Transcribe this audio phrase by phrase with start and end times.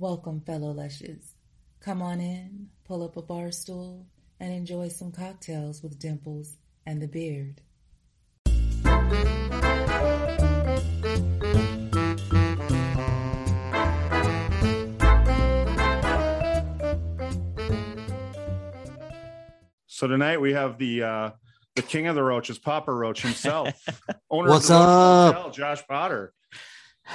[0.00, 1.34] Welcome, fellow Lushes.
[1.80, 4.06] Come on in, pull up a bar stool,
[4.38, 7.62] and enjoy some cocktails with Dimples and the Beard.
[19.88, 21.30] So tonight we have the uh
[21.74, 23.74] the king of the roaches, Papa Roach himself,
[24.30, 25.34] owner What's of the up?
[25.34, 26.32] Hotel, Josh Potter.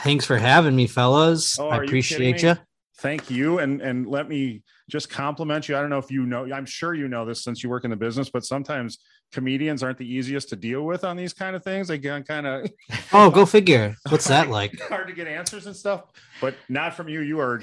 [0.01, 1.57] Thanks for having me, fellas.
[1.57, 2.57] Oh, I are you appreciate you.
[3.03, 3.09] Me?
[3.09, 5.77] Thank you, and and let me just compliment you.
[5.77, 6.51] I don't know if you know.
[6.53, 8.99] I'm sure you know this since you work in the business, but sometimes
[9.31, 11.87] comedians aren't the easiest to deal with on these kind of things.
[11.87, 12.69] They get kind of
[13.13, 13.95] Oh, go figure.
[14.09, 14.79] What's that like?
[14.89, 16.03] hard to get answers and stuff,
[16.39, 17.21] but not from you.
[17.21, 17.61] You are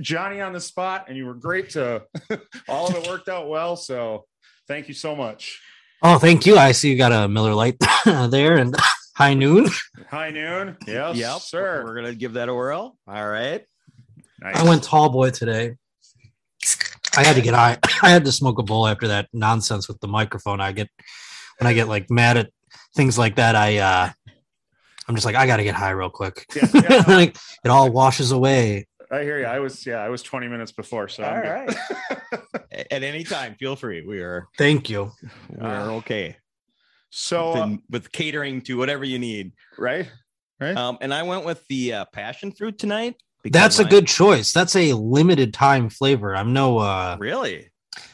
[0.00, 2.02] Johnny on the spot, and you were great to.
[2.68, 3.76] all of it worked out well.
[3.76, 4.24] So
[4.68, 5.60] thank you so much.
[6.02, 6.56] Oh, thank you.
[6.56, 8.74] I see you got a Miller Lite there and
[9.16, 9.68] high noon.
[10.08, 10.76] High noon.
[10.86, 11.82] Yes, Yep, sir.
[11.84, 12.96] We're gonna give that a whirl.
[13.06, 13.64] All right.
[14.40, 14.56] Nice.
[14.56, 15.76] I went tall boy today.
[17.16, 17.78] I had to get high.
[18.02, 20.60] I had to smoke a bowl after that nonsense with the microphone.
[20.60, 20.88] I get
[21.58, 22.50] when I get like mad at
[22.94, 23.54] things like that.
[23.56, 24.10] I uh
[25.08, 26.46] I'm just like I got to get high real quick.
[26.54, 28.86] Yeah, yeah, like it all washes away.
[29.10, 29.46] I hear you.
[29.46, 31.08] I was yeah, I was 20 minutes before.
[31.08, 31.76] So All I'm right.
[32.92, 34.06] At any time, feel free.
[34.06, 35.10] We are Thank you.
[35.50, 35.90] we're Ah.
[35.96, 36.36] okay
[37.12, 39.50] so uh, With- with catering to whatever you need.
[39.76, 40.08] right,
[40.60, 40.76] right.
[40.76, 43.16] Um, and I went with the uh, passion fruit tonight.
[43.42, 44.52] Because That's a my- good choice.
[44.52, 46.34] That's a limited time flavor.
[46.36, 47.66] I'm no uh Really.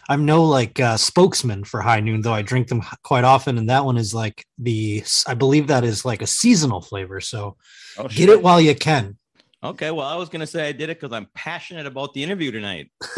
[0.09, 3.69] I'm no like uh, spokesman for High Noon, though I drink them quite often, and
[3.71, 7.21] that one is like the I believe that is like a seasonal flavor.
[7.21, 7.57] So
[7.99, 9.17] oh, get it while you can.
[9.65, 9.91] Okay.
[9.91, 12.91] Well, I was gonna say I did it because I'm passionate about the interview tonight.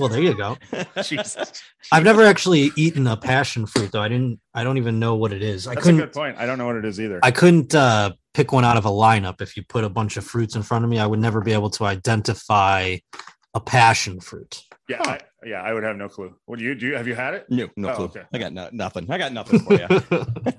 [0.00, 0.56] well, there you go.
[1.02, 1.62] Jesus.
[1.92, 4.02] I've never actually eaten a passion fruit, though.
[4.02, 4.40] I didn't.
[4.52, 5.68] I don't even know what it is.
[5.68, 6.00] I That's a couldn't.
[6.00, 6.38] good point.
[6.38, 7.20] I don't know what it is either.
[7.22, 9.40] I couldn't uh, pick one out of a lineup.
[9.40, 11.52] If you put a bunch of fruits in front of me, I would never be
[11.52, 12.96] able to identify
[13.54, 14.62] a passion fruit.
[14.88, 16.34] yeah, I, yeah, I would have no clue.
[16.46, 16.88] What do you do?
[16.88, 17.46] You, have you had it?
[17.48, 18.04] No, no Oh, clue.
[18.06, 18.22] okay.
[18.32, 19.10] I got no, nothing.
[19.10, 19.86] I got nothing for you.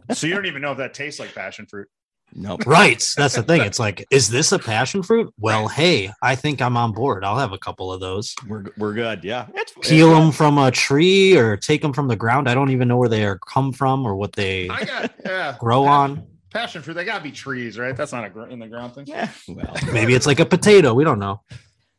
[0.14, 1.88] So you don't even know if that tastes like passion fruit.
[2.34, 2.66] nope.
[2.66, 3.02] right.
[3.16, 3.62] That's the thing.
[3.66, 5.34] It's like, is this a passion fruit?
[5.40, 7.24] Well, hey, I think I'm on board.
[7.24, 8.36] I'll have a couple of those.
[8.48, 9.24] We're we're good.
[9.24, 9.48] Yeah.
[9.54, 12.50] It's, Peel it's- them from a tree or take them from the ground.
[12.50, 15.56] I don't even know where they are come from or what they I got yeah.
[15.60, 16.28] grow pa- on.
[16.51, 16.94] Passion fruit.
[16.94, 17.95] They gotta be trees, right?
[17.95, 19.06] That's not a gr- in the ground thing.
[19.07, 19.29] Yeah.
[19.47, 19.75] Well.
[19.94, 20.94] Maybe it's like a potato.
[20.94, 21.41] We don't know.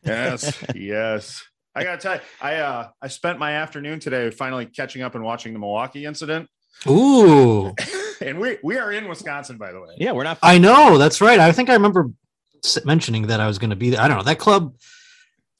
[0.04, 1.42] Yes, yes.
[1.74, 5.24] I gotta tell you, I uh I spent my afternoon today finally catching up and
[5.24, 6.48] watching the Milwaukee incident.
[6.86, 7.74] Ooh,
[8.20, 9.94] and we we are in Wisconsin, by the way.
[9.96, 10.38] Yeah, we're not.
[10.42, 10.98] I know.
[10.98, 11.38] That's right.
[11.38, 12.10] I think I remember
[12.84, 14.00] mentioning that I was going to be there.
[14.00, 14.22] I don't know.
[14.24, 14.74] That club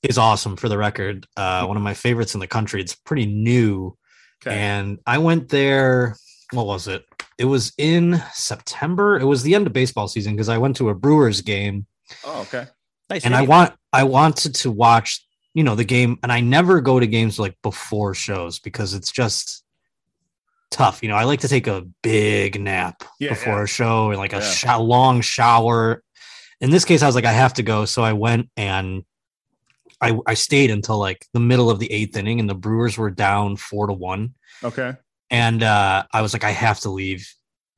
[0.02, 1.26] is awesome for the record.
[1.36, 2.80] Uh, one of my favorites in the country.
[2.80, 3.96] It's pretty new.
[4.44, 4.56] Okay.
[4.56, 6.16] And I went there.
[6.52, 7.04] What was it?
[7.38, 9.18] It was in September.
[9.18, 11.86] It was the end of baseball season because I went to a Brewers game
[12.24, 12.66] oh, okay.
[13.10, 16.80] Nice and I want I wanted to watch you know the game and I never
[16.80, 19.64] go to games like before shows because it's just
[20.70, 21.02] tough.
[21.02, 23.64] You know, I like to take a big nap Yeah, before yeah.
[23.64, 24.50] a show and like a Yeah.
[24.50, 26.02] sho- long shower.
[26.60, 29.02] In this case, I was like, I have to go, so I went and
[30.00, 33.10] I I stayed until like the middle of the eighth inning, and the Brewers were
[33.10, 34.34] down four to one
[34.64, 34.94] Okay.
[35.32, 37.26] And uh, I was like, I have to leave.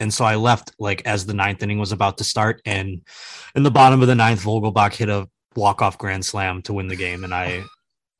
[0.00, 3.00] And so I left like as the ninth inning was about to start, and
[3.54, 6.88] in the bottom of the ninth, Vogelbach hit a walk off grand slam to win
[6.88, 7.62] the game, and I,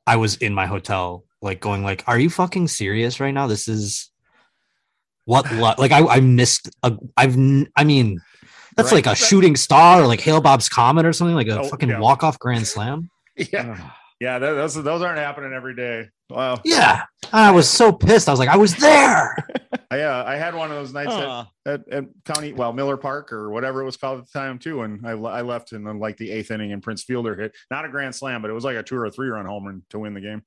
[0.07, 3.45] I was in my hotel like going like, Are you fucking serious right now?
[3.45, 4.09] This is
[5.25, 5.77] what luck.
[5.77, 8.21] Like I, I missed a, I've n- I mean,
[8.77, 9.05] that's Right.
[9.05, 11.99] like a shooting star or like Hale-Bopp's Comet or something like a Oh, fucking yeah.
[11.99, 13.09] walk off grand slam.
[13.51, 13.91] Yeah.
[14.19, 16.07] Yeah, that, those those aren't happening every day.
[16.29, 16.59] Wow.
[16.63, 17.03] Yeah.
[17.33, 18.27] I was so pissed.
[18.29, 19.35] I was like, I was there.
[19.91, 21.47] I uh, I had one of those nights at, Aw.
[21.65, 24.81] at, at County, well, Miller Park or whatever it was called at the time too.
[24.83, 27.85] And I, I left in uh, like the eighth inning and Prince Fielder hit not
[27.85, 29.83] a grand slam, but it was like a two or a three run home run
[29.89, 30.41] to win the game.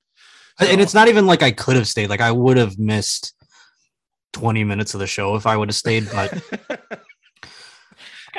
[0.58, 2.08] and it's not even like I could have stayed.
[2.08, 3.34] Like I would have missed
[4.32, 6.42] 20 minutes of the show if I would have stayed, but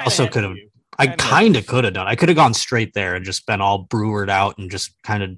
[0.04, 0.69] Also could've- be.
[1.00, 1.62] I Kinda.
[1.64, 2.08] could have done.
[2.08, 5.24] I could have gone straight there and just been all brewered out and just kind
[5.24, 5.38] of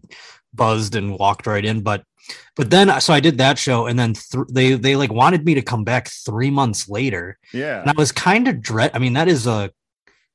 [0.54, 1.82] buzzed and walked right in.
[1.82, 2.04] But
[2.56, 5.46] but then uh, so I did that show and then th- they they like wanted
[5.46, 7.82] me to come back three months later, Yeah.
[7.82, 8.92] and I was kind of dread.
[8.94, 9.72] I mean, that is a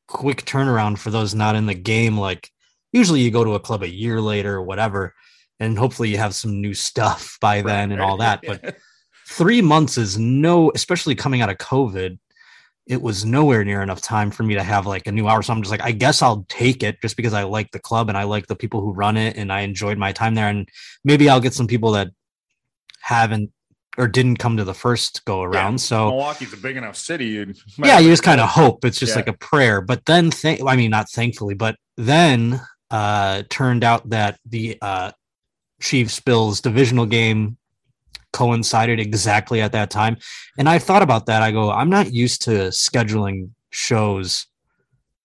[0.08, 2.17] quick turnaround for those not in the game.
[2.19, 2.50] Like
[2.93, 5.14] usually you go to a club a year later or whatever,
[5.61, 8.43] and hopefully you have some new stuff by then and all that.
[8.46, 8.76] But
[9.28, 12.19] three months is no, especially coming out of COVID,
[12.86, 15.42] it was nowhere near enough time for me to have like a new hour.
[15.42, 18.08] So I'm just like, I guess I'll take it just because I like the club
[18.08, 20.48] and I like the people who run it and I enjoyed my time there.
[20.48, 20.68] And
[21.04, 22.08] maybe I'll get some people that
[23.00, 23.50] haven't
[23.98, 25.80] or didn't come to the first go around.
[25.80, 27.40] So Milwaukee's a big enough city.
[27.40, 29.16] and- yeah, you just kind of hope it's just Yeah.
[29.16, 29.80] like a prayer.
[29.80, 32.60] But then, th- I mean, not thankfully, but then
[32.90, 35.10] uh turned out that the uh
[35.80, 37.56] Chiefs Bills divisional game
[38.36, 40.18] coincided exactly at that time.
[40.58, 41.40] And I thought about that.
[41.42, 44.46] I go, I'm not used to scheduling shows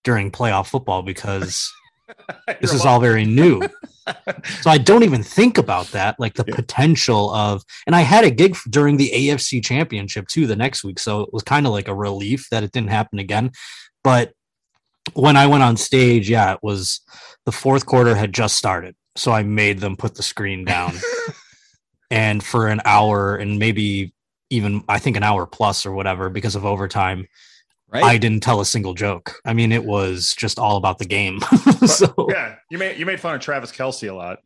[0.02, 1.70] during playoff football because
[2.60, 3.60] this is all very new.
[4.62, 6.54] so I don't even think about that, like the Yeah.
[6.56, 7.62] potential of.
[7.86, 11.32] And I had a gig during the AFC Championship too the next week, so it
[11.32, 13.50] was kind of like a relief that it didn't happen again.
[14.02, 14.32] But
[15.12, 17.00] when I went on stage, yeah, it was
[17.44, 20.94] the fourth quarter had just started, so I made them put the screen down,
[22.12, 24.12] and for an hour and maybe
[24.50, 27.26] even I think an hour plus or whatever because of overtime.
[27.88, 28.04] right?
[28.04, 29.40] I didn't tell a single joke.
[29.46, 31.40] I mean, it was just all about the game.
[31.86, 34.40] so yeah, you made you made fun of Travis Kelce a lot.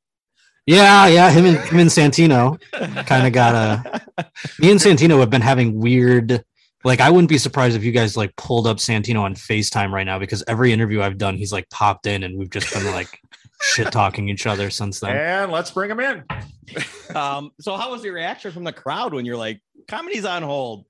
[0.65, 2.61] Yeah, yeah, him and him and Santino
[3.07, 4.01] kind of got a.
[4.61, 6.45] Me and Santino have been having weird.
[6.85, 10.07] Like, I wouldn't be surprised if you guys like pulled up Santino on Facetime right
[10.07, 13.21] now because every interview I've done, he's like popped in, and we've just been like
[13.61, 15.17] shit talking each other since then.
[15.17, 16.25] And let's bring them in.
[17.17, 20.85] um, so how was your reaction from the crowd when you're like, comedy's on hold?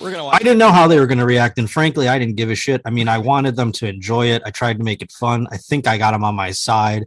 [0.00, 2.36] We're gonna I didn't know how they were going to react, and frankly, I didn't
[2.36, 2.82] give a shit.
[2.84, 4.42] I mean, I wanted them to enjoy it.
[4.44, 5.46] I tried to make it fun.
[5.50, 7.06] I think I got them on my side,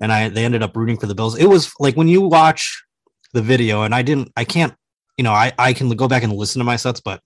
[0.00, 1.38] and I they ended up rooting for the Bills.
[1.38, 2.84] It was like when you watch
[3.32, 4.74] the video, and I didn't, I can't,
[5.16, 7.22] you know, I I can go back and listen to my sets, but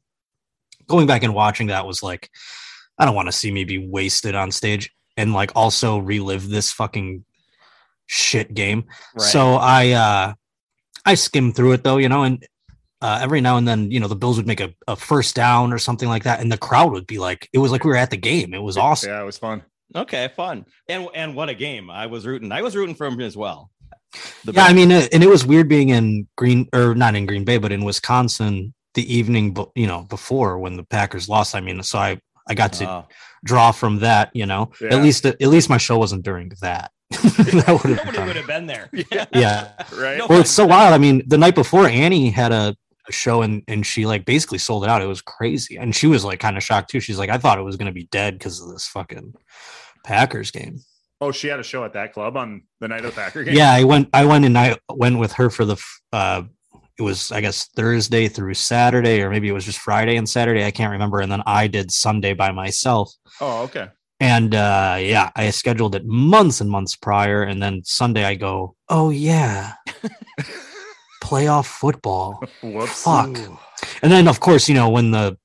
[0.87, 2.29] going back and watching that was like,
[2.99, 4.91] I don't want to see me be wasted on stage
[5.21, 7.25] and like also relive this fucking
[8.07, 8.85] shit game.
[9.15, 9.23] Right.
[9.23, 10.35] So I uh
[11.05, 12.47] I skimmed through it though, you know, and
[13.03, 15.73] uh, every now and then, you know, the Bills would make a, a first down
[15.73, 17.97] or something like that, and the crowd would be like, it was like we were
[17.97, 18.53] at the game.
[18.53, 19.09] It was awesome.
[19.11, 19.63] Yeah, it was fun.
[19.97, 20.67] Okay, fun.
[20.89, 21.91] And and what a game!
[21.91, 22.53] I was rooting.
[22.53, 23.71] I was rooting for him as well.
[24.45, 27.25] The Yeah, I mean, uh, and it was weird being in Green or not in
[27.27, 31.55] Green Bay, but in Wisconsin the evening, bu- you know, before when the Packers lost.
[31.55, 33.09] I mean, so I I got to Oh.
[33.45, 34.71] Draw from that, you know.
[34.81, 34.95] Yeah.
[34.97, 36.93] At least at least my show wasn't during that.
[37.11, 38.89] that would have nobody been would have been there.
[39.33, 39.73] yeah.
[39.97, 40.19] Right.
[40.19, 40.27] No.
[40.29, 40.95] Well, it's so wild.
[40.95, 42.77] I mean, the night before Annie had a,
[43.09, 45.03] a show and and she like basically sold it out.
[45.03, 47.01] It was crazy, and she was like kind of shocked too.
[47.01, 49.35] She's like, I thought it was gonna be dead because of this fucking
[50.05, 50.81] Packers game.
[51.21, 53.55] Oh, she had a show at that club on the night of the Packer game.
[53.55, 54.09] Yeah, I went.
[54.15, 55.77] I went and I went with her for the.
[56.13, 56.43] uh
[57.01, 60.67] It was I guess Thursday through Saturday, or maybe it was just Friday and Saturday.
[60.67, 61.21] I can't remember.
[61.21, 63.11] And then I did Sunday by myself.
[63.41, 63.89] Oh, okay.
[64.21, 67.43] And uh yeah, I scheduled it months and months prior.
[67.43, 69.73] And then Sunday I go, oh yeah,
[71.25, 72.45] playoff football.
[72.63, 73.05] Whoops.
[73.05, 73.39] Fuck.
[74.03, 75.39] And then of course, you know, when the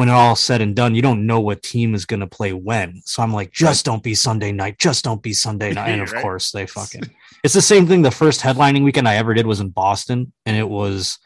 [0.00, 3.02] when it all said and done, you don't know what team is gonna play when.
[3.04, 5.90] So I'm like, just don't be Sunday night, just don't be Sunday night.
[5.90, 6.22] And of Right.
[6.22, 7.10] course they fucking
[7.44, 8.00] it's the same thing.
[8.00, 11.18] The first headlining weekend I ever did was in Boston, and it was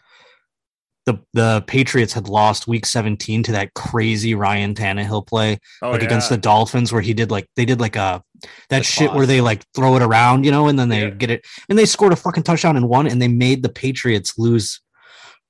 [1.07, 6.02] the the Patriots had lost week 17 to that crazy Ryan Tannehill play Oh, like
[6.02, 8.25] against the Dolphins where he did like they did like a
[8.71, 11.11] that The shit where they like throw it around, you know, and then they Yeah.
[11.11, 14.37] get it and they scored a fucking touchdown and won and they made the Patriots
[14.37, 14.81] lose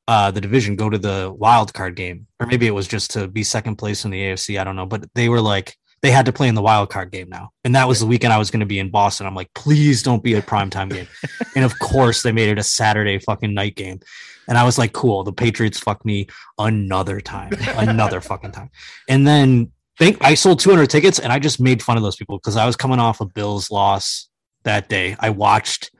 [0.07, 3.27] uh the division go to the wild card game or maybe it was just to
[3.29, 6.27] be second place in the AFC, I don't know, but they were like they had
[6.27, 7.49] to play in the wild card game now.
[7.65, 9.27] And that was the weekend I was going to be in Boston.
[9.27, 11.09] I'm like, please don't be a primetime game.
[11.57, 14.01] and of course, they made it a Saturday fucking night game.
[14.47, 16.27] And I was like, cool, the Patriots fuck me
[16.59, 18.69] another time, another fucking time.
[19.09, 22.37] And then think I sold 200 tickets and I just made fun of those people
[22.37, 24.29] because I was coming off a Bills loss
[24.65, 25.17] that day.
[25.21, 25.91] I watched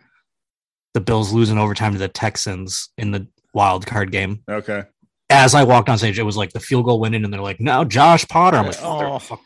[0.93, 4.43] the Bills losing overtime to the Texans in the wild card game.
[4.51, 4.83] Okay.
[5.31, 7.41] As I walked on stage, it was like the field goal went in, and they're
[7.41, 8.59] like, now Josh Potter.
[8.59, 9.15] I'm like, Oh.
[9.15, 9.41] oh, fuck.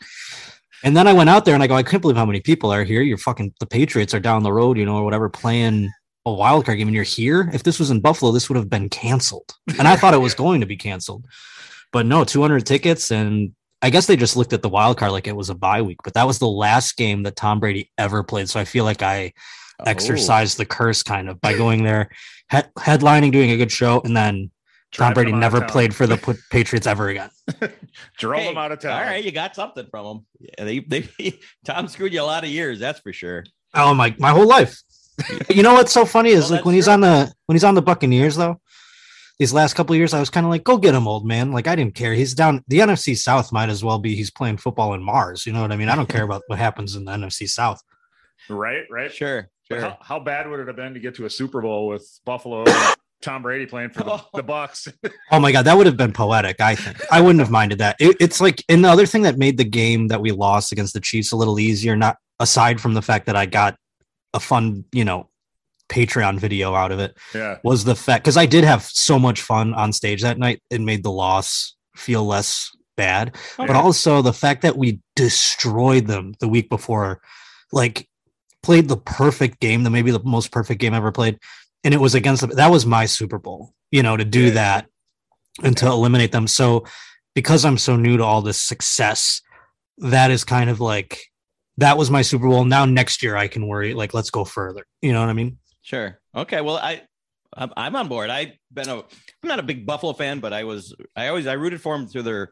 [0.83, 2.71] And then I went out there and I go, I can't believe how many people
[2.71, 3.01] are here.
[3.01, 5.89] You're fucking the Patriots are down the road, you know, or whatever, playing
[6.25, 7.49] a wild card game, and you're here.
[7.53, 9.53] If this was in Buffalo, this would have been canceled.
[9.77, 11.25] And I thought it was going to be canceled,
[11.91, 15.27] but no, 200 tickets, and I guess they just looked at the wild card like
[15.27, 15.97] it was a bye week.
[16.03, 19.01] But that was the last game that Tom Brady ever played, so I feel like
[19.01, 19.33] I
[19.81, 19.85] Oh.
[19.87, 22.09] exercised the curse kind of by going there,
[22.51, 24.51] he- headlining, doing a good show, and then
[24.91, 27.29] Tom Driving Brady never played for the P- Patriots ever again.
[28.17, 28.91] Drove Hey, them out of town.
[29.01, 30.25] All right, you got something from them.
[30.39, 33.43] Yeah, they, they, Tom screwed you a lot of years, that's for sure.
[33.73, 34.81] Oh my, my whole life.
[35.49, 36.93] you know what's so funny is Well, like that's when he's true.
[36.93, 38.59] on the when he's on the Buccaneers though.
[39.37, 41.51] These last couple of years, I was kind of like, "Go get him, old man!"
[41.51, 42.13] Like I didn't care.
[42.13, 42.63] He's down.
[42.67, 45.45] The NFC South might as well be he's playing football in Mars.
[45.45, 45.87] You know what I mean?
[45.89, 47.81] I don't care about what happens in the NFC South.
[48.49, 49.11] Right, right.
[49.13, 49.81] Sure, But sure.
[49.81, 52.63] How, how bad would it have been to get to a Super Bowl with Buffalo,
[52.65, 54.87] and Tom Brady playing for the, the Bucks?
[55.31, 56.59] Oh my god, that would have been poetic.
[56.59, 57.95] I think I wouldn't have minded that.
[57.99, 60.93] It, it's like, and the other thing that made the game that we lost against
[60.93, 63.75] the Chiefs a little easier, not aside from the fact that I got
[64.33, 65.29] a fun, you know,
[65.89, 69.41] Patreon video out of it, yeah, was the fact because I did have so much
[69.41, 70.61] fun on stage that night.
[70.69, 76.33] It made the loss feel less bad, but also the fact that we destroyed them
[76.41, 77.21] the week before,
[77.71, 78.08] like
[78.63, 81.39] played the perfect game, the maybe the most perfect game ever played,
[81.83, 84.51] and it was against the, that was my Super Bowl, you know, to do Yeah.
[84.51, 84.85] that
[85.63, 86.47] and to eliminate them.
[86.47, 86.85] So
[87.35, 89.41] because I'm so new to all this success,
[89.99, 91.19] that is kind of like
[91.77, 92.65] that was my Super Bowl.
[92.65, 94.85] Now next year I can worry like let's go further.
[95.01, 95.57] You know what I mean?
[95.81, 96.19] Sure.
[96.35, 96.61] Okay.
[96.61, 97.01] Well, I
[97.55, 98.29] I'm, I'm on board.
[98.29, 99.03] I've been a I'm
[99.43, 102.23] not a big Buffalo fan, but I was I always I rooted for them through
[102.23, 102.51] their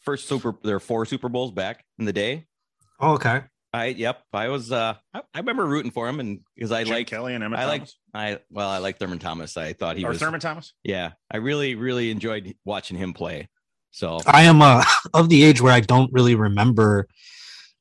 [0.00, 2.46] first super their four Super Bowls back in the day.
[2.98, 3.42] Oh, okay.
[3.72, 4.22] I yep.
[4.32, 7.42] I was uh I, I remember rooting for him and because I like Kelly and
[7.42, 7.96] Emmett I Thomas.
[8.14, 9.56] like I well I like Thurman Thomas.
[9.56, 10.74] I thought he or was Thurman Thomas.
[10.84, 11.12] yeah.
[11.30, 13.48] I really really enjoyed watching him play.
[13.92, 17.08] So I am uh, of the age where I don't really remember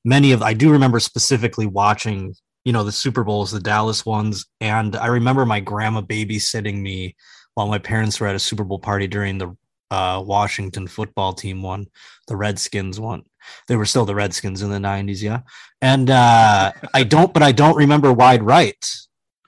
[0.03, 0.41] many of.
[0.41, 5.07] I do remember specifically watching, you know, the Super Bowls, the Dallas ones, and I
[5.07, 7.15] remember my grandma babysitting me
[7.55, 9.55] while my parents were at a Super Bowl party during the
[9.91, 11.86] uh, Washington football team won,
[12.27, 13.24] the Redskins won.
[13.67, 15.41] They were still the Redskins in the '90s, yeah.
[15.81, 18.83] And uh, I don't, but I don't remember wide right.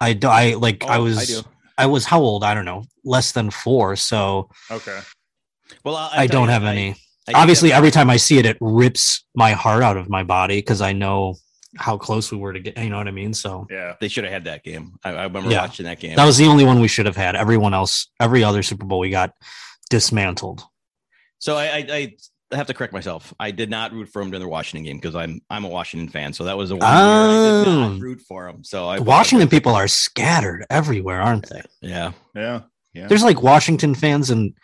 [0.02, 0.28] I do.
[0.28, 0.84] I like.
[0.86, 1.44] I Oh, was.
[1.46, 1.50] I.
[1.76, 2.44] I was how old?
[2.44, 3.96] I don't know, less than four.
[3.96, 5.00] So Okay.
[5.84, 6.96] Well, I'll, I'll I don't you, have I- any.
[7.28, 10.58] I Obviously, every time I see it, it rips my heart out of my body
[10.58, 11.36] because I know
[11.78, 12.78] how close we were to get.
[12.78, 13.34] You know what I mean?
[13.34, 13.96] So Yeah.
[14.02, 15.00] they should have had that game.
[15.06, 15.62] I, I remember Yeah.
[15.62, 16.16] watching that game.
[16.18, 17.36] that was the only one we should have had.
[17.38, 19.32] Everyone else, every other Super Bowl, we got
[19.94, 20.64] dismantled.
[21.38, 22.16] So I, I,
[22.52, 23.32] I have to correct myself.
[23.40, 26.10] I did not root for him during the Washington game because I'm I'm a Washington
[26.10, 26.34] fan.
[26.34, 27.80] So that was the one year I did Oh.
[27.80, 27.98] not ah.
[28.00, 28.64] root for him.
[28.64, 31.62] So I Washington people are scattered everywhere, aren't they?
[31.82, 32.14] Yeah.
[32.34, 32.62] Yeah.
[32.94, 33.08] Yeah.
[33.08, 34.56] There's like Washington fans in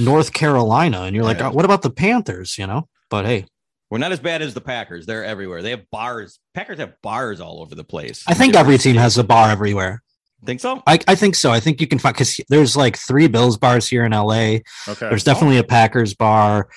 [0.00, 1.50] North Carolina, and you're like, Yeah.
[1.50, 2.58] oh, what about the Panthers?
[2.58, 2.88] You know?
[3.08, 3.46] But hey,
[3.90, 5.06] We're not as bad as the Packers.
[5.06, 5.62] They're everywhere.
[5.62, 6.40] They have bars.
[6.54, 8.24] Packers have bars all over the place.
[8.26, 10.02] I think every team has a bar everywhere.
[10.44, 10.82] Think so?
[10.86, 11.50] I, I think so.
[11.50, 14.58] I think you can find because there's like three Bills bars here in LA.
[14.88, 15.08] okay.
[15.08, 16.68] There's definitely a Packers bar.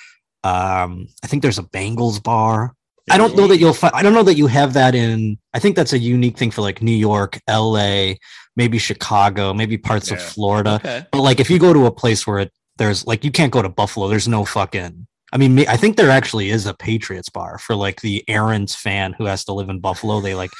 [0.44, 2.74] Um, I think there's a Bengals bar.
[3.10, 3.94] I don't know that you'll find.
[3.94, 5.38] I don't know that you have that in.
[5.54, 8.18] I think that's a unique thing for like New York, L.A.,
[8.56, 10.74] maybe Chicago, maybe parts of Florida.
[10.76, 11.06] Okay.
[11.12, 13.62] But like, if you go to a place where it, there's like, you can't go
[13.62, 14.08] to Buffalo.
[14.08, 15.06] There's no fucking.
[15.32, 19.12] I mean, I think there actually is a Patriots bar for like the errant fan
[19.12, 20.20] who has to live in Buffalo.
[20.20, 20.50] They like,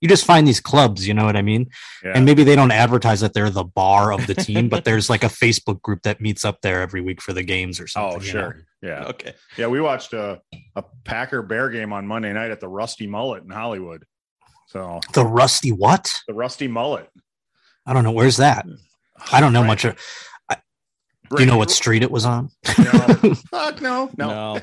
[0.00, 1.06] you just find these clubs.
[1.08, 1.70] You know what I mean?
[2.04, 2.12] Yeah.
[2.14, 5.24] And maybe they don't advertise that they're the bar of the team, but there's like
[5.24, 8.20] a Facebook group that meets up there every week for the games or oh, something.
[8.20, 8.40] oh, you know?
[8.40, 8.66] sure.
[8.82, 9.04] Yeah.
[9.06, 9.34] Okay.
[9.56, 9.68] Yeah.
[9.68, 10.40] We watched a,
[10.76, 14.04] a Packer Bear game on Monday night at the Rusty Mullet in Hollywood.
[14.68, 16.12] So The Rusty what?
[16.26, 17.08] the Rusty Mullet.
[17.86, 18.12] I don't know.
[18.12, 18.66] Where's that?
[19.32, 19.68] I don't know Right.
[19.68, 19.84] much.
[19.84, 19.96] Of,
[21.34, 22.50] do you know what street it was on?
[22.78, 22.84] No.
[23.50, 24.10] Fuck no.
[24.18, 24.28] No.
[24.28, 24.60] No.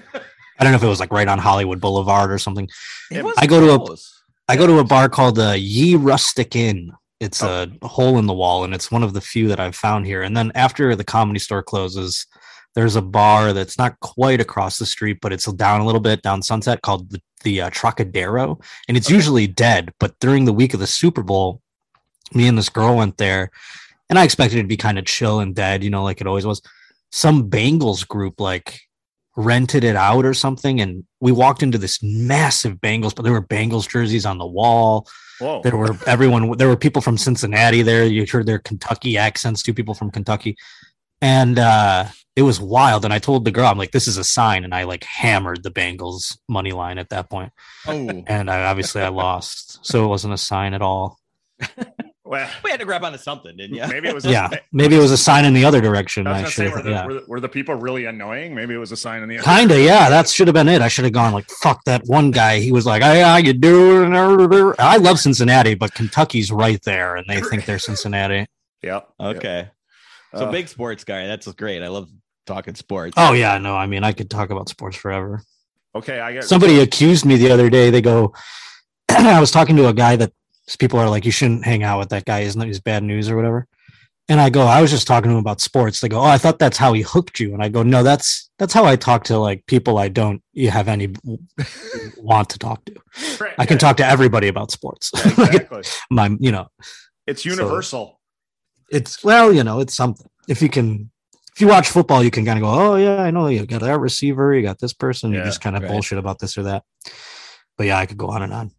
[0.59, 2.69] I don't know if it was like right on Hollywood Boulevard or something.
[3.11, 4.12] It I go to a- close.
[4.53, 6.93] I go to a bar called uh, Ye Rustic Inn.
[7.19, 10.05] It's a hole in the wall, and it's one of the few that I've found
[10.05, 10.21] here.
[10.21, 12.27] And then after the comedy store closes,
[12.75, 16.21] there's a bar that's not quite across the street, but it's down a little bit
[16.21, 19.91] down Sunset called the, the uh, Trocadero, and it's usually dead.
[19.99, 21.59] But during the week of the Super Bowl,
[22.31, 23.49] me and this girl went there,
[24.07, 26.27] and I expected it to be kind of chill and dead, you know, like it
[26.27, 26.61] always was.
[27.11, 28.81] Some Bengals group like
[29.35, 33.45] rented it out or something, and we walked into this massive Bengals, but there were
[33.45, 35.07] Bengals jerseys on the wall.
[35.39, 35.61] Whoa.
[35.61, 36.57] There were everyone.
[36.57, 38.05] There were people from Cincinnati there.
[38.05, 39.63] You heard their Kentucky accents.
[39.63, 40.57] Two people from Kentucky,
[41.21, 43.05] and uh, it was wild.
[43.05, 45.63] And I told the girl, I'm like, "This is a sign," and I like hammered
[45.63, 47.51] the Bengals money line at that point.
[47.87, 48.23] Oh.
[48.27, 51.19] And I obviously I lost, so it wasn't a sign at all.
[52.33, 53.87] Well, We had to grab onto something, didn't you?
[53.87, 54.25] maybe it was.
[54.33, 56.25] Yeah, maybe it was a sign in the other direction.
[56.25, 57.05] I I should, say, were the, yeah.
[57.05, 58.55] were, the, were the people really annoying?
[58.55, 60.09] Maybe it was a sign in the other Kinda, yeah.
[60.09, 60.81] That should have been it.
[60.81, 63.53] I should have gone like, "Fuck that one guy." He was like, "Hey, how you
[63.53, 64.15] doing?"
[64.79, 68.47] I love Cincinnati, but Kentucky's right there, and they think they're Cincinnati.
[68.81, 68.99] Yeah.
[69.17, 69.69] Okay.
[70.35, 71.25] So Uh, big sports guy.
[71.25, 71.81] That's great.
[71.81, 72.09] I love
[72.45, 73.13] talking sports.
[73.15, 73.77] Oh yeah, no.
[73.77, 75.41] I mean, I could talk about sports forever.
[75.95, 77.91] Okay, I get Somebody accused me the other day.
[77.91, 78.33] They go,
[79.09, 80.33] I was talking to a guy that
[80.79, 82.41] people are like, you shouldn't hang out with that guy.
[82.41, 83.67] Isn't he's bad news or whatever?
[84.29, 85.99] And I go, I was just talking to him about sports.
[85.99, 87.53] They go, oh, I thought that's how he hooked you.
[87.53, 90.69] And I go, no, that's that's how I talk to like people I don't you
[90.69, 91.13] have any
[92.17, 92.95] want to talk to.
[93.41, 95.11] Right, I can yeah, talk to everybody about sports.
[95.25, 95.83] Exactly.
[96.09, 96.67] My, you know,
[97.27, 98.21] it's universal.
[98.89, 100.27] it's well, you know, it's something.
[100.47, 101.11] If you can,
[101.53, 103.81] if you watch football, you can kind of go, oh yeah, I know you got
[103.81, 105.91] that receiver, you got this person, you just kind of right.
[105.91, 106.83] bullshit about this or that.
[107.77, 108.71] But yeah, I could go on and on.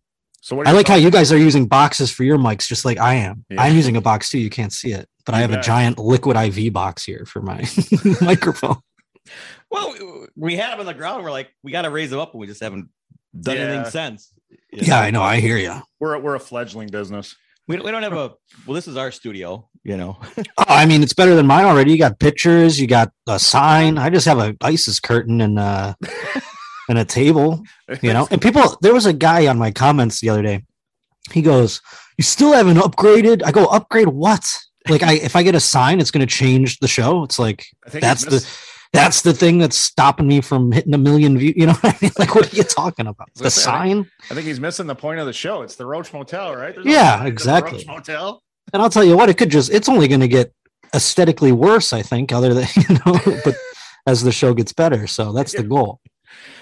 [0.45, 0.67] So what?
[0.67, 3.15] I your like how you guys are using boxes for your mics, just like I
[3.15, 3.47] am.
[3.49, 3.63] Yeah.
[3.63, 4.39] I'm using a box too.
[4.39, 5.65] You can't see it, but I You have a bet.
[5.65, 7.65] giant liquid IV box here for my
[8.21, 8.77] microphone.
[9.71, 11.23] Well, we- we had them on the ground.
[11.25, 12.89] We're like, we got to raise them up, and we just haven't
[13.41, 13.63] done Yeah.
[13.63, 14.33] anything since.
[14.73, 15.01] You Yeah.
[15.01, 15.23] I know.
[15.23, 15.81] I hear you.
[16.01, 17.35] we're a, we're a fledgling business.
[17.69, 18.35] We, we don't have a.
[18.67, 19.69] Well, this is our studio.
[19.83, 20.19] You know.
[20.59, 21.91] Oh, I mean, it's better than mine already.
[21.93, 23.97] You got pictures, you got a sign.
[23.99, 25.95] I just have a ISIS curtain and uh
[26.89, 27.63] and a table,
[28.03, 28.29] you know.
[28.31, 30.65] And people, there was a guy on my comments the other day.
[31.33, 31.81] He goes,
[32.19, 34.47] "You still haven't upgraded?" I go, "Upgrade what?"
[34.89, 37.25] Like, I if I get a sign, it's going to change the show.
[37.25, 38.47] It's like that's the
[38.95, 41.55] that's the thing that's stopping me from hitting a million views.
[41.57, 42.13] You know what I mean?
[42.19, 43.29] Like, what are you talking about?
[43.35, 44.11] The Listen, sign?
[44.31, 45.63] I think he's missing the point of the show.
[45.63, 46.75] It's the Roach Motel, right?
[46.75, 47.79] There's Yeah, exactly.
[47.79, 48.43] Roach Motel.
[48.73, 50.53] And I'll tell you what, it could just it's only going to get
[50.95, 53.57] aesthetically worse, I think, other than you know, but
[54.07, 55.07] as the show gets better.
[55.07, 56.01] So that's the goal.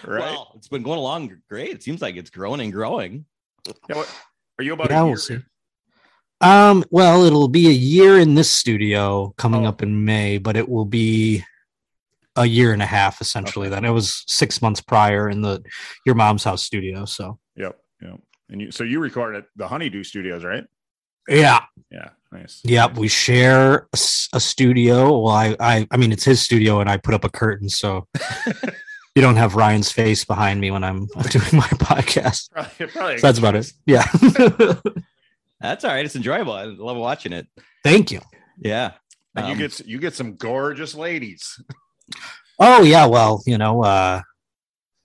[0.07, 0.21] Right.
[0.21, 1.71] Well, it's been going along great.
[1.71, 3.25] It seems like it's growing and growing.
[3.67, 4.15] Yeah, what-
[4.59, 5.39] are you about Yeah, a we'll see.
[6.41, 9.69] Um, well, it'll be a year in this studio coming Oh.
[9.69, 11.45] up in May, but it will be
[12.37, 13.69] a year and a half essentially.
[13.69, 13.75] Okay.
[13.77, 15.63] Then it was six months prior in the
[16.05, 17.05] your mom's house studio.
[17.05, 17.79] So Yep.
[18.03, 18.21] Yep.
[18.49, 20.65] And you, so you record at the Honeydew Studios, right?
[21.29, 21.61] yeah,
[21.91, 22.11] Yeah.
[22.33, 22.61] Nice.
[22.65, 25.19] Yep, we share a studio.
[25.21, 28.09] Well, I, I, I mean, it's his studio, and I put up a curtain, so
[29.15, 32.51] you don't have Ryan's face behind me when I'm doing my podcast.
[32.53, 33.73] Probably, probably So that's about it.
[33.87, 34.07] Yeah.
[35.61, 36.05] That's all right.
[36.05, 36.53] It's enjoyable.
[36.55, 37.47] I love watching it.
[37.85, 38.21] Thank you.
[38.59, 38.93] Yeah.
[39.37, 41.61] And you Um, get you get some gorgeous ladies.
[42.59, 44.23] Oh yeah, well, you know, uh,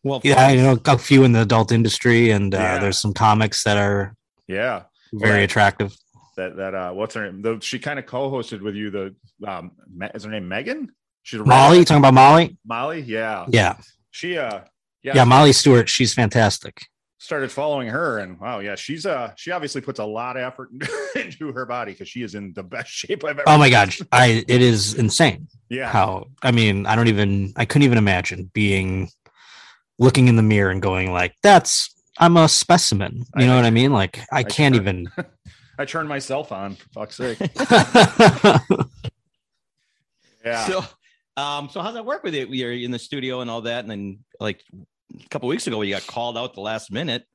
[0.03, 0.19] well.
[0.23, 2.79] yeah, I know a few in the adult industry, and uh, Yeah.
[2.79, 4.15] there's some comics that are
[4.47, 4.83] Yeah.
[5.13, 5.39] very Right.
[5.43, 5.95] attractive.
[6.37, 7.41] That that uh what's her name?
[7.41, 9.15] The, she kind of co-hosted with you the
[9.47, 9.71] um
[10.15, 10.91] is her name Megan?
[11.23, 12.57] She's a Molly, you talking about Molly?
[12.65, 13.45] Molly, yeah.
[13.49, 13.77] Yeah,
[14.17, 14.61] She uh
[15.03, 15.87] yeah, yeah, Molly Stewart.
[15.87, 16.85] She's fantastic.
[17.19, 20.69] started following her and wow, yeah, she's uh she obviously puts a lot of effort
[21.15, 23.71] into her body because she is in the best shape I've ever Oh my seen.
[23.73, 25.47] god, I it is insane.
[25.69, 25.89] Yeah.
[25.91, 29.09] how i mean i don't even i couldn't even imagine being
[29.99, 33.55] looking in the mirror and going like that's i'm a specimen you know know.
[33.57, 35.11] what i mean like i I can't sure- even
[35.79, 37.37] I turned myself on, for fuck's sake.
[40.45, 40.65] Yeah.
[40.65, 40.85] So,
[41.37, 42.47] um, so how's that work with you?
[42.47, 45.93] You're in the studio and all that, and then like a couple weeks ago, you
[45.93, 47.25] got called out the last minute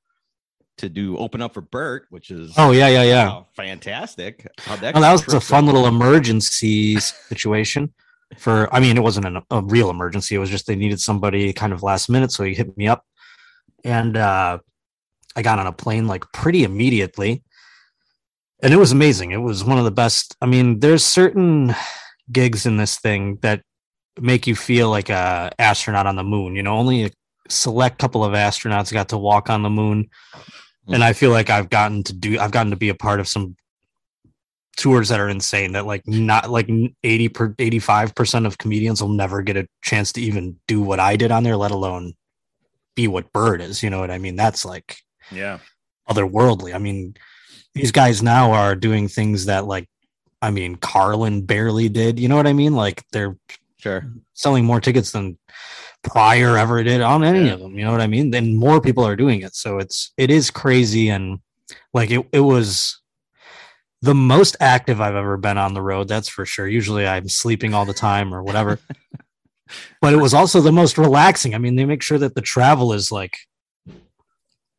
[0.79, 3.43] to do open up for Bert, which is oh yeah yeah yeah.
[3.55, 4.47] fantastic.
[4.59, 7.93] How'd that, well, that was a fun little emergency situation
[8.39, 10.35] for i mean it wasn't an, a real emergency.
[10.35, 13.05] It was just they needed somebody kind of last minute so he hit me up.
[13.85, 14.59] And uh
[15.37, 17.43] i got on a plane like pretty immediately.
[18.63, 19.33] And it was amazing.
[19.33, 21.75] It was one of the best i mean there's certain
[22.31, 23.63] gigs in this thing that
[24.21, 27.11] make you feel like a astronaut on the moon you know only a
[27.49, 30.09] select couple of astronauts got to walk on the moon
[30.89, 33.29] and i feel like i've gotten to do i've gotten to be a part of
[33.29, 33.57] some
[34.77, 36.69] tours that are insane that like not like
[37.05, 41.17] 80 per 85% of comedians will never get a chance to even do what I
[41.17, 42.15] did on there, let alone
[42.95, 43.83] be what Bert is.
[43.83, 44.37] You know what I mean?
[44.37, 44.97] That's like
[45.31, 45.59] yeah.
[46.09, 46.75] otherworldly.
[46.75, 47.15] I mean,
[47.75, 49.89] these guys now are doing things that like
[50.41, 52.19] I mean Carlin barely did.
[52.19, 52.75] You know what I mean?
[52.75, 53.37] Like they're
[53.83, 54.05] Sure.
[54.33, 55.37] selling more tickets than
[56.05, 57.55] Pryor ever did on any Yeah.
[57.55, 57.77] of them.
[57.79, 58.31] You know what I mean?
[58.31, 59.55] Then more people are doing it.
[59.57, 61.41] So it's it is crazy and
[61.93, 63.01] like it, it was
[64.01, 66.67] the most active I've ever been on the road, that's for sure.
[66.69, 68.79] Usually I'm sleeping all the time or whatever.
[70.01, 71.55] but it was also the most relaxing.
[71.55, 73.37] I mean, they make sure that the travel is like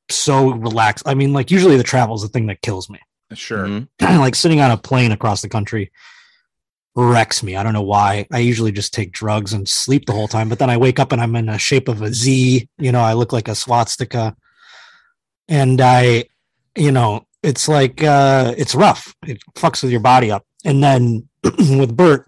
[0.10, 1.08] so relaxed.
[1.08, 3.00] I mean, like usually the travel is the thing that kills me.
[3.34, 3.66] Sure.
[3.68, 3.88] Mhm.
[4.02, 5.92] like sitting on a plane across the country
[6.96, 7.56] wrecks me.
[7.56, 8.28] I don't know why.
[8.32, 11.12] I usually just take drugs and sleep the whole time, but then I wake up
[11.12, 12.68] and I'm in the shape of a Z.
[12.78, 14.36] You know, I look like a swastika.
[15.48, 16.26] And I,
[16.76, 19.14] you know, it's like uh it's rough.
[19.26, 20.46] It fucks with your body up.
[20.64, 22.28] And then with Bert,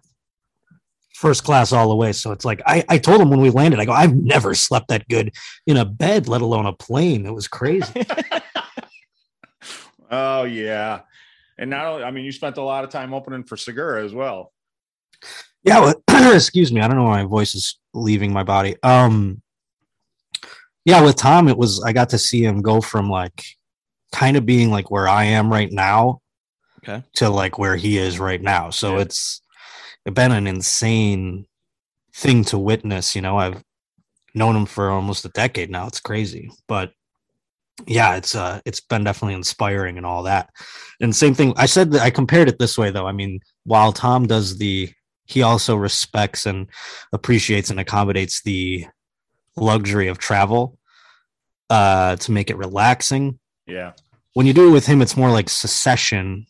[1.14, 2.12] first class all the way.
[2.12, 4.90] So it's like I, I told him when we landed, I go, I've never slept
[4.90, 5.32] that good
[5.66, 7.26] in a bed, let alone a plane.
[7.26, 8.06] It was crazy.
[10.12, 11.02] oh yeah.
[11.58, 14.14] And not only I mean you spent a lot of time opening for Segura as
[14.14, 14.52] well.
[15.64, 16.04] Yeah, well,
[16.36, 16.82] excuse me.
[16.82, 18.76] I don't know why my voice is leaving my body.
[18.84, 19.42] Um
[20.86, 23.44] yeah, with Tom, it was I got to see him go from like
[24.12, 26.22] kind of being like where I am right now
[26.88, 27.04] Okay.
[27.16, 28.70] to like where he is right now.
[28.70, 29.02] So Yeah.
[29.02, 29.42] it's
[30.06, 31.48] been an insane
[32.14, 33.16] thing to witness.
[33.16, 33.64] You know, I've
[34.36, 35.88] known him for almost a decade now.
[35.88, 36.92] It's crazy, but
[37.88, 40.50] yeah, it's uh, it's been definitely inspiring and all that.
[41.02, 41.54] And same thing.
[41.58, 43.08] I said that I compared it this way though.
[43.08, 44.92] I mean, while Tom does the,
[45.26, 46.68] he also respects and
[47.14, 48.86] appreciates and accommodates the
[49.58, 50.78] luxury of travel
[51.70, 53.94] uh to make it relaxing Yeah.
[54.34, 56.46] when you do it with him, it's more like secession.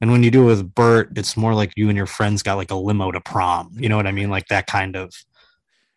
[0.00, 2.56] And when you do it with Bert, it's more like you and your friends got
[2.56, 3.70] like a limo to prom.
[3.74, 4.28] You know what I mean?
[4.28, 5.14] Like that kind of.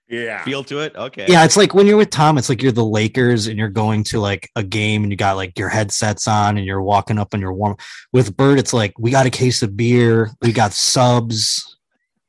[0.08, 0.41] Yeah.
[0.46, 0.96] Feel to it.
[0.96, 1.26] Okay.
[1.28, 4.04] Yeah, it's like when you're with Tom, it's like you're the Lakers and you're going
[4.06, 7.34] to like a game and you got like your headsets on and you're walking up
[7.34, 7.76] and you're warm.
[8.13, 11.77] With Bert, it's like we got a case of beer, we got subs.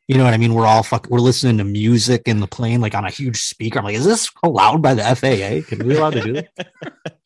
[0.09, 0.55] You know what I mean?
[0.55, 1.07] We're all fuck.
[1.11, 3.79] We're listening to music in the plane, like on a huge speaker.
[3.79, 5.69] I'm like, is this allowed by the FAA?
[5.69, 7.19] Can we allowed to do that?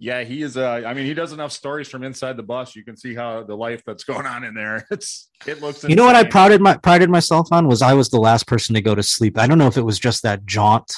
[0.00, 0.56] Yeah, he is.
[0.56, 2.76] Uh, I mean, he does enough stories from inside the bus.
[2.76, 4.86] You can see how the life that's going on in there.
[4.92, 5.82] It's it looks.
[5.82, 8.76] You know what I prided my prided myself on was I was the last person
[8.76, 9.36] to go to sleep.
[9.36, 10.94] I don't know if it was just that jaunt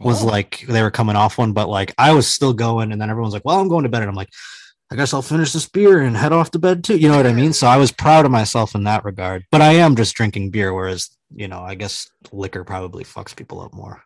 [0.00, 0.26] was Oh.
[0.28, 3.34] like they were coming off one, but like I was still going, and then everyone's
[3.34, 4.30] like, "Well, I'm going to bed," and I'm like,
[4.92, 7.26] "I guess I'll finish this beer and head off to bed too." You know what
[7.26, 7.52] I mean?
[7.52, 9.44] So I was proud of myself in that regard.
[9.50, 13.60] But I am just drinking beer, whereas you know, I guess liquor probably fucks people
[13.60, 14.02] up more.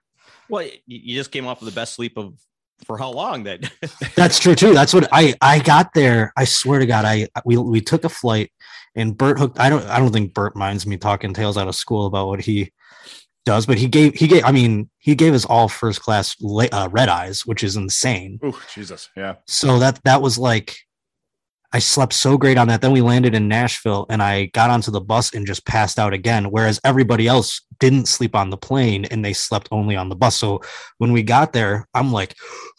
[0.48, 2.38] Well, you just came off of the best sleep of
[2.84, 3.44] for how long?
[3.44, 3.70] That
[4.16, 4.74] That's true too.
[4.74, 6.32] That's what I I got there.
[6.36, 8.50] I swear to God, I we we took a flight
[8.94, 9.58] and Bert hooked.
[9.58, 12.40] I don't I don't think Bert minds me talking tales out of school about what
[12.40, 12.72] he
[13.46, 14.44] does, but he gave he gave.
[14.44, 18.38] I mean, he gave us all first class uh, red eyes, which is insane.
[18.44, 19.08] Ooh, Jesus.
[19.16, 19.36] Yeah.
[19.46, 20.76] So that that was like.
[21.72, 22.80] I slept so great on that.
[22.80, 26.14] Then we landed in Nashville and I got onto the bus and just passed out
[26.14, 26.44] again.
[26.50, 30.36] Whereas everybody else didn't sleep on the plane and they slept only on the bus.
[30.36, 30.62] So
[30.98, 32.34] when we got there, I'm like,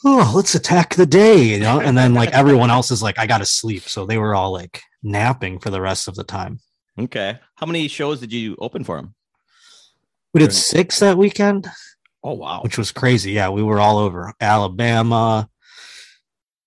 [0.06, 1.80] oh, let's attack the day, you know?
[1.82, 3.84] And then like everyone else is like, I got to sleep.
[3.84, 6.60] So they were all like napping for the rest of the time.
[6.98, 7.40] okay.
[7.56, 9.14] How many shows did you open for him?
[10.34, 11.68] We did six that weekend,
[12.24, 12.62] Oh wow.
[12.62, 13.32] which was crazy.
[13.32, 15.50] Yeah, we were all over Alabama,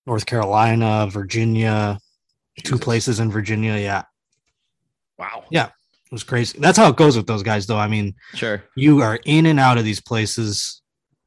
[0.07, 1.99] North Carolina, Virginia,
[2.65, 3.77] two places in Virginia.
[3.77, 4.03] Yeah,
[5.19, 5.45] Wow.
[5.51, 5.67] Yeah.
[5.67, 6.59] it was crazy.
[6.59, 7.79] That's how it goes with those guys, though.
[7.79, 8.65] I mean, Sure.
[8.75, 10.80] you are in and out of these places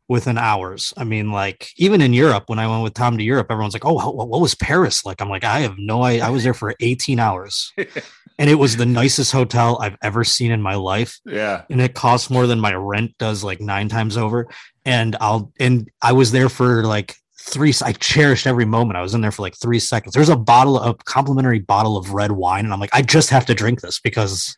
[0.09, 0.93] within hours.
[0.97, 3.85] I mean, like even in Europe, when I went with Tom to Europe, everyone's like,
[3.85, 6.25] "Oh, how, what was Paris like?" I'm like, "I have no idea.
[6.25, 7.71] I was there for 18 hours,
[8.39, 11.63] and it was the nicest hotel I've ever seen in my life, Yeah.
[11.69, 14.47] and it costs more than my rent does like nine times over.
[14.85, 17.73] And I'll and I was there for like three.
[17.83, 18.97] I cherished every moment.
[18.97, 20.13] I was in there for like three seconds.
[20.13, 23.45] There's a bottle, a complimentary bottle of red wine, and I'm like, I just have
[23.45, 24.57] to drink this because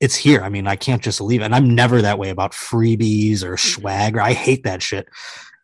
[0.00, 0.42] it's here.
[0.42, 1.40] I mean, I can't just leave.
[1.40, 1.44] it.
[1.44, 4.20] And I'm never that way about freebies or swagger.
[4.20, 5.08] I hate that shit.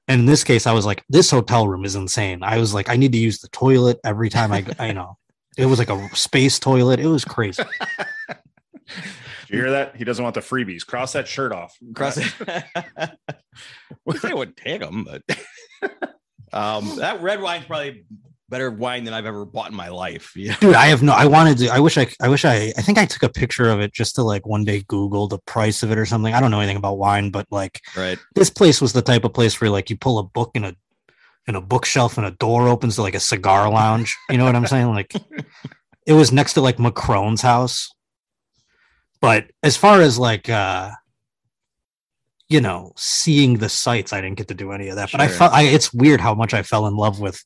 [0.08, 2.42] And in this case, I was like, this hotel room is insane.
[2.42, 5.18] I was like, I need to use the toilet every time I, I know.
[5.56, 6.98] It was like a space toilet.
[6.98, 7.62] It was crazy.
[8.26, 9.94] Did you hear that?
[9.94, 10.84] He doesn't want the freebies.
[10.84, 11.78] Cross that shirt off.
[11.94, 12.34] Cross it.
[14.04, 15.22] well, I would take them, but
[16.52, 18.04] um, that red wine's probably
[18.48, 20.33] better wine than I've ever bought in my life.
[20.37, 20.57] Yeah.
[20.61, 22.98] Dude, I have no, I wanted to, I wish I, I wish I, I think
[22.98, 25.90] I took a picture of it just to like one day Google the price of
[25.90, 26.35] it or something.
[26.35, 28.18] I don't know anything about wine, but like Right.
[28.35, 30.74] this place was the type of place where like you pull a book in a,
[31.46, 34.16] in a bookshelf and a door opens to like a cigar lounge.
[34.30, 34.88] You know what I'm saying?
[34.88, 35.12] Like
[36.07, 37.90] it was next to like Macron's house.
[39.20, 40.90] But as far as like uh
[42.50, 45.11] you know, seeing the sights, I didn't get to do any of that.
[45.11, 47.42] But I felt I it's weird how much I fell in love with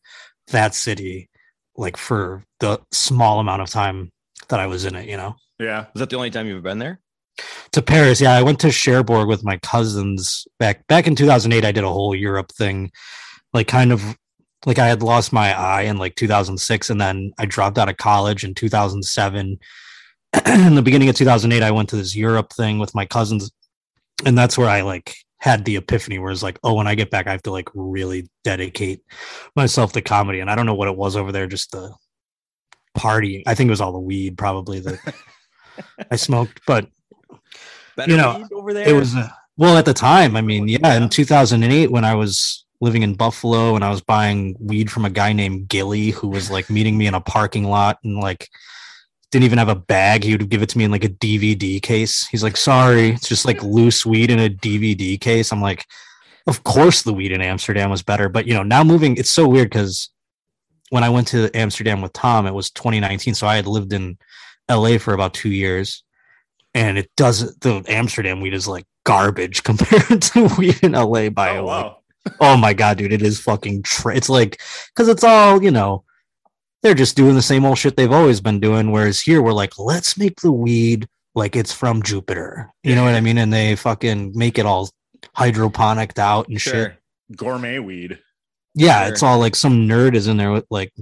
[0.51, 1.29] that city
[1.77, 4.11] like for the small amount of time
[4.49, 5.37] that I was in it, you know.
[5.59, 5.87] Yeah.
[5.95, 7.01] Is that the only time you've been there?
[7.73, 11.65] To Paris, yeah, I went to Cherbourg with my cousins back back in 2008.
[11.65, 12.91] I did a whole Europe thing,
[13.53, 14.17] like kind of
[14.67, 17.97] like I had lost my eye in like 2006, and then I dropped out of
[17.97, 19.59] college in 2007.
[20.47, 23.53] in the beginning of 2008, I went to this Europe thing with my cousins,
[24.27, 27.11] and that's where I like had the epiphany where it's like, oh, when I get
[27.11, 29.03] back, I have to like really dedicate
[29.55, 30.41] myself to comedy.
[30.41, 31.93] And I don't know what it was over there, just the
[32.95, 33.45] party.
[33.47, 35.15] I think it was all the weed probably that
[36.11, 36.89] I smoked, but
[37.97, 38.89] Better You know, over there.
[38.89, 40.37] it was uh, well at the time.
[40.37, 44.57] I mean, yeah, in 2008 when I was living in Buffalo and I was buying
[44.61, 47.99] weed from a guy named Gilly who was like meeting me in a parking lot
[48.05, 48.49] and like
[49.31, 50.25] didn't even have a bag.
[50.25, 52.27] He would give it to me in like a DVD case.
[52.29, 55.53] He's like, sorry, it's just like loose weed in a DVD case.
[55.53, 55.87] I'm like,
[56.47, 58.29] of course the weed in Amsterdam was better.
[58.29, 60.09] But you know, now moving, it's so weird because
[60.91, 63.35] when I went to Amsterdam with Tom, it was 2019.
[63.35, 64.17] So I had lived in
[64.71, 66.03] LA for about two years.
[66.75, 71.57] And it does the Amsterdam weed is like garbage compared to weed in LA by
[71.59, 71.99] Oh, wow.
[72.41, 73.83] oh my god, dude, it is fucking.
[73.83, 74.61] Tra- it's like
[74.95, 76.05] because it's all you know.
[76.83, 78.93] They're just doing the same old shit they've always been doing.
[78.93, 82.71] Whereas here, we're like, let's make the weed like it's from Jupiter.
[82.83, 83.39] You know what I mean?
[83.39, 84.89] And they fucking make it all
[85.37, 86.95] hydroponicked out and shit.
[87.37, 88.19] Gourmet weed.
[88.75, 89.13] Yeah, Sure.
[89.13, 90.93] it's all like some nerd is in there with like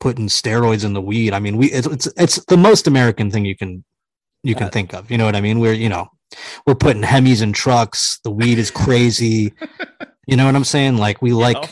[0.00, 1.32] putting steroids in the weed.
[1.32, 3.84] I mean, we it's it's, it's the most American thing you can
[4.42, 5.10] you can Uh, think of.
[5.10, 5.60] You know what I mean?
[5.60, 6.08] We're you know
[6.66, 8.18] we're putting Hemis in trucks.
[8.24, 9.52] The weed is crazy.
[10.26, 10.96] you know what I'm saying?
[10.96, 11.68] Like we like know?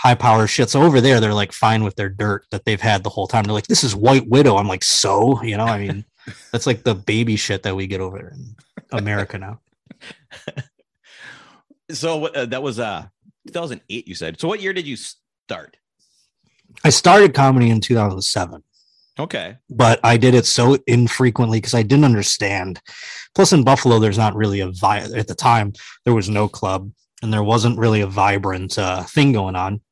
[0.00, 0.70] High power shit.
[0.70, 3.44] So over there, they're like fine with their dirt that they've had the whole time.
[3.44, 4.56] They're like, this is White Widow.
[4.56, 6.04] I'm like, so you know, I mean,
[6.52, 8.56] that's like the baby shit that we get over in
[8.92, 9.60] America now.
[11.90, 13.06] So uh, that was uh
[13.48, 14.08] 2008.
[14.08, 14.40] You said.
[14.40, 15.76] So what year did you start?
[16.84, 18.62] I started comedy in 2007.
[19.18, 19.58] Okay.
[19.68, 22.80] but I did it so infrequently because I didn't understand.
[23.34, 25.74] Plus, in Buffalo, there's not really a vi- at the time
[26.06, 26.90] there was no club
[27.22, 29.82] and there wasn't really a vibrant uh, thing going on.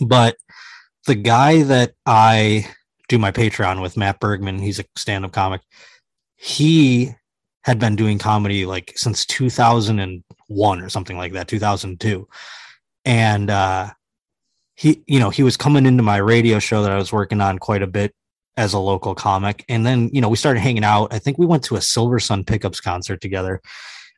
[0.00, 0.36] But
[1.06, 2.68] the guy that I
[3.08, 5.60] do my Patreon with, Matt Bergman, he's a stand-up comic.
[6.36, 7.10] He
[7.62, 12.28] had been doing comedy like since 2001 or something like that, 2002,
[13.04, 13.90] and uh,
[14.74, 17.58] he, you know, he was coming into my radio show that I was working on
[17.58, 18.14] quite a bit
[18.56, 19.64] as a local comic.
[19.68, 21.12] And then, you know, we started hanging out.
[21.12, 23.60] I think we went to a Silversun Pickups concert together.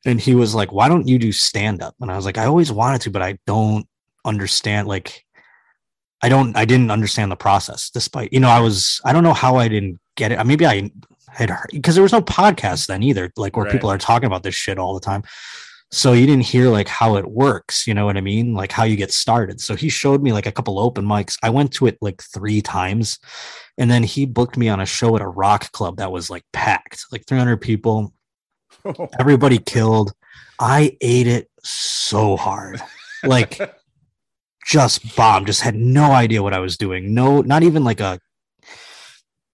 [0.06, 1.94] And he was like, Why don't you do stand up?
[2.00, 3.86] And I was like, I always wanted to, but I don't
[4.24, 4.86] understand.
[4.86, 5.23] Like,
[6.24, 9.34] I don't, I didn't understand the process despite, you know, I was, I don't know
[9.34, 10.42] how I didn't get it.
[10.46, 10.90] Maybe I
[11.28, 13.72] had heard because there was no podcast then either, like where Right.
[13.72, 15.22] people are talking about this shit all the time.
[15.90, 18.54] So you didn't hear like how it works, you know what I mean?
[18.54, 19.60] Like how you get started.
[19.60, 21.36] So he showed me like a couple open mics.
[21.42, 23.18] I went to it like three times
[23.76, 26.44] and then he booked me on a show at a rock club that was like
[26.54, 28.14] packed, like 300 people.
[29.20, 30.12] Everybody killed.
[30.58, 32.80] I ate it so hard.
[33.22, 33.60] Like
[34.66, 37.14] just bombed, just had no idea what I was doing.
[37.14, 38.18] No, not even like a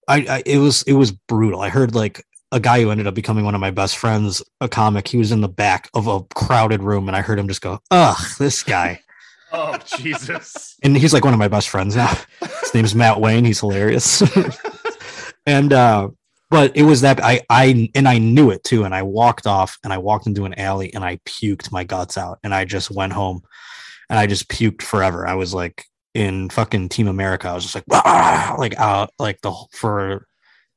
[0.07, 1.61] I, I it was it was brutal.
[1.61, 4.67] I heard like a guy who ended up becoming one of my best friends, a
[4.67, 7.61] comic, he was in the back of a crowded room and I heard him just
[7.61, 9.01] go, Ugh, this guy.
[9.53, 10.77] oh Jesus.
[10.83, 12.13] and he's like one of my best friends now.
[12.61, 13.45] His name's Matt Wayne.
[13.45, 14.23] He's hilarious.
[15.45, 16.09] and uh
[16.49, 18.83] but it was that I I and I knew it too.
[18.83, 22.17] And I walked off and I walked into an alley and I puked my guts
[22.17, 23.43] out and I just went home
[24.11, 25.25] and I just puked forever.
[25.25, 27.47] I was like in fucking Team America.
[27.47, 30.27] I was just like "Ah," like out like the for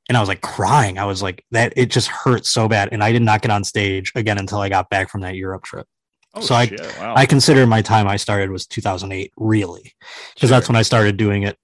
[0.08, 0.98] and I was like crying.
[0.98, 2.90] I was like that it just hurt so bad.
[2.92, 5.64] And I did not get on stage again until I got back from that Europe
[5.64, 5.86] trip.
[6.34, 7.14] Oh, So I- Wow.
[7.16, 9.94] I consider my time I started was 2008, really,
[10.34, 11.56] because that's when I started doing it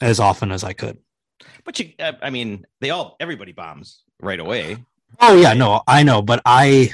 [0.00, 0.98] as often as I could.
[1.64, 4.78] But you, uh, I mean, they all, everybody bombs right away.
[5.20, 6.92] Oh yeah, no, I know, but I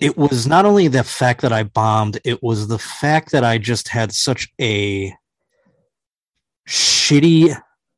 [0.00, 3.58] it was not only the fact that I bombed, it was the fact that I
[3.58, 5.14] just had such a
[6.68, 7.54] shitty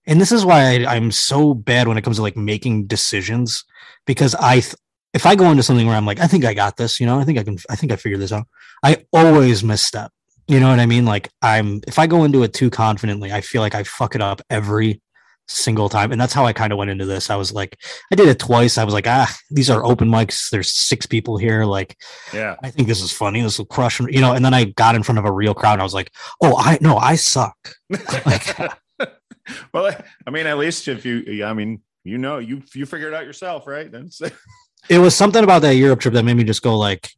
[0.06, 3.64] and this is why I, I'm so bad when it comes to like making decisions
[4.06, 4.74] because I th-
[5.14, 7.18] if I go into something where I'm like I think I got this, you know,
[7.18, 8.46] I think I can I think I figured this out.
[8.82, 10.10] I always misstep.
[10.48, 11.04] You know what I mean?
[11.04, 14.20] Like I'm if I go into it too confidently, I feel like I fuck it
[14.20, 15.00] up every
[15.48, 16.12] single time.
[16.12, 17.31] And that's how I kind of went into this.
[17.31, 17.76] I was like
[18.11, 18.78] I did it twice.
[18.78, 20.50] I was like, ah, these are open mics.
[20.50, 21.64] There's six people here.
[21.64, 21.96] Like,
[22.33, 22.57] yeah.
[22.62, 23.40] I think this is funny.
[23.42, 24.33] This will crush, you know.
[24.33, 25.74] And then I got in front of a real crowd.
[25.74, 26.11] And I was like,
[26.42, 27.57] oh, I no, I suck.
[28.24, 28.57] Like,
[29.72, 29.94] well,
[30.26, 33.26] I mean, at least if you, I mean, you know, you you figure it out
[33.26, 33.90] yourself, right?
[33.90, 34.20] That's
[34.88, 37.11] it was something about that Europe trip that made me just go like,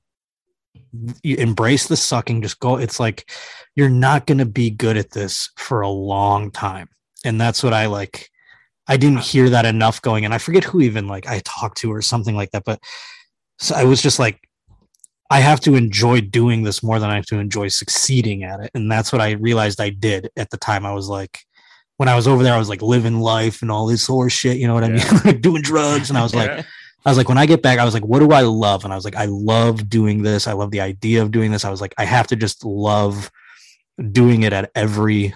[1.23, 2.43] you embrace the sucking.
[2.43, 2.77] Just go.
[2.77, 3.31] It's like
[3.75, 6.89] you're not going to be good at this for a long time,
[7.25, 8.31] and that's what I like.
[8.87, 11.93] I didn't hear that enough going, and I forget who even like I talked to
[11.93, 12.81] or something like that, but
[13.59, 14.41] so I was just like,
[15.31, 18.71] I have to enjoy doing this more than I have to enjoy succeeding at it.
[18.75, 20.85] And that's what I realized I did at the time.
[20.85, 21.41] I was like,
[21.97, 24.59] when I was over there, I was like living life and all this horse shit,
[24.59, 25.07] you know what I mean?
[25.25, 26.11] like doing drugs.
[26.11, 28.21] And I was like, I was like, when I get back, I was like, what
[28.21, 28.85] do I love?
[28.85, 30.47] And I was like, I love doing this.
[30.47, 31.65] I love the idea of doing this.
[31.65, 33.31] I was like, I have to just love
[34.13, 35.35] doing it at every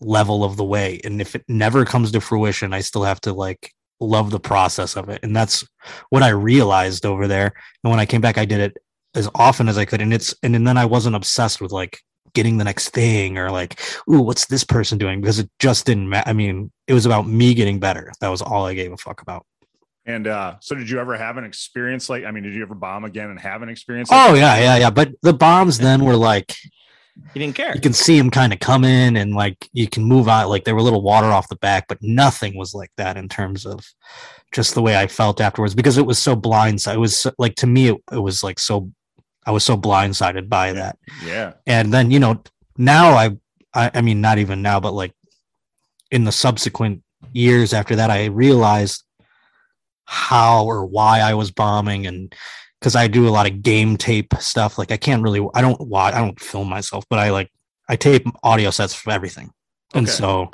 [0.00, 1.00] level of the way.
[1.04, 4.96] And if it never comes to fruition, I still have to like love the process
[4.96, 5.20] of it.
[5.22, 5.66] And that's
[6.10, 7.52] what I realized over there.
[7.82, 8.76] And when I came back, I did it
[9.14, 10.00] as often as I could.
[10.00, 12.00] And it's, and, and then I wasn't obsessed with like
[12.34, 13.80] getting the next thing or like,
[14.10, 15.20] ooh, what's this person doing?
[15.20, 16.28] Because it just didn't matter.
[16.28, 18.12] I mean, it was about me getting better.
[18.20, 19.46] That was all I gave a fuck about.
[20.04, 22.24] And uh, so, did you ever have an experience like?
[22.24, 24.08] I mean, did you ever bomb again and have an experience?
[24.08, 24.90] Like Oh yeah, yeah, yeah.
[24.90, 26.54] But the bombs then were like
[27.32, 27.74] He didn't care.
[27.74, 30.64] you can see him kind of come in and like you can move out like
[30.64, 33.66] there were a little water off the back, but nothing was like that in terms
[33.66, 33.84] of
[34.52, 36.94] just the way I felt afterwards because it was so blindsided.
[36.94, 38.90] It was like to me, it, it was like so.
[39.44, 40.98] I was so blindsided by that.
[41.24, 41.52] Yeah.
[41.66, 42.42] and then you know
[42.78, 43.30] now I,
[43.74, 45.12] I i mean not even now but like
[46.10, 47.02] in the subsequent
[47.32, 49.04] years after that i realized
[50.04, 52.34] how or why i was bombing and
[52.80, 55.80] because i do a lot of game tape stuff like i can't really i don't
[55.80, 57.50] watch i don't film myself but i like
[57.88, 59.50] i tape audio sets for everything
[59.92, 60.00] Okay.
[60.00, 60.50] and so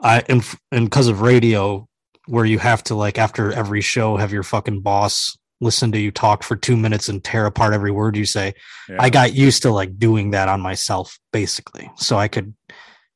[0.00, 1.86] i and and because of radio
[2.26, 6.10] where you have to like after every show have your fucking boss listen to you
[6.10, 8.54] talk for two minutes and tear apart every word you say
[8.88, 8.96] yeah.
[8.98, 11.90] I got used to like doing that on myself basically.
[11.96, 12.54] So I could,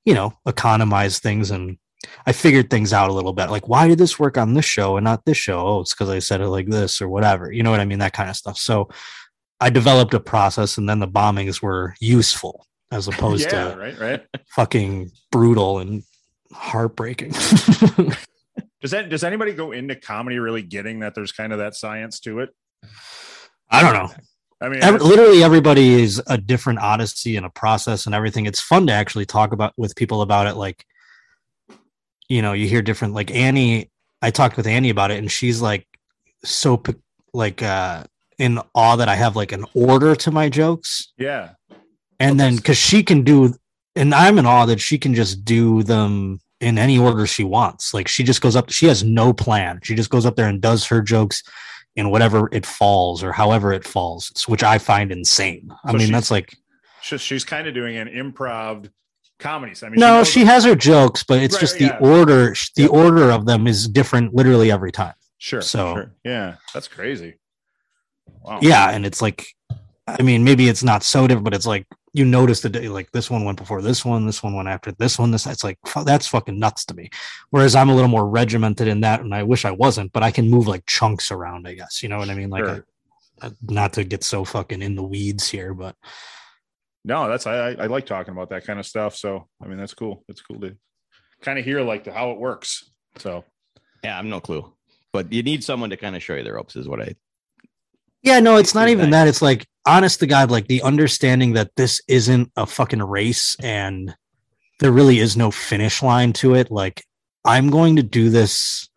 [0.05, 1.79] you know, economize things and
[2.27, 3.51] I figured things out a little bit.
[3.51, 5.61] Like, why did this work on this show and not this show?
[5.61, 7.53] Oh, it's because I said it like this or whatever.
[7.53, 7.99] You know what I mean?
[7.99, 8.59] That kind of stuff.
[8.59, 8.89] So
[9.61, 13.71] I developed a process and then the bombings were useful as opposed yeah.
[13.71, 13.99] to Right.
[13.99, 14.27] Right.
[14.49, 16.03] fucking brutal and
[16.53, 17.33] heartbreaking.
[18.81, 22.21] Does that does anybody go into comedy really getting that there's kind of that science
[22.21, 22.51] to it?
[23.71, 24.13] I don't know.
[24.61, 28.61] I mean, Every, literally everybody is a different odyssey and a process and everything it's
[28.61, 30.85] fun to actually talk about with people about it like
[32.29, 33.91] you know you hear different like annie
[34.23, 35.87] i talked with annie about it and she's like
[36.45, 36.83] so
[37.33, 38.05] like uh
[38.39, 41.13] in awe that i have like an order to my jokes.
[41.17, 41.51] Yeah.
[42.19, 43.55] and then because she can do
[43.97, 47.93] and i'm in awe that she can just do them in any order she wants.
[47.93, 49.81] Like she just goes up she has no plan.
[49.83, 51.43] She just goes up there and does her jokes
[51.95, 55.71] in whatever it falls or however it falls which i find insane.
[55.85, 56.57] I mean that's like
[57.03, 58.91] She's, she's kind of doing an improv
[59.39, 59.75] comedy.
[59.83, 61.99] I mean, no knows- she has her jokes but it's Right, just the yeah.
[61.99, 62.89] order the Yeah.
[62.89, 65.61] order of them is different literally every time Sure.
[65.63, 66.13] so- sure.
[66.25, 67.35] yeah, that's crazy.
[68.43, 68.59] Wow.
[68.63, 69.47] yeah and it's like
[70.07, 73.11] i mean maybe it's not so different but it's like you notice the day like
[73.13, 75.79] this one went before this one this one went after this one this it's like
[76.05, 77.09] that's fucking nuts to me
[77.51, 80.31] whereas i'm a little more regimented in that and i wish i wasn't but i
[80.31, 82.87] can move like chunks around i guess you know what i mean like Sure.
[83.43, 85.97] I, not to get so fucking in the weeds here but
[87.05, 89.17] No, that's I, I I like talking about that kind of stuff.
[89.17, 90.25] So I mean, that's cool.
[90.29, 90.77] It's cool to
[91.43, 92.91] kind of hear like the, how it works.
[93.19, 93.45] So
[94.03, 94.73] Yeah, I'm no clue.
[95.13, 97.15] But you need someone to kind of show you the ropes, is what I.
[98.23, 99.25] yeah no it's not even nice.
[99.25, 103.55] that it's like honest to god like the understanding that this isn't a fucking race
[103.63, 104.17] and
[104.81, 107.05] there really is no finish line to it like
[107.45, 108.89] i'm going to do this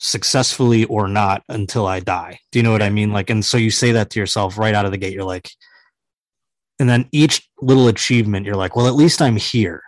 [0.00, 2.40] successfully or not until I die.
[2.50, 3.12] Do you know what I mean?
[3.12, 5.12] Like, and so you say that to yourself right out of the gate.
[5.12, 5.50] You're like,
[6.80, 9.82] and then each little achievement, you're like, well, at least I'm here.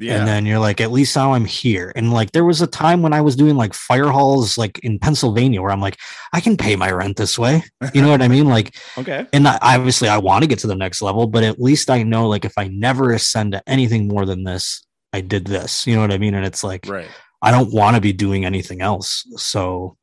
[0.00, 1.92] yeah, And then you're like, at least now I'm here.
[1.94, 4.98] And like, there was a time when I was doing like fire halls, like in
[4.98, 5.98] Pennsylvania, where I'm like,
[6.32, 7.62] I can pay my rent this way.
[7.94, 8.46] You know what I mean?
[8.46, 9.26] Like, Okay.
[9.34, 12.02] and I, obviously I want to get to the next level, but at least I
[12.02, 15.86] know, like, if I never ascend to anything more than this, I did this.
[15.86, 16.34] You know what I mean?
[16.34, 17.08] And it's like, right.
[17.42, 19.24] I don't want to be doing anything else.
[19.36, 19.98] So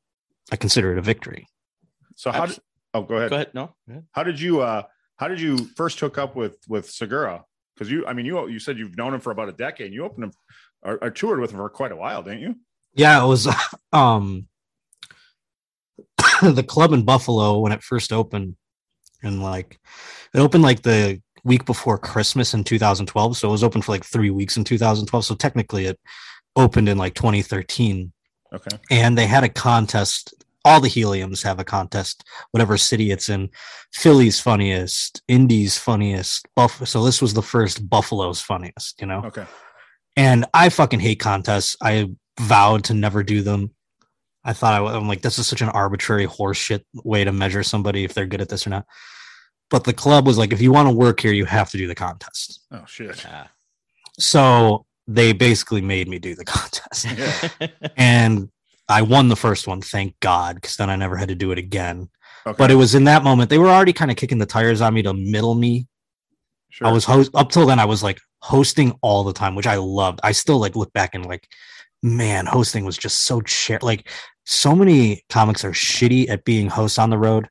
[0.52, 1.48] I consider it a victory.
[2.16, 2.44] So how?
[2.44, 2.64] Abs- Did,
[2.94, 3.30] oh, go ahead.
[3.32, 3.52] Go ahead.
[3.56, 3.66] No.
[3.88, 4.06] Go ahead.
[4.12, 4.62] How did you?
[4.62, 4.84] uh
[5.20, 7.44] How did you first hook up with with Segura?
[7.76, 9.88] Because you, I mean, you you said you've known him for about a decade.
[9.88, 10.32] And You opened him
[10.82, 12.56] or, or toured with him for quite a while, didn't you?
[12.94, 13.48] Yeah, it was
[13.94, 14.48] um
[16.42, 18.56] the club in Buffalo when it first opened
[19.22, 19.78] and like
[20.34, 23.36] it opened like the week before Christmas in 2012.
[23.36, 25.26] So it was open for like three weeks in 2012.
[25.26, 26.00] So technically it
[26.56, 28.14] opened in like 2013.
[28.54, 28.78] Okay.
[28.90, 30.34] And they had a contest.
[30.66, 33.50] All the heliums have a contest, whatever city it's in.
[33.94, 36.86] Philly's funniest, Indy's funniest, Buff.
[36.88, 39.24] So this was the first Buffalo's funniest, you know?
[39.26, 39.46] Okay.
[40.18, 41.78] And I fucking hate contests.
[41.82, 43.72] I vowed to never do them.
[44.44, 48.04] I thought I, am like, this is such an arbitrary horseshit way to measure somebody
[48.04, 48.86] if they're good at this or not.
[49.70, 51.88] But the club was like, if you want to work here, you have to do
[51.88, 52.66] the contest.
[52.72, 53.24] Oh shit.
[53.30, 53.50] Ah.
[54.18, 57.06] So they basically made me do the contest.
[57.06, 57.68] Yeah.
[57.98, 58.50] and
[58.90, 61.58] I won the first one, thank God, because then I never had to do it
[61.58, 62.10] again.
[62.46, 62.56] Okay.
[62.58, 64.94] But it was in that moment, they were already kind of kicking the tires on
[64.94, 65.88] me to middle me
[66.70, 66.88] sure.
[66.88, 67.80] I was host up till then.
[67.80, 70.20] I was like hosting all the time, which I loved.
[70.24, 71.48] I still like look back and like,
[72.02, 73.80] man, hosting was just so chair.
[73.82, 74.10] Like,
[74.46, 77.50] so many comics are shitty at being hosts on the road.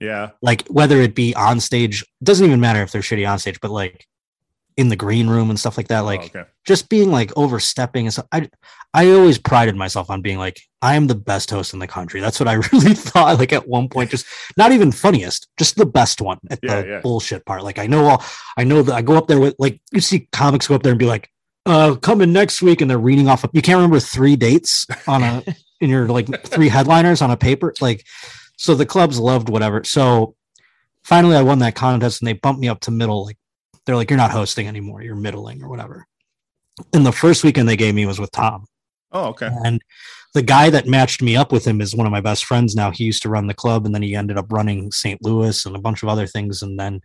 [0.00, 0.30] Yeah.
[0.40, 3.70] Like, whether it be on stage, doesn't even matter if they're shitty on stage, but
[3.70, 4.06] like
[4.80, 6.00] in the green room and stuff like that.
[6.00, 6.44] Like oh, okay.
[6.64, 8.26] just being like overstepping and stuff.
[8.32, 8.48] I
[8.92, 12.20] I always prided myself on being like, I am the best host in the country.
[12.20, 13.38] That's what I really thought.
[13.38, 14.26] Like at one point, just
[14.56, 17.00] not even funniest, just the best one at Yeah, the yeah.
[17.00, 17.62] bullshit part.
[17.62, 18.24] Like I know all
[18.56, 20.92] I know that I go up there with like you see comics go up there
[20.92, 21.30] and be like,
[21.66, 25.22] uh, coming next week, and they're reading off of, you can't remember three dates on
[25.22, 25.44] a
[25.80, 27.72] in your like three headliners on a paper.
[27.80, 28.04] Like
[28.56, 29.84] so the clubs loved whatever.
[29.84, 30.34] So
[31.02, 33.24] finally I won that contest and they bumped me up to middle.
[33.24, 33.38] Like
[33.86, 36.06] they're like, You're not hosting anymore, you're middling or whatever.
[36.92, 38.66] And the first weekend they gave me was with Tom.
[39.12, 39.50] Oh, okay.
[39.64, 39.82] And
[40.34, 42.90] the guy that matched me up with him is one of my best friends now.
[42.90, 45.22] He used to run the club and then he ended up running St.
[45.22, 46.62] Louis and a bunch of other things.
[46.62, 47.00] And then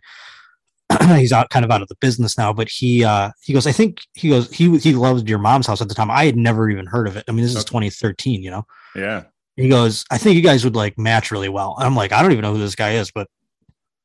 [1.16, 2.52] he's out kind of out of the business now.
[2.52, 5.80] But he uh he goes, I think he goes, he he loved your mom's house
[5.80, 6.10] at the time.
[6.10, 7.24] I had never even heard of it.
[7.28, 7.68] I mean, this is Okay.
[7.68, 8.64] 2013, you know.
[8.94, 9.24] Yeah.
[9.56, 11.74] He goes, I think you guys would like match really well.
[11.78, 13.26] I'm like, I don't even know who this guy is, but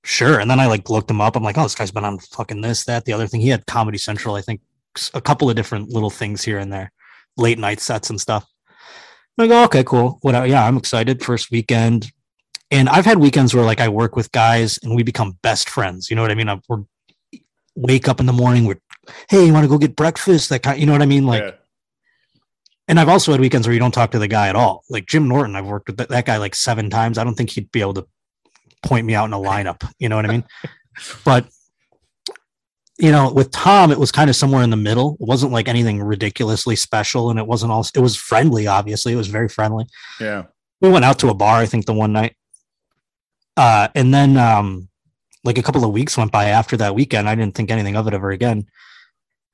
[0.04, 0.39] sure.
[0.39, 1.36] And then I like looked him up.
[1.36, 3.41] I'm like, oh, this guy's been on fucking this, that, the other thing.
[3.41, 4.62] He had Comedy Central, I think,
[5.14, 6.91] a couple of different little things here and there,
[7.38, 8.45] late night sets and stuff.
[9.38, 10.20] And I go, okay, cool.
[10.22, 10.45] Whatever.
[10.45, 11.24] Uh, yeah, I'm excited.
[11.24, 12.12] First weekend.
[12.70, 16.10] And I've had weekends where like I work with guys and we become best friends.
[16.10, 16.49] You know what I mean?
[16.49, 16.84] I, we're
[17.76, 18.66] wake up in the morning.
[18.66, 18.80] We're,
[19.30, 20.49] hey, you want to go get breakfast?
[20.49, 21.26] That kind, you know what I mean?
[21.26, 21.52] Like, yeah.
[22.88, 24.84] and I've also had weekends where you don't talk to the guy at all.
[24.89, 27.18] Like Jim Norton, I've worked with that, that guy like seven times.
[27.18, 28.08] I don't think he'd be able to
[28.84, 29.90] point me out in a lineup.
[30.00, 30.44] You know what I mean?
[31.26, 31.48] but
[33.02, 35.18] you know, with Tom, it was kind of somewhere in the middle.
[35.20, 37.84] It wasn't like anything ridiculously special, and it wasn't all.
[37.96, 38.68] It was friendly.
[38.68, 39.86] Obviously, it was very friendly.
[40.20, 40.44] Yeah.
[40.82, 42.36] We went out to a bar, I think, the one night,
[43.58, 44.88] uh, and then um,
[45.44, 47.28] like a couple of weeks went by after that weekend.
[47.28, 48.68] I didn't think anything of it ever again.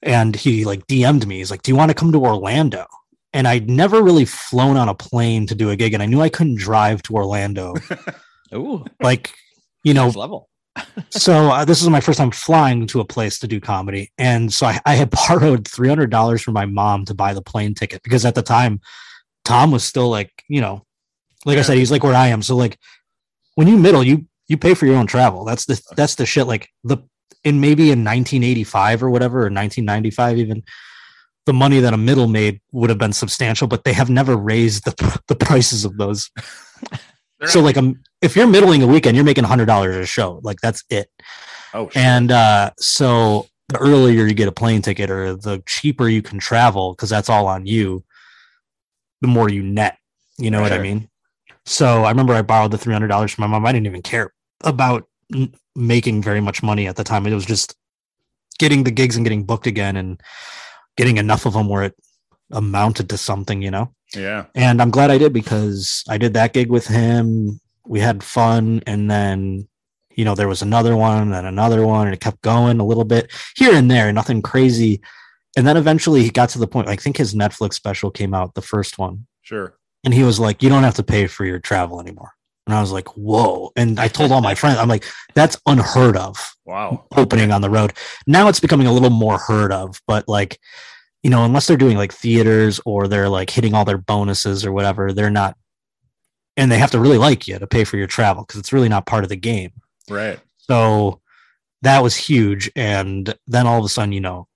[0.02, 1.38] And he like DM'd me.
[1.38, 2.86] He's like, "Do you want to come to Orlando?"
[3.32, 6.20] And I'd never really flown on a plane to do a gig, and I knew
[6.20, 7.76] I couldn't drive to Orlando.
[8.54, 9.34] Ooh, like,
[9.84, 10.50] you know, next level.
[11.10, 14.54] so uh, this is my first time flying to a place to do comedy, and
[14.54, 17.74] so I, I had borrowed three hundred dollars from my mom to buy the plane
[17.74, 18.80] ticket because at the time,
[19.46, 20.84] Tom was still like, you know,
[21.46, 22.42] like I said, he's like where I am.
[22.42, 22.78] So like,
[23.56, 25.46] when you middle, you you pay for your own travel.
[25.46, 26.48] That's the that's the shit.
[26.48, 26.98] Like the
[27.44, 30.64] in maybe in nineteen eighty five or whatever, or nineteen ninety five even.
[31.46, 34.84] The money that a middle made would have been substantial, but they have never raised
[34.84, 36.30] the the prices of those.
[37.40, 40.06] They're so not- like, um, if you're middling a weekend, you're making hundred dollars a
[40.06, 40.40] show.
[40.44, 41.10] Like that's it.
[41.74, 41.98] oh, shit.
[41.98, 46.40] And uh, so the earlier you get a plane ticket or the cheaper you can
[46.40, 48.04] travel, because that's all on you,
[49.22, 49.98] the more you net.
[50.38, 51.10] You know what I mean?
[51.66, 53.66] So I remember I borrowed the $300 from my mom.
[53.66, 54.34] I didn't even care
[54.64, 55.04] about
[55.36, 57.28] n- making very much money at the time.
[57.28, 57.76] It was just
[58.58, 60.22] getting the gigs and getting booked again and
[60.96, 61.96] getting enough of them where it
[62.52, 63.94] amounted to something, you know?
[64.16, 64.46] Yeah.
[64.56, 67.60] and I'm glad I did because I did that gig with him.
[67.86, 69.68] We had fun, and then
[70.16, 73.06] you know there was another one and another one, and it kept going a little
[73.06, 75.02] bit here and there, nothing crazy.
[75.56, 76.88] And then eventually he got to the point.
[76.88, 79.74] I think his Netflix special came out, the first one, Sure.
[80.04, 82.32] and he was like, "You don't have to pay for your travel anymore."
[82.68, 86.18] And I was like, "Whoa!" And I told all my friends, "I'm like, that's unheard
[86.18, 87.06] of." Wow.
[87.16, 87.94] opening on the road.
[88.28, 90.60] Now it's becoming a little more heard of, but like,
[91.24, 94.72] you know, unless they're doing like theaters or they're like hitting all their bonuses or
[94.72, 95.58] whatever, they're not,
[96.56, 98.90] and they have to really like you to pay for your travel because it's really
[98.90, 99.72] not part of the game.
[100.10, 100.40] Right.
[100.58, 101.22] So
[101.82, 102.72] that was huge.
[102.76, 104.48] And then all of a sudden, you know,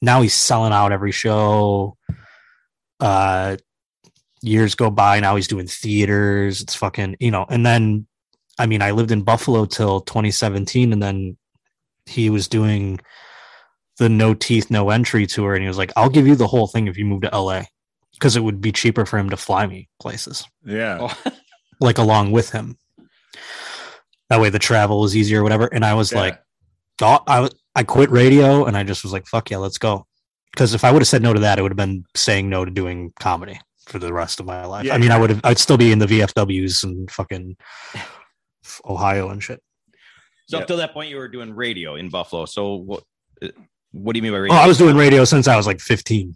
[0.00, 1.96] now he's selling out every show.
[3.00, 3.56] Uh,
[4.42, 5.20] years go by.
[5.20, 6.60] Now he's doing theaters.
[6.60, 8.06] It's fucking, you know, and then,
[8.58, 11.36] I mean, I lived in Buffalo till 2017, and then
[12.06, 13.00] he was doing
[13.98, 15.54] the no teeth, no entry tour.
[15.54, 17.62] And he was like, I'll give you the whole thing if you move to LA
[18.14, 20.98] because it would be cheaper for him to fly me places Yeah.
[21.00, 21.32] Oh,
[21.80, 22.76] like along with him.
[24.30, 25.66] That way the travel was easier or whatever.
[25.66, 26.20] And I was Yeah.
[26.20, 26.42] like,
[27.02, 30.06] oh, I, w- I quit radio and I just was like, fuck yeah, let's go.
[30.52, 32.64] Because if I would have said no to that, it would have been saying no
[32.64, 34.84] to doing comedy for the rest of my life.
[34.86, 37.56] Yeah, I mean, I would have, I'd still be in the VFWs and fucking
[38.84, 39.60] Ohio and shit.
[40.48, 40.62] so Yeah.
[40.62, 42.44] up till that point, you were doing radio in Buffalo.
[42.46, 43.02] So what?
[43.92, 44.56] What do you mean by radio?
[44.56, 46.34] Oh, I was doing radio since I was like 15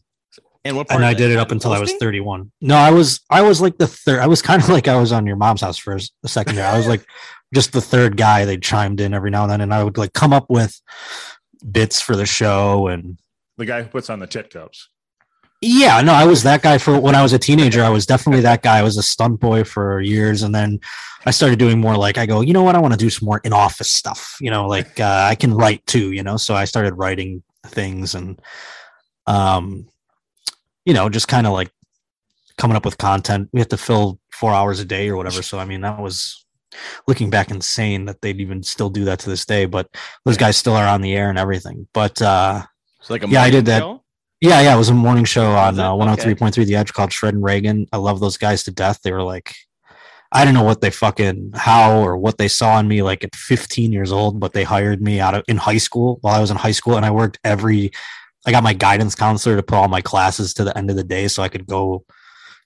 [0.64, 2.50] and what part and I did it up until I was 31.
[2.60, 5.12] No, I was, I was like the third, I was kind of like I was
[5.12, 6.66] on your mom's house for a s- a second there.
[6.66, 7.06] I was like
[7.54, 8.44] just the third guy.
[8.44, 10.80] They chimed in every now and then and I would like come up with
[11.70, 13.18] bits for the show and
[13.56, 14.88] The guy who puts on the tit cups.
[15.62, 17.82] yeah, no, I was that guy for when I was a teenager.
[17.82, 18.78] I was definitely that guy.
[18.78, 20.78] I was a stunt boy for years, and then
[21.24, 23.24] I started doing more like I go, you know what, I want to do some
[23.26, 24.36] more in office stuff.
[24.40, 26.12] You know, like uh, I can write too.
[26.12, 28.40] You know, so I started writing things and,
[29.26, 29.88] um,
[30.84, 31.70] you know, just kind of like
[32.58, 33.48] coming up with content.
[33.52, 35.42] We have to fill four hours a day or whatever.
[35.42, 36.44] So I mean, that was
[37.06, 39.66] looking back insane that they'd even still do that to this day.
[39.66, 39.88] But
[40.24, 41.88] those guys still are on the air and everything.
[41.92, 42.62] But uh,
[43.00, 43.80] It's like a Yeah, I did that.
[43.80, 44.02] show?
[44.40, 47.42] yeah, yeah, it was a morning show on uh, 103.3 The Edge called Shred and
[47.42, 47.86] Ragan.
[47.92, 49.00] I love those guys to death.
[49.02, 49.54] They were like,
[50.32, 53.34] I don't know what they fucking how or what they saw in me like at
[53.34, 56.50] 15 years old, but they hired me out of in high school while I was
[56.50, 57.92] in high school, and I worked every.
[58.46, 61.04] I got my guidance counselor to put all my classes to the end of the
[61.04, 62.04] day, so I could go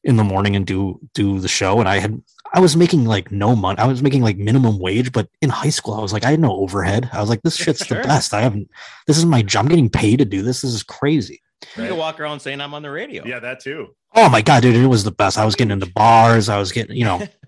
[0.04, 1.80] in the morning and do do the show.
[1.80, 2.20] And I had
[2.52, 3.78] I was making like no money.
[3.78, 6.40] I was making like minimum wage, but in high school, I was like, I had
[6.40, 7.08] no overhead.
[7.12, 8.00] I was like, this shit's Sure.
[8.02, 8.34] the best.
[8.34, 8.68] I haven't.
[9.06, 9.64] This is my job.
[9.64, 10.62] I'm getting paid to do this.
[10.62, 11.40] This is crazy.
[11.76, 13.24] You can walk around saying I'm on the radio.
[13.26, 13.94] Yeah, that too.
[14.14, 15.38] Oh my god, dude, it was the best.
[15.38, 16.48] I was getting into bars.
[16.48, 17.20] I was getting, you know,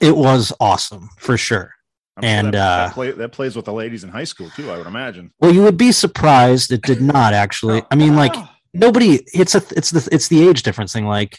[0.00, 1.72] it was awesome for sure.
[2.16, 4.50] I'm sure And, that, uh, that, play, that plays with the ladies in high school
[4.50, 4.70] too.
[4.70, 5.32] I would imagine.
[5.40, 7.82] Well, you would be surprised it did not actually.
[7.90, 8.34] I mean, like
[8.74, 9.20] nobody.
[9.32, 9.62] It's a.
[9.76, 10.08] It's the.
[10.10, 11.06] It's the age difference thing.
[11.06, 11.38] Like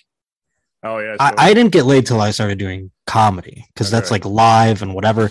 [0.84, 4.24] Oh yeah, I, I didn't get laid till I started doing comedy because that's like
[4.26, 5.30] live and whatever.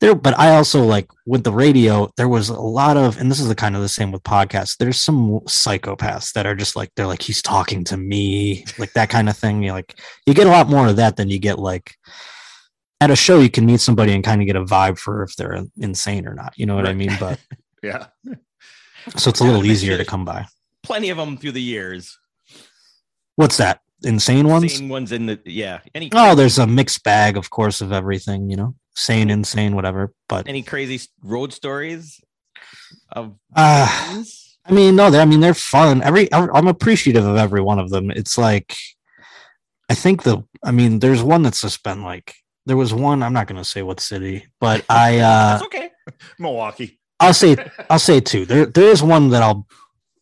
[0.00, 2.10] There, but I also like with the radio.
[2.16, 4.76] There was a lot of, and this is the kind of the same with podcasts.
[4.76, 9.08] There's some psychopaths that are just like they're like he's talking to me, like that
[9.10, 9.62] kind of thing.
[9.62, 9.94] You like
[10.26, 11.96] you get a lot more of that than you get like
[13.00, 13.40] at a show.
[13.40, 16.34] You can meet somebody and kind of get a vibe for if they're insane or
[16.34, 16.54] not.
[16.56, 17.16] You know what I mean?
[17.18, 17.38] But
[17.82, 18.06] yeah.
[19.16, 20.46] so it's a little it easier to come by.
[20.82, 22.18] Plenty of them through the years.
[23.36, 23.80] What's that?
[24.04, 24.74] Insane ones?
[24.74, 25.80] Same ones in the yeah.
[25.94, 28.48] Any Oh, there's a mixed bag, of course, of everything.
[28.48, 30.12] You know, sane, insane, whatever.
[30.28, 32.20] But any crazy road stories
[33.10, 34.22] of uh.
[34.68, 36.02] I mean, no, I mean, they're fun.
[36.02, 38.10] Every I'm appreciative of every one of them.
[38.10, 38.76] It's like,
[39.88, 42.34] I think the, I mean, there's one that's just been like,
[42.68, 43.22] there was one.
[43.22, 45.90] I'm not going to say what city, but I, uh, That's okay.
[46.38, 46.98] Milwaukee.
[47.20, 47.56] I'll say,
[47.90, 48.44] I'll say two.
[48.44, 49.66] There, there is one that I'll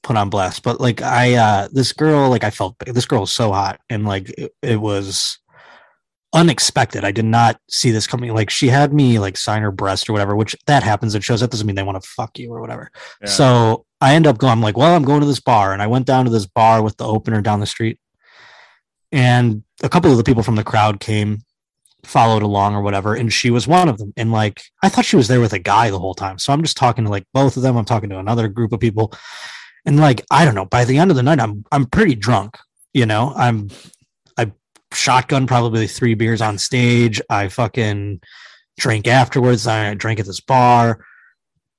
[0.02, 0.62] put on blast.
[0.62, 4.06] But like, I, uh, this girl, like, I felt this girl was so hot, and
[4.06, 5.38] like, it, it was
[6.32, 7.04] unexpected.
[7.04, 8.32] I did not see this coming.
[8.32, 11.14] Like, she had me like sign her breast or whatever, which that happens.
[11.14, 12.90] It shows that doesn't mean they want to fuck you or whatever.
[13.22, 13.28] Yeah.
[13.28, 15.72] So I end up going, I'm like, well, I'm going to this bar.
[15.72, 17.98] And I went down to this bar with the opener down the street.
[19.12, 21.42] And a couple of the people from the crowd came,
[22.06, 23.14] followed along or whatever.
[23.14, 24.12] And she was one of them.
[24.16, 26.38] And like, I thought she was there with a guy the whole time.
[26.38, 27.76] So I'm just talking to like both of them.
[27.76, 29.12] I'm talking to another group of people.
[29.84, 32.58] And like, I don't know, by the end of the night, I'm I'm pretty drunk.
[32.92, 33.68] You know, I'm
[34.36, 34.52] I
[34.92, 37.20] shotgun probably three beers on stage.
[37.30, 38.20] I fucking
[38.78, 39.66] drank afterwards.
[39.66, 41.00] I drank at this bar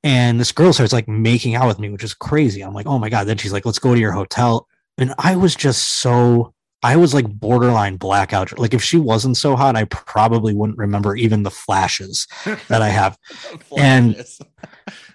[0.03, 2.61] and this girl starts like making out with me, which is crazy.
[2.61, 3.28] I'm like, oh my god.
[3.28, 4.67] Then she's like, let's go to your hotel,
[4.97, 6.53] and I was just so.
[6.93, 8.57] I was like borderline blackout.
[8.57, 12.27] Like if she wasn't so hot, I probably wouldn't remember even the flashes
[12.69, 13.17] that I have.
[13.77, 14.15] And-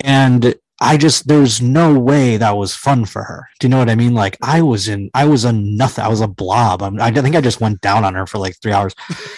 [0.04, 3.46] And I just there's no way that was fun for her.
[3.60, 4.14] Do you know what I mean?
[4.14, 6.04] Like I was in, I was a nothing.
[6.04, 6.82] I was a blob.
[6.82, 8.94] I'm, I think I just went down on her for like three hours,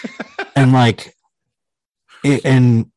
[0.55, 1.15] and like,
[2.23, 2.87] it, and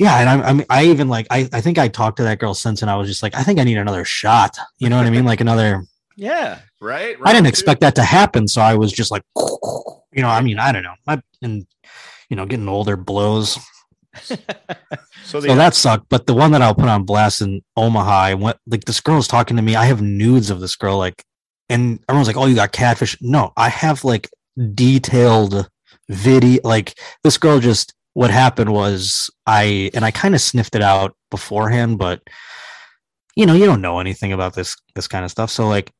[0.00, 2.40] yeah, and I, I mean, I even like, I, I think I talked to that
[2.40, 4.58] girl since, and I was just like, I think I need another shot.
[4.78, 5.24] You know what I mean?
[5.24, 5.84] Like another.
[6.16, 6.60] Yeah.
[6.80, 7.16] right?
[7.24, 10.40] I didn't Right, expect that to happen, so I was just like, you know, I
[10.42, 10.94] mean, I don't know.
[11.06, 11.66] I and
[12.28, 13.58] you know, getting older blows.
[15.24, 16.06] So the So that sucked.
[16.10, 19.28] But the one that I'll put on blast in Omaha, I went like this girl's
[19.28, 19.76] talking to me.
[19.76, 21.24] I have nudes of this girl, like,
[21.68, 24.28] and everyone's like, "Oh, you got catfish." No, I have like
[24.74, 25.68] detailed
[26.08, 26.60] video.
[26.64, 31.16] Like this girl just what happened was I and I kind of sniffed it out
[31.30, 32.20] beforehand, but
[33.36, 35.50] you know, you don't know anything about this this kind of stuff.
[35.50, 35.90] So like,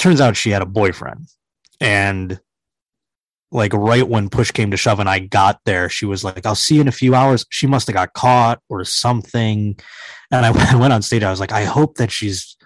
[0.00, 1.26] turns out she had a boyfriend,
[1.80, 2.40] and
[3.52, 6.54] like right when push came to shove and I got there, she was like, I'll
[6.54, 7.44] see you in a few hours.
[7.50, 9.76] She must have got caught or something.
[10.30, 11.22] And I went- on stage.
[11.22, 12.56] I was like, I hope that she's,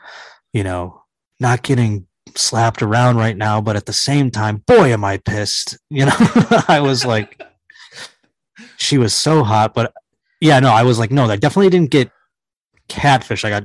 [0.53, 1.03] you know,
[1.41, 3.61] not getting slapped around right now.
[3.61, 5.79] But at the same time, boy, am I pissed.
[5.91, 6.17] You know,
[6.69, 7.41] I was like,
[8.77, 9.73] she was so hot.
[9.73, 9.93] But
[10.41, 12.11] yeah, no, I was like, no, I definitely didn't get
[12.89, 13.45] catfish.
[13.45, 13.65] I got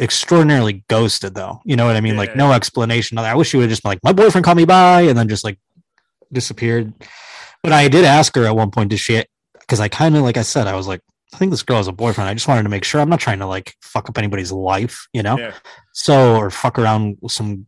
[0.00, 1.60] extraordinarily ghosted though.
[1.64, 2.16] You know what I mean?
[2.16, 3.18] Like no explanation.
[3.18, 5.28] I wish she would have just been like, my boyfriend called me by and then
[5.28, 5.58] just like
[6.32, 6.92] disappeared.
[7.62, 9.24] But I did ask her at one point, did she?
[9.58, 11.86] Because I kind of, like I said, I was like, I think this girl has
[11.86, 12.28] a boyfriend.
[12.28, 13.00] I just wanted to make sure.
[13.00, 15.38] I'm not trying to like fuck up anybody's life, you know?
[15.38, 15.54] Yeah.
[15.92, 17.66] So, or fuck around with some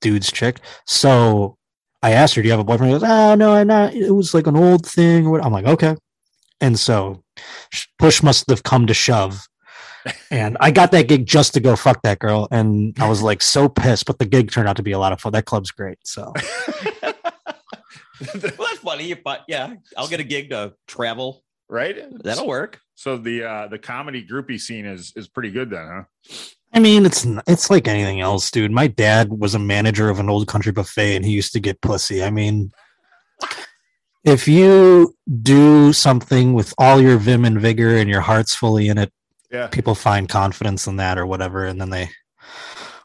[0.00, 0.60] dude's chick.
[0.86, 1.56] So
[2.02, 2.92] I asked her, do you have a boyfriend?
[2.92, 3.94] She goes, oh, no, I'm not.
[3.94, 5.26] It was like an old thing.
[5.26, 5.94] I'm like, okay.
[6.60, 7.22] And so
[7.98, 9.46] push must have come to shove.
[10.30, 12.48] And I got that gig just to go fuck that girl.
[12.50, 15.12] And I was like so pissed, but the gig turned out to be a lot
[15.12, 15.32] of fun.
[15.32, 15.98] That club's great.
[16.04, 16.32] So
[17.02, 17.18] well,
[18.32, 19.14] that's funny.
[19.14, 21.42] But yeah, I'll get a gig to travel.
[21.68, 21.96] right?
[22.22, 22.80] That'll work.
[22.94, 26.02] So the uh the comedy groupie scene is is pretty good then, huh?
[26.72, 28.70] I mean, it's it's like anything else, dude.
[28.70, 31.80] My dad was a manager of an old country buffet, and he used to get
[31.80, 32.22] pussy.
[32.22, 32.70] I mean,
[34.24, 38.98] if you do something with all your vim and vigor and your heart's fully in
[38.98, 39.12] it,
[39.50, 39.68] Yeah.
[39.68, 42.10] people find confidence in that or whatever, and then they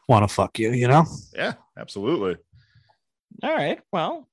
[0.08, 0.72] want to fuck you.
[0.72, 2.36] You know, Yeah, absolutely.
[3.42, 3.80] All right.
[3.92, 4.28] Well,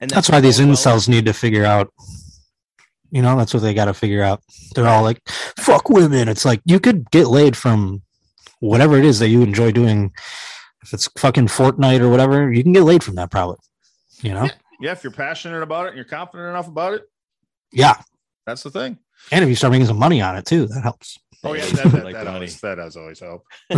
[0.00, 1.92] and that's why these well, incels need to figure out.
[3.10, 4.42] You know, that's what they got to figure out.
[4.74, 5.20] They're all like,
[5.58, 8.02] "Fuck women." It's like you could get laid from
[8.60, 10.12] whatever it is that you enjoy doing.
[10.82, 13.56] If it's fucking Fortnite or whatever, you can get laid from that probably.
[14.20, 14.48] You know,
[14.80, 17.02] Yeah, if you're passionate about it and you're confident enough about it,
[17.72, 18.00] yeah.
[18.46, 18.98] that's the thing.
[19.30, 21.18] And if you start making some money on it too, that helps.
[21.44, 23.44] Oh yeah, that, that, like that, always, that does always help.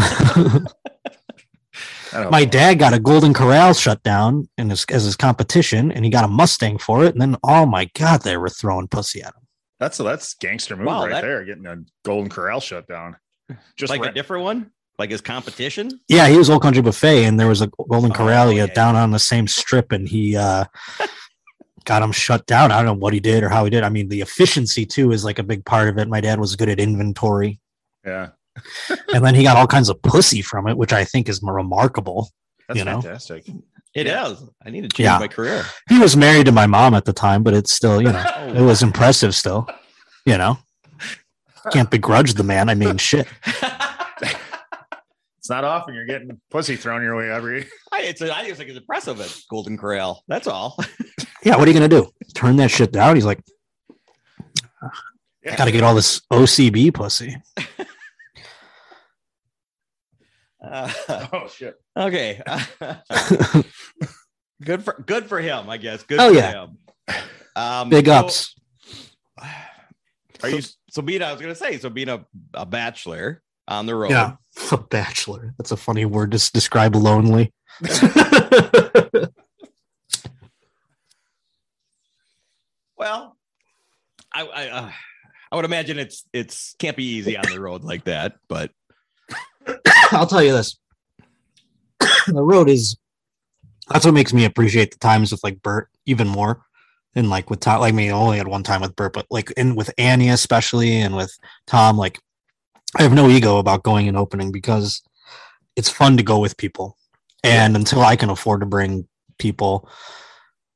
[2.13, 2.51] My a lot.
[2.51, 6.25] dad got a Golden Corral shut down in his, as his competition, and he got
[6.25, 7.13] a Mustang for it.
[7.13, 9.43] And then, oh my god, they were throwing pussy at him.
[9.79, 13.17] That's that's gangster move Wow, right that- there, getting a golden corral shut down.
[13.77, 16.01] Just like ra- a different one, like his competition.
[16.09, 18.97] Yeah, he was Old Country Buffet, and there was a Golden Oh, Corral yeah, down
[18.97, 20.65] on the same strip, and he uh,
[21.87, 22.71] got him shut down.
[22.71, 23.83] I don't know what he did or how he did.
[23.85, 26.09] I mean, the efficiency too is like a big part of it.
[26.09, 27.61] My dad was good at inventory,
[28.05, 28.29] yeah,
[29.15, 32.29] and then he got all kinds of pussy from it, which I think is remarkable.
[32.69, 33.01] that's You know?
[33.01, 33.49] fantastic.
[33.95, 34.29] It Yeah.
[34.29, 34.45] is.
[34.65, 35.19] I need to change Yeah.
[35.19, 35.65] my career.
[35.89, 38.49] He was married to my mom at the time, but it's still, you know, Oh,
[38.53, 39.67] it was impressive still.
[40.27, 40.59] You know,
[41.73, 42.69] can't begrudge the man.
[42.69, 43.27] I mean, shit.
[45.39, 47.69] It's not often you're getting pussy thrown your way every.
[47.93, 50.25] I, it's a, I just think it's impressive at Golden Corral.
[50.27, 50.77] That's all.
[51.47, 52.11] Yeah, what are you gonna do?
[52.35, 53.15] Turn that shit down?
[53.15, 53.41] He's like,
[54.83, 57.37] I got to get all this OCB pussy.
[60.61, 60.93] Uh,
[61.33, 61.77] Oh shit!
[61.97, 62.43] okay.
[64.65, 66.03] good for good for him, I guess.
[66.03, 66.65] Good Oh, for yeah.
[66.65, 66.79] him.
[67.55, 68.55] Um, Big so- ups.
[70.43, 70.63] Are you?
[70.63, 74.11] so, so being I was gonna say, so being a, a bachelor on the road.
[74.11, 74.35] Yeah,
[74.73, 75.55] a bachelor.
[75.59, 77.53] That's a funny word to describe lonely.
[82.97, 83.37] Well,
[84.35, 84.91] I I, uh,
[85.51, 88.71] I would imagine it's it's can't be easy on the road like that, but
[90.13, 90.79] I'll tell you this:
[92.27, 92.97] the road is.
[93.89, 96.63] That's what makes me appreciate the times with like Bert even more,
[97.15, 97.81] and like with Tom.
[97.81, 101.15] Like I only had one time with Bert, but like in with Annie especially, and
[101.15, 101.33] with
[101.67, 102.19] Tom, like
[102.99, 105.03] I have no ego about going and opening because
[105.77, 106.97] it's fun to go with people,
[107.45, 109.07] and until I can afford to bring
[109.39, 109.89] people,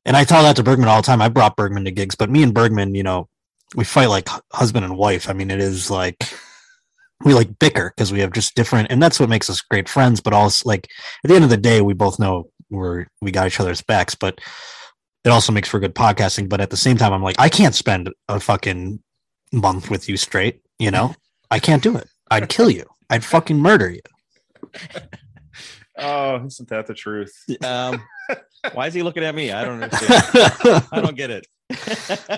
[0.05, 1.23] and I tell that to Bergman all the time.
[1.23, 3.29] I brought Bergman to gigs, but me and Bergman, you know,
[3.77, 5.29] we fight like husband and wife.
[5.29, 6.17] I mean, it is like
[7.25, 10.21] we like bicker because we have just different, and that's what makes us great friends.
[10.21, 10.89] But also, like
[11.25, 14.15] at the end of the day, we both know we're we got each other's backs.
[14.15, 14.41] But
[15.25, 16.49] it also makes for good podcasting.
[16.49, 19.01] But at the same time, I'm like, I can't spend a fucking
[19.53, 20.63] month with you straight.
[20.79, 21.15] You know,
[21.51, 22.09] I can't do it.
[22.31, 22.87] I'd kill you.
[23.11, 24.01] I'd fucking murder you.
[26.01, 27.33] Oh, isn't that the truth?
[27.65, 28.03] um,
[28.73, 29.53] why is he looking at me?
[29.53, 30.85] I don't understand.
[30.93, 31.47] I don't get it.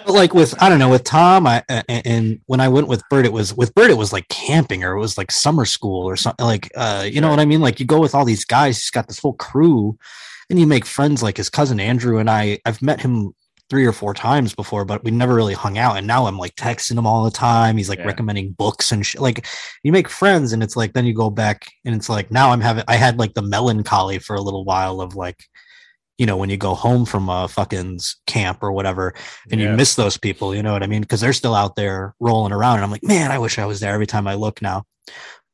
[0.07, 3.03] like with I don't know with Tom, I a- a- and when I went with
[3.09, 6.07] Bert, it was with Bert, it was like camping or it was like summer school
[6.09, 6.45] or something.
[6.45, 7.61] Like, uh, you know what I mean?
[7.61, 8.79] Like you go with all these guys.
[8.79, 9.97] He's got this whole crew,
[10.51, 11.23] and you make friends.
[11.23, 12.59] Like his cousin Andrew and I.
[12.67, 13.33] I've met him
[13.73, 15.97] three or four times before, but we never really hung out.
[15.97, 17.79] And now I'm like texting him all the time.
[17.79, 18.05] He's like Yeah.
[18.05, 19.23] recommending books and shit.
[19.23, 19.47] Like
[19.83, 22.61] you make friends, and it's like then you go back, and it's like now I'm
[22.61, 22.85] having.
[22.87, 25.43] I had like the melancholy for a little while of like.
[26.19, 29.15] You know, when you go home from a fucking camp or whatever,
[29.51, 29.71] and Yeah.
[29.71, 31.01] you miss those people, you know what I mean?
[31.01, 32.77] Because they're still out there rolling around.
[32.77, 34.85] And I'm like, man, I wish I was there every time I look now.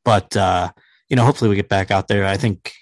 [0.05, 0.73] But uh,
[1.09, 2.27] you know, hopefully we get back out there.
[2.27, 2.73] I think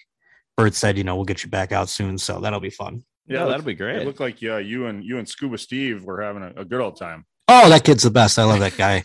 [0.57, 3.05] Bert said, you know, we'll get you back out soon, so that'll be fun.
[3.29, 3.97] Yeah, it that'll be great.
[4.03, 6.81] It looked like yeah, you and you and Scuba Steve were having a, a good
[6.81, 7.25] old time.
[7.49, 8.39] Oh, that kid's the best.
[8.39, 9.05] I love that guy.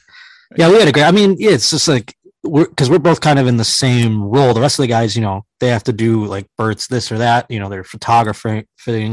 [0.57, 1.03] Yeah, we had a great.
[1.05, 4.21] I mean, yeah, it's just like we're because we're both kind of in the same
[4.21, 4.53] role.
[4.53, 7.17] The rest of the guys, you know, they have to do like Bert's this or
[7.19, 7.49] that.
[7.49, 8.65] You know, they're photographing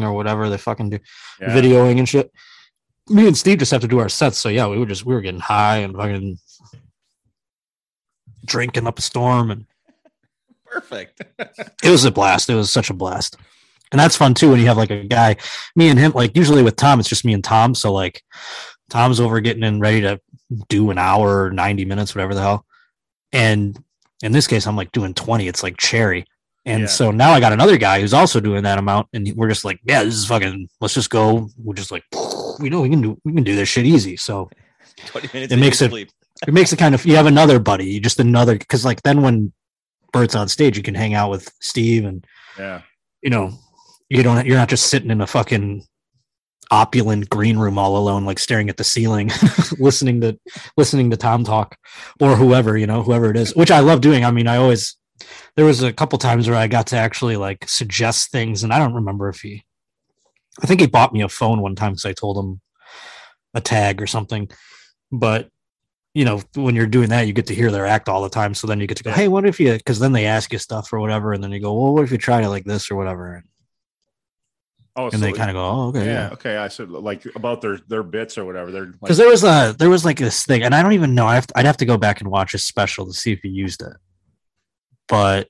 [0.02, 0.48] or whatever.
[0.50, 0.98] They fucking do
[1.40, 1.48] Yeah.
[1.50, 2.32] videoing and shit.
[3.08, 4.38] Me and Steve just have to do our sets.
[4.38, 6.38] So yeah, we were just we were getting high and fucking
[8.44, 9.64] drinking up a storm, and
[10.64, 11.22] Perfect.
[11.82, 12.50] it was a blast.
[12.50, 13.36] It was such a blast,
[13.92, 15.36] and that's fun too when you have like a guy.
[15.76, 17.74] Me and him, like usually with Tom, it's just me and Tom.
[17.74, 18.22] So like,
[18.90, 20.20] Tom's over getting in ready to
[20.68, 22.64] do an hour, or ninety minutes, whatever the hell,
[23.32, 23.82] and
[24.22, 25.48] in this case, I'm like doing twenty.
[25.48, 26.24] It's like cherry.
[26.66, 26.86] And Yeah.
[26.88, 29.80] so now I got another guy who's also doing that amount, and we're just like,
[29.84, 30.68] yeah, this is fucking.
[30.80, 31.48] Let's just go.
[31.56, 32.04] We're just like,
[32.60, 34.16] we know we can do we can do this shit easy.
[34.16, 34.50] So
[35.06, 36.10] 20 minutes It makes it- sleep.
[36.46, 39.22] it makes it kind of you have another buddy, you just another because like then
[39.22, 39.52] when
[40.12, 42.26] Bert's on stage, you can hang out with Steve, and
[42.58, 42.82] Yeah.
[43.22, 43.52] you know
[44.08, 45.84] you don't you're not just sitting in a fucking
[46.70, 49.30] opulent green room all alone, like staring at the ceiling,
[49.78, 50.38] listening to
[50.76, 51.76] listening to Tom talk
[52.20, 54.24] or whoever you know whoever it is, which I love doing.
[54.24, 54.96] I mean, I always
[55.56, 58.78] there was a couple times where I got to actually like suggest things, and I
[58.78, 59.64] don't remember if he
[60.62, 62.60] I think he bought me a phone one time because I told him
[63.54, 64.50] a tag or something.
[65.12, 65.48] But
[66.14, 68.54] you know, when you're doing that, you get to hear their act all the time.
[68.54, 69.74] So then you get to go, hey, what if you?
[69.74, 72.10] Because then they ask you stuff or whatever, and then you go, well, what if
[72.10, 73.44] you tried it like this or whatever,
[74.98, 76.32] Oh, and they kind of go, oh, okay, yeah, yeah.
[76.32, 76.56] okay.
[76.56, 78.72] I said like about their their bits or whatever.
[78.72, 81.14] They're like, Because there was a there was like this thing, and I don't even
[81.14, 81.24] know.
[81.24, 83.38] I have to, I'd have to go back and watch a special to see if
[83.40, 83.92] he used it.
[85.06, 85.48] But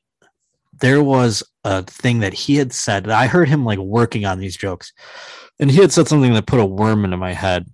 [0.80, 4.38] there was a thing that he had said that I heard him like working on
[4.38, 4.92] these jokes,
[5.58, 7.64] and he had said something that put a worm into my head,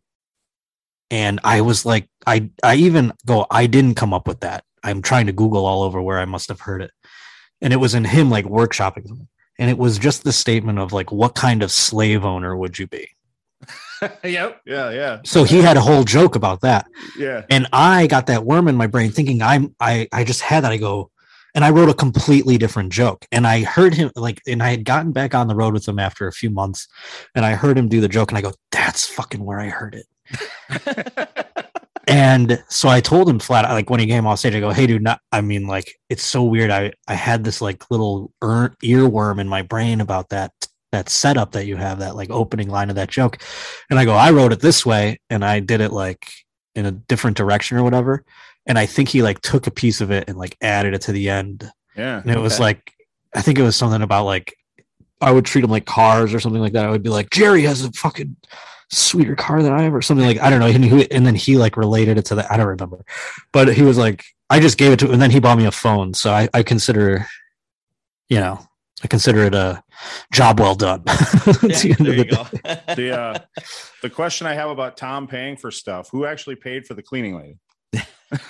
[1.11, 4.63] and I was like, I I even go, I didn't come up with that.
[4.85, 6.93] I'm trying to Google all over where I must have heard it,
[7.61, 10.93] and it was in him like workshopping something, and it was just the statement of
[10.93, 13.09] like, what kind of slave owner would you be?
[14.25, 16.87] yep, yeah, yeah, So he had a whole joke about that.
[17.19, 17.43] yeah.
[17.49, 20.73] and I got that worm in my brain thinking I'm I I just had that
[20.73, 21.11] I go
[21.55, 24.85] and I wrote a completely different joke and I heard him like and I had
[24.85, 26.89] gotten back on the road with him after a few months
[27.35, 29.95] and I heard him do the joke and I go that's fucking where I heard
[29.95, 30.07] it
[32.07, 34.87] and so I told him flat like when he came off stage I go hey
[34.87, 38.75] dude not I mean like it's so weird I I had this like little ear,
[38.83, 40.53] earworm in my brain about that
[40.93, 43.43] that setup that you have that like opening line of that joke
[43.91, 46.29] and I go I wrote it this way and I did it like
[46.75, 48.25] in a different direction or whatever.
[48.67, 51.13] And I think he like took a piece of it and like added it to
[51.13, 51.71] the end.
[51.97, 52.21] yeah.
[52.21, 52.93] And it was like,
[53.35, 54.55] I think it was something about like,
[55.21, 56.85] I would treat him like cars or something like that.
[56.85, 58.37] I would be like, Jerry has a fucking
[58.91, 60.67] sweeter car than I ever, something like, I don't know.
[60.67, 62.51] And, he, and then he like related it to that.
[62.51, 63.05] I don't remember,
[63.53, 65.65] but he was like, I just gave it to him and then he bought me
[65.67, 66.15] a phone.
[66.15, 67.27] So I, I consider,
[68.29, 68.61] you know,
[69.03, 69.83] I consider it a
[70.33, 71.03] job well done.
[71.07, 72.95] At the there you the go.
[72.95, 73.39] The uh,
[74.03, 77.37] the question I have about Tom paying for stuff: Who actually paid for the cleaning
[77.37, 77.59] lady?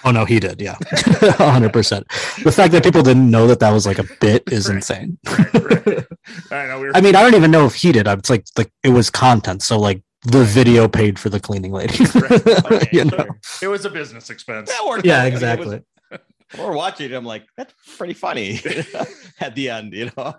[0.05, 0.61] Oh no, he did.
[0.61, 0.77] Yeah,
[1.39, 2.07] hundred percent.
[2.45, 4.77] The fact that people didn't know that that was like a bit is Right.
[4.77, 5.19] insane.
[5.27, 5.55] Right,
[5.87, 6.07] right.
[6.53, 6.97] I know we were.
[6.97, 8.07] I mean, I don't even know if he did.
[8.07, 9.63] It's like like it was content.
[9.63, 11.95] So like the video paid for the cleaning lady.
[12.05, 13.27] Okay, you know?
[13.63, 14.71] It was a business expense.
[14.71, 15.21] That worked Yeah, out.
[15.21, 15.67] I mean, it exactly.
[16.11, 16.21] was-
[16.59, 17.15] We're watching it.
[17.15, 18.61] I'm like, that's pretty funny
[19.41, 20.35] at the end, you know?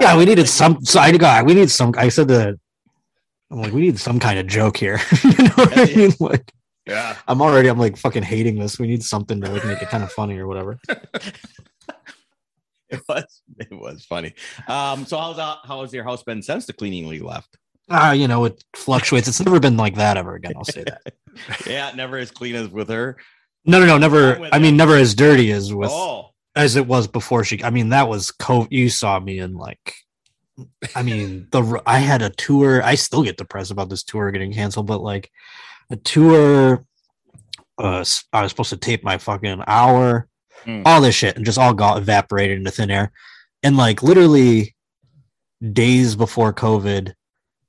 [0.00, 0.84] Yeah, we needed some.
[0.84, 1.44] So I go.
[1.44, 1.92] We need some.
[1.98, 2.58] I said that.
[3.50, 4.98] I'm like, we need some kind of joke here.
[5.24, 5.96] you know what I Yeah, yeah.
[5.96, 6.12] mean?
[6.20, 6.52] Like,
[6.86, 7.16] Yeah.
[7.28, 7.68] I'm already.
[7.68, 8.78] I'm like fucking hating this.
[8.78, 10.78] We need something to like make it kind of funny or whatever.
[12.88, 14.34] It was it was funny.
[14.68, 17.56] Um, so how's that, how has your house been since the cleaning league left?
[17.92, 19.28] Ah, you know, it fluctuates.
[19.28, 20.52] It's never been like that ever again.
[20.56, 21.14] I'll say that.
[21.66, 23.16] Yeah, never as clean as with her.
[23.64, 24.38] No, no, no, never.
[24.52, 27.64] I mean, never as dirty as with oh, as it was before she.
[27.64, 28.66] I mean, that was co.
[28.70, 29.94] You saw me in like.
[30.94, 32.82] I mean, the I had a tour.
[32.82, 35.30] I still get depressed about this tour getting canceled, but like
[35.90, 36.84] a tour.
[37.78, 40.28] Uh, I was supposed to tape my fucking hour,
[40.64, 40.82] Hmm.
[40.84, 43.10] all this shit, and just all got evaporated into thin air.
[43.62, 44.76] And like literally
[45.72, 47.14] days before COVID,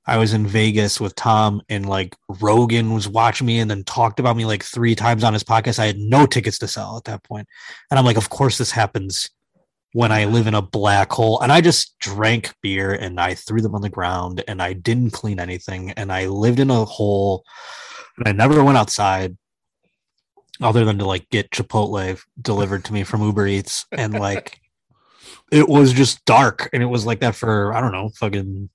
[0.06, 4.20] I was in Vegas with Tom, and like Rogan was watching me and then talked
[4.20, 5.78] about me like three times on his podcast.
[5.78, 7.48] I had no tickets to sell at that point.
[7.90, 9.30] And I'm like, of course, this happens
[9.94, 11.40] when I live in a black hole.
[11.40, 15.12] And I just drank beer and I threw them on the ground and I didn't
[15.12, 15.92] clean anything.
[15.92, 17.44] And I lived in a hole
[18.18, 19.36] and I never went outside
[20.60, 23.86] other than to like get Chipotle delivered to me from Uber Eats.
[23.92, 24.58] And like,
[25.52, 26.68] it was just dark.
[26.72, 28.68] And it was like that for, I don't know, fucking,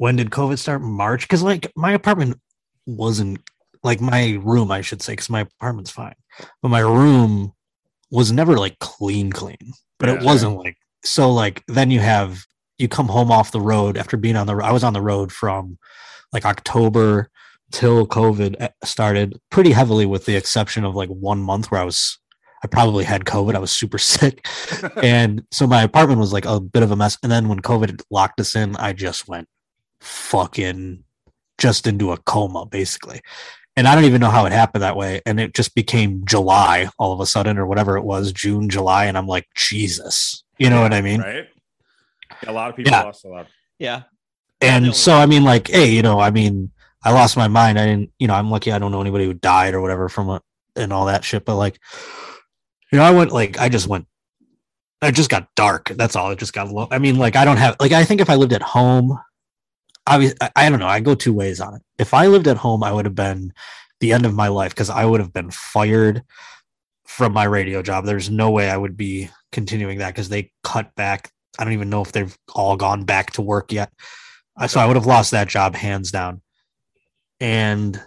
[0.00, 0.80] when did COVID start?
[0.80, 1.28] March?
[1.28, 2.40] Because like my apartment
[2.86, 3.38] wasn't
[3.82, 6.14] like my room, I should say, because my apartment's fine.
[6.62, 7.52] But my room
[8.10, 9.74] was never like clean, clean.
[9.98, 11.30] But it wasn't like so.
[11.30, 12.42] Like then you have
[12.78, 14.56] you come home off the road after being on the.
[14.56, 15.76] I was on the road from
[16.32, 17.28] like October
[17.70, 21.84] till COVID eh, started pretty heavily, with the exception of like one month where I
[21.84, 22.18] was.
[22.64, 23.54] I probably had COVID.
[23.54, 24.46] I was super sick.
[25.02, 27.18] and so my apartment was like a bit of a mess.
[27.22, 29.46] And then when COVID locked us in, I just went
[30.00, 31.04] fucking
[31.58, 33.20] just into a coma, basically.
[33.76, 35.22] And I don't even know how it happened that way.
[35.24, 39.06] And it just became July all of a sudden, or whatever it was, June, July.
[39.06, 40.42] And I'm like, Jesus.
[40.58, 41.20] You know what I mean?
[41.20, 41.46] Right.
[42.46, 43.02] A lot of people Yeah.
[43.02, 43.46] lost a lot.
[43.78, 44.02] yeah.
[44.60, 46.70] And Yeah, so, I mean, like, hey, you know, I mean,
[47.02, 47.78] I lost my mind.
[47.78, 50.28] I didn't, you know, I'm lucky I don't know anybody who died or whatever from
[50.30, 50.42] it
[50.76, 51.46] and all that shit.
[51.46, 51.78] But like,
[52.92, 54.06] you know, I went, like, I just went,
[55.00, 55.88] I just got dark.
[55.88, 56.30] That's all.
[56.30, 56.88] It just got low.
[56.90, 59.18] I mean, like, I don't have, like, I think if I lived at home,
[60.10, 60.86] I, I, I don't know.
[60.86, 61.82] I go two ways on it.
[61.98, 63.52] If I lived at home, I would have been
[64.00, 66.22] the end of my life because I would have been fired
[67.06, 68.04] from my radio job.
[68.04, 71.30] There's no way I would be continuing that because they cut back.
[71.58, 73.92] I don't even know if they've all gone back to work yet.
[74.56, 76.40] Uh, So I would have lost that job hands down.
[77.40, 78.00] And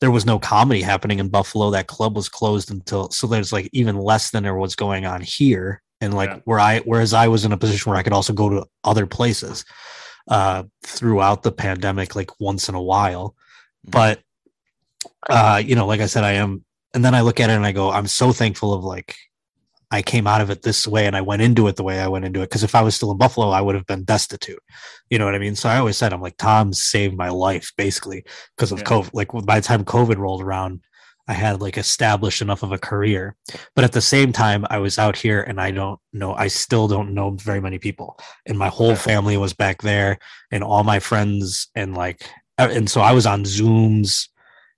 [0.00, 1.70] there was no comedy happening in Buffalo.
[1.70, 5.20] That club was closed until so there's like even less than there was going on
[5.20, 5.82] here.
[6.00, 6.38] And like Yeah.
[6.44, 9.06] where I whereas I was in a position where I could also go to other
[9.06, 9.64] places.
[10.28, 13.34] Uh, throughout the pandemic, like once in a while.
[13.84, 14.20] But
[15.28, 16.64] uh, you know, like I said, I am,
[16.94, 19.16] and then I look at it and I go, I'm so thankful of like
[19.90, 22.08] I came out of it this way and I went into it the way I
[22.08, 22.44] went into it.
[22.48, 24.62] Because if I was still in Buffalo, I would have been destitute.
[25.10, 25.54] You know what I mean?
[25.54, 28.24] So I always said, I'm like, Tom saved my life basically
[28.56, 28.84] because of Yeah.
[28.84, 29.10] COVID.
[29.12, 30.80] Like by the time COVID rolled around,
[31.28, 33.36] I had like established enough of a career.
[33.74, 36.88] But at the same time, I was out here and I don't know, I still
[36.88, 38.18] don't know very many people.
[38.46, 40.18] And my whole family was back there
[40.50, 44.28] and all my friends and like, uh, and so I was on Zooms.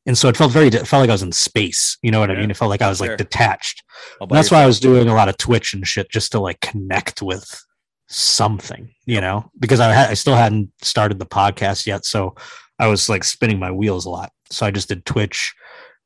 [0.07, 1.97] And so it felt very, it felt like I was in space.
[2.03, 2.51] You know what I mean?
[2.51, 3.17] It felt like I was like Sure.
[3.17, 3.83] detached.
[4.29, 7.23] That's why I was doing a lot of Twitch and shit just to like connect
[7.23, 7.59] with
[8.07, 12.35] something, you know, because I had I still hadn't started the podcast yet, so
[12.79, 14.31] I was like spinning my wheels a lot.
[14.51, 15.55] So I just did Twitch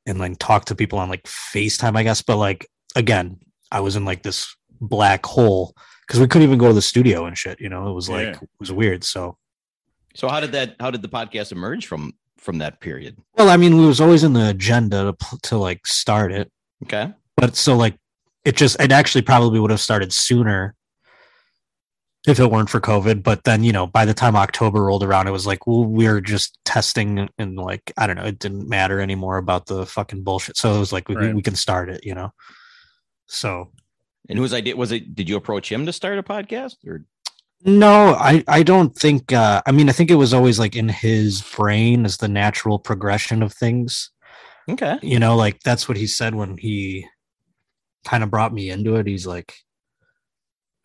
[0.09, 2.22] and like talk to people on like FaceTime, I guess.
[2.22, 3.38] But like again,
[3.70, 5.74] I was in like this black hole
[6.06, 7.61] because we couldn't even go to the studio and shit.
[7.61, 8.32] You know, it was like Yeah.
[8.42, 9.04] it was weird.
[9.04, 9.36] So
[10.14, 10.74] So how did that?
[10.80, 13.16] How did the podcast emerge from from that period?
[13.36, 16.50] well, I mean, it was always in the agenda to to like start it.
[16.84, 17.12] Okay.
[17.36, 17.96] but so like
[18.44, 20.74] it just it actually probably would have started sooner
[22.28, 25.26] if it weren't for covid but then you know by the time october rolled around
[25.26, 29.00] it was like well we're just testing and like i don't know it didn't matter
[29.00, 31.34] anymore about the fucking bullshit so it was like we, Right.
[31.34, 32.32] we can start it you know
[33.26, 33.70] so
[34.28, 35.14] And whose idea was it?
[35.14, 37.04] Did you approach him to start a podcast, or
[37.64, 40.88] no i i don't think uh i mean i think it was always like in
[40.88, 44.10] his brain as the natural progression of things
[44.68, 44.96] okay?
[45.02, 47.04] you know like that's what he said when he
[48.04, 49.56] kind of brought me into it he's like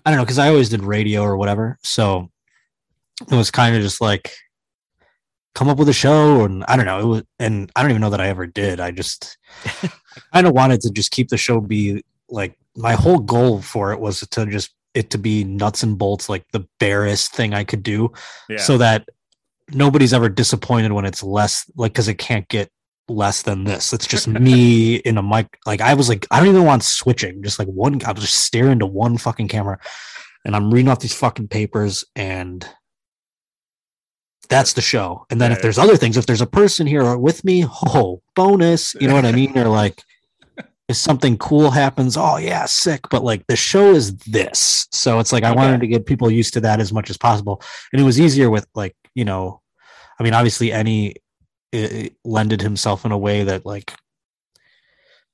[0.06, 2.30] i don't know because i always did radio or whatever so
[3.32, 4.32] it was kind of just like
[5.56, 8.02] come up with a show and i don't know it was and i don't even
[8.02, 9.38] know that i ever did i just
[9.84, 9.90] i
[10.34, 14.00] kind of wanted to just keep the show be like my whole goal for it
[14.00, 17.84] was to just it to be nuts and bolts like the barest thing i could
[17.84, 18.12] do
[18.50, 18.58] Yeah.
[18.58, 19.08] so that
[19.72, 22.70] nobody's ever disappointed when it's less like because it can't get
[23.10, 23.94] less than this.
[23.94, 27.44] It's just me in a mic like i was like i don't even want switching
[27.44, 29.80] just like one i was just staring to one fucking camera
[30.46, 32.68] and i'm reading off these fucking papers and
[34.50, 35.26] that's the show.
[35.30, 38.94] And then if there's other things if there's a person here with me oh bonus
[39.00, 39.58] you know what i mean?
[39.58, 40.04] Or like
[40.90, 43.02] if something cool happens oh yeah sick.
[43.10, 44.88] But like the show is this.
[44.92, 45.58] So it's like i Okay.
[45.58, 47.62] wanted to get people used to that as much as possible.
[47.92, 49.62] And it was easier with like you know
[50.20, 51.16] i mean obviously any
[51.74, 53.94] it, it lended himself in a way that like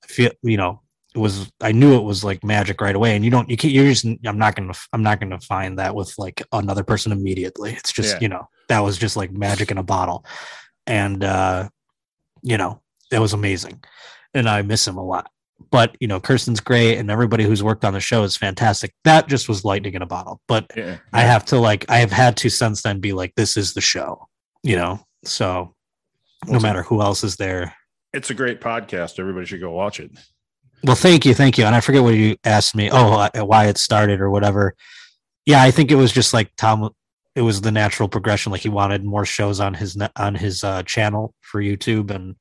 [0.03, 0.81] I feel you know
[1.15, 3.15] it was i knew it was like magic right away.
[3.15, 5.95] And you don't you can't you're just i'm not gonna i'm not gonna find that
[5.95, 7.73] with like another person immediately.
[7.73, 8.19] It's just Yeah.
[8.21, 10.25] you know that was just like magic in a bottle.
[10.85, 11.69] And uh
[12.41, 12.81] you know
[13.11, 13.83] it was amazing.
[14.33, 15.31] And i miss him a lot.
[15.71, 18.93] But you know kirsten's great and everybody who's worked on the show is fantastic.
[19.03, 20.41] That just was lightning in a bottle.
[20.47, 20.97] But yeah.
[21.11, 23.81] I have to like I have had to since then be like this is the
[23.81, 24.27] show,
[24.61, 24.99] you know.
[25.25, 25.73] So
[26.45, 27.75] no Well, matter who else is there.
[28.13, 29.19] It's a great podcast.
[29.19, 30.11] Everybody should go watch it.
[30.83, 31.65] Well, thank you, thank you.
[31.65, 32.89] And I forget what you asked me.
[32.91, 34.75] Oh, uh, why it started or whatever.
[35.45, 36.89] Yeah, I think it was just like Tom.
[37.35, 38.51] It was the natural progression.
[38.51, 42.35] Like he wanted more shows on his on his uh, channel for YouTube, and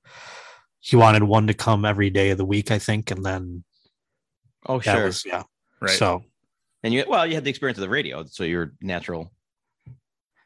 [0.80, 2.70] he wanted one to come every day of the week.
[2.70, 3.64] I think, and then
[4.66, 5.05] Oh, sure.
[5.05, 5.42] was yeah.
[5.80, 5.90] Right.
[5.90, 6.22] So
[6.82, 9.32] and you, well, you had the experience of the radio, so you're natural.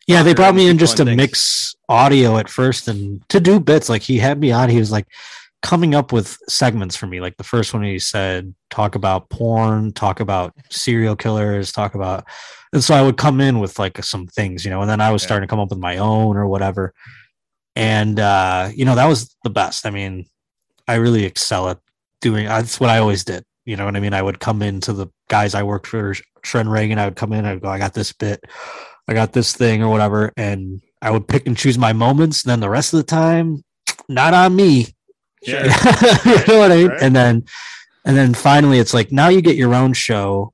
[0.06, 1.16] Yeah, they brought me in just to thanks.
[1.16, 3.88] mix audio at first and to do bits.
[3.88, 5.06] Like he had me on, he was like
[5.62, 7.20] coming up with segments for me.
[7.20, 12.24] Like the first one he said, talk about porn, talk about serial killers, talk about
[12.72, 15.10] and so I would come in with like some things, you know, and then I
[15.12, 15.26] was Yeah.
[15.26, 16.94] starting to come up with my own or whatever.
[17.76, 19.86] And uh, you know, that was the best.
[19.86, 20.26] I mean,
[20.88, 21.78] I really excel at
[22.20, 23.44] doing that's what I always did.
[23.64, 24.14] You know what I mean?
[24.14, 27.44] I would come into the guys I worked for Trent Ragan, I would come in,
[27.44, 28.42] I'd go, I got this bit,
[29.08, 32.44] I got this thing or whatever, and I would pick and choose my moments.
[32.44, 33.64] And then the rest of the time,
[34.08, 34.88] not on me.
[35.42, 35.64] Yeah.
[36.24, 36.88] you know what I mean?
[36.88, 37.02] Right.
[37.02, 37.44] And then,
[38.04, 40.52] and then finally, it's like now you get your own show.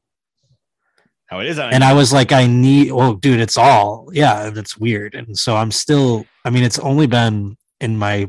[1.26, 1.74] How it is on.
[1.74, 2.92] And I was like, I need.
[2.92, 5.14] Well, dude, it's all yeah, and it's weird.
[5.14, 6.24] And so I'm still.
[6.44, 8.28] I mean, it's only been in my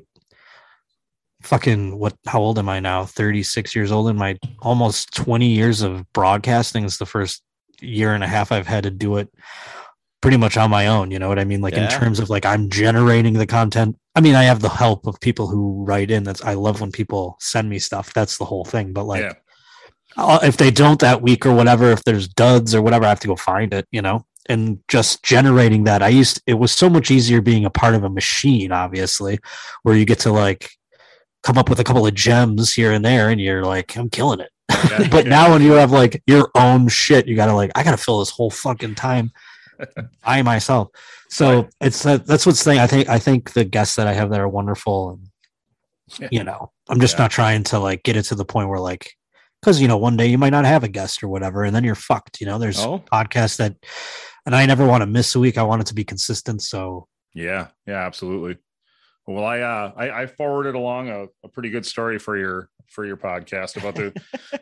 [1.44, 2.18] fucking what?
[2.28, 3.06] How old am I now?
[3.06, 4.10] Thirty six years old.
[4.10, 7.42] In my almost twenty years of broadcasting, it's the first
[7.80, 9.30] year and a half I've had to do it
[10.22, 11.12] pretty much on my own.
[11.12, 11.62] You know what I mean?
[11.62, 13.98] Like in terms of like I'm generating the content.
[14.16, 16.24] I mean, I have the help of people who write in.
[16.24, 18.14] That's I love when people send me stuff.
[18.14, 18.92] That's the whole thing.
[18.92, 19.22] But like,
[20.18, 20.40] yeah.
[20.44, 23.28] if they don't that week or whatever, if there's duds or whatever, I have to
[23.28, 23.88] go find it.
[23.92, 26.04] You know, and just generating that.
[26.04, 29.40] I used it was so much easier being a part of a machine, obviously,
[29.84, 30.70] where you get to like
[31.44, 34.42] come up with a couple of gems here and there, and you're like, I'm killing
[34.42, 34.50] it.
[34.90, 35.08] Yeah.
[35.10, 35.32] but Yeah.
[35.32, 38.30] now when you have like your own shit, you gotta like, I gotta fill this
[38.30, 39.32] whole fucking time
[40.26, 40.90] by myself.
[41.30, 41.70] So Right.
[41.82, 42.80] it's uh, that's what's thing.
[42.80, 45.28] I think I think the guests that I have that are wonderful, and
[46.20, 46.30] Yeah.
[46.32, 47.24] you know, I'm just Yeah.
[47.24, 49.12] not trying to like get it to the point where like,
[49.62, 51.84] because you know, one day you might not have a guest or whatever, and then
[51.84, 52.40] you're fucked.
[52.42, 53.04] You know, there's Oh.
[53.12, 53.76] podcasts that,
[54.46, 55.58] and I never want to miss a week.
[55.58, 56.62] I want it to be consistent.
[56.62, 58.58] So Yeah, yeah, absolutely.
[59.28, 63.06] Well, I uh I, I forwarded along a, a pretty good story for your for
[63.06, 64.12] your podcast about the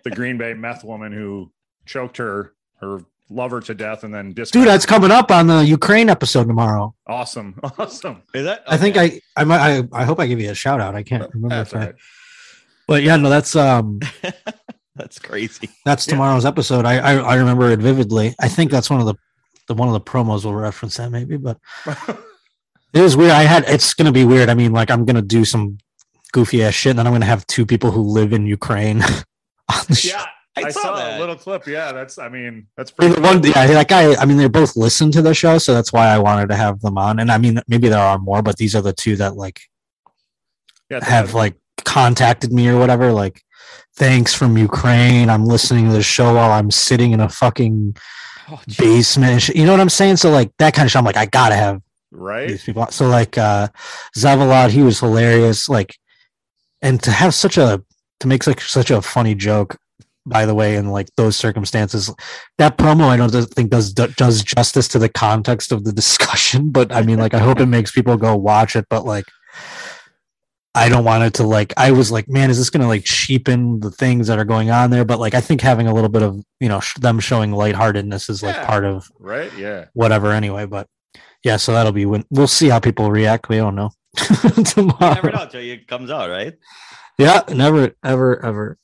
[0.03, 1.53] the Green Bay meth woman who
[1.85, 2.99] choked her her
[3.29, 6.93] lover to death and then dude, that's coming up on the Ukraine episode tomorrow.
[7.07, 8.21] awesome, awesome.
[8.33, 8.63] Is that?
[8.67, 8.97] I think.
[8.97, 10.95] I I might I, I hope I give you a shout out.
[10.95, 11.95] I can't remember That's if all I, right.
[12.87, 13.99] but yeah, no, that's um
[14.95, 15.69] That's crazy.
[15.85, 16.13] that's Yeah.
[16.13, 16.85] tomorrow's episode.
[16.85, 18.33] I, I I remember it vividly.
[18.39, 19.15] I think that's one of the
[19.67, 23.31] the one of the promos will reference that maybe, but it is weird.
[23.31, 24.49] I had it's gonna be weird.
[24.49, 25.77] I mean, like I'm gonna do some
[26.31, 29.01] goofy ass shit, and then I'm gonna have two people who live in Ukraine.
[29.69, 30.17] on the show.
[30.17, 30.25] yeah,
[30.57, 31.17] I, I, saw, saw, that.
[31.17, 31.67] a little clip.
[31.67, 34.15] Yeah, that's I mean that's pretty the one, yeah, that guy.
[34.15, 36.81] I mean, they both listen to the show, so that's why I wanted to have
[36.81, 37.19] them on.
[37.19, 39.61] And I mean, maybe there are more, but these are the two that like
[40.89, 41.55] yeah, have like
[41.85, 43.11] contacted me or whatever.
[43.11, 43.41] Like,
[43.95, 45.29] thanks from Ukraine.
[45.29, 47.95] I'm listening to the show while I'm sitting in a fucking
[48.49, 49.49] Oh, basement.
[49.49, 50.17] You know what I'm saying?
[50.17, 50.97] So like that kind of shit.
[50.97, 51.81] I'm like, I gotta have
[52.11, 52.47] right.
[52.47, 52.87] these people.
[52.91, 53.67] So like uh
[54.15, 55.67] Zavalad, he was hilarious.
[55.67, 55.97] Like,
[56.81, 57.83] and to have such a
[58.21, 59.77] to make such such a funny joke.
[60.29, 62.13] By the way, in like those circumstances,
[62.57, 66.69] that promo I don't think does does justice to the context of the discussion.
[66.77, 68.85] But I mean, like, I hope it makes people go watch it.
[68.89, 69.25] But like,
[70.75, 71.73] I don't want it to like.
[71.77, 74.91] I was like, man, is this gonna like cheapen the things that are going on
[74.91, 75.05] there?
[75.05, 78.29] But like, I think having a little bit of you know sh- them showing lightheartedness
[78.29, 78.65] is like Yeah.
[78.67, 79.51] part of Right.
[79.57, 79.85] Yeah.
[79.93, 80.65] whatever anyway.
[80.65, 80.87] But
[81.43, 83.49] yeah, so that'll be when we'll see how people react.
[83.49, 83.89] We don't know
[84.29, 85.21] You never tomorrow.
[85.31, 86.53] know until it comes out, right?
[87.17, 88.77] Yeah, never, ever, ever.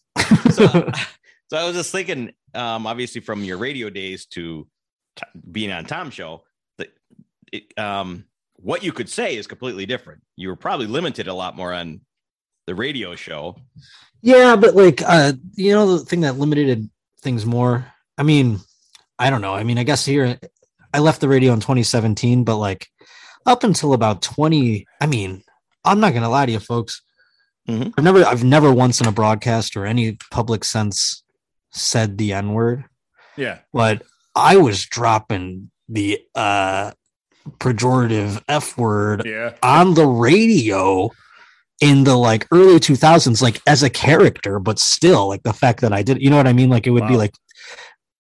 [0.52, 0.90] So,
[1.54, 4.68] so I was just thinking, um, obviously from your radio days to
[5.16, 6.46] t- being on Tom's show,
[6.80, 6.90] that
[7.52, 8.26] it, um,
[8.56, 10.24] what you could say is completely different.
[10.36, 12.02] You were probably limited a lot more on
[12.66, 13.56] the radio show.
[14.24, 16.90] yeah, but like, uh, you know, the thing that limited
[17.22, 17.86] things more.
[18.18, 18.60] I mean,
[19.20, 19.54] I don't know.
[19.54, 20.40] I mean, I guess here,
[20.92, 22.88] I left the radio in 2017, but like
[23.46, 25.44] up until about 20, I mean,
[25.86, 27.04] I'm not gonna lie to you, folks.
[27.70, 27.94] Mhm.
[27.96, 31.23] I've never, I've never once in a broadcast or any public sense
[31.74, 32.86] said the N word.
[33.36, 33.60] Yeah.
[33.74, 34.04] but
[34.36, 36.92] I was dropping the uh
[37.60, 39.54] pejorative F word Yeah.
[39.62, 41.10] on the radio
[41.82, 45.92] in the like early 2000s like as a character but still like the fact that
[45.92, 47.34] I did you know what I mean like it would be like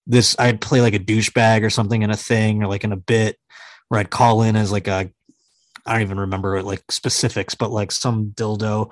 [0.05, 2.97] this I'd play like a douchebag or something in a thing or like in a
[2.97, 3.37] bit
[3.87, 5.09] where I'd call in as like a
[5.85, 8.91] I don't even remember like specifics but like some dildo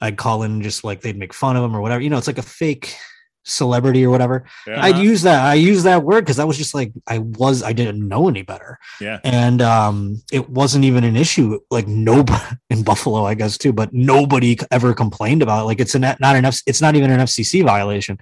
[0.00, 2.18] I'd call in and just like they'd make fun of him or whatever you know
[2.18, 2.96] it's like a fake
[3.42, 4.82] celebrity or whatever Yeah.
[4.82, 5.44] I'd use that.
[5.44, 7.62] I use that word because I was just like I was.
[7.62, 9.18] I didn't know any better, yeah.
[9.24, 11.58] and um, it wasn't even an issue.
[11.70, 15.64] Like nobody in Buffalo, I guess too, but nobody ever complained about it.
[15.64, 18.18] Like it's a not an F, it's not even an FCC violation.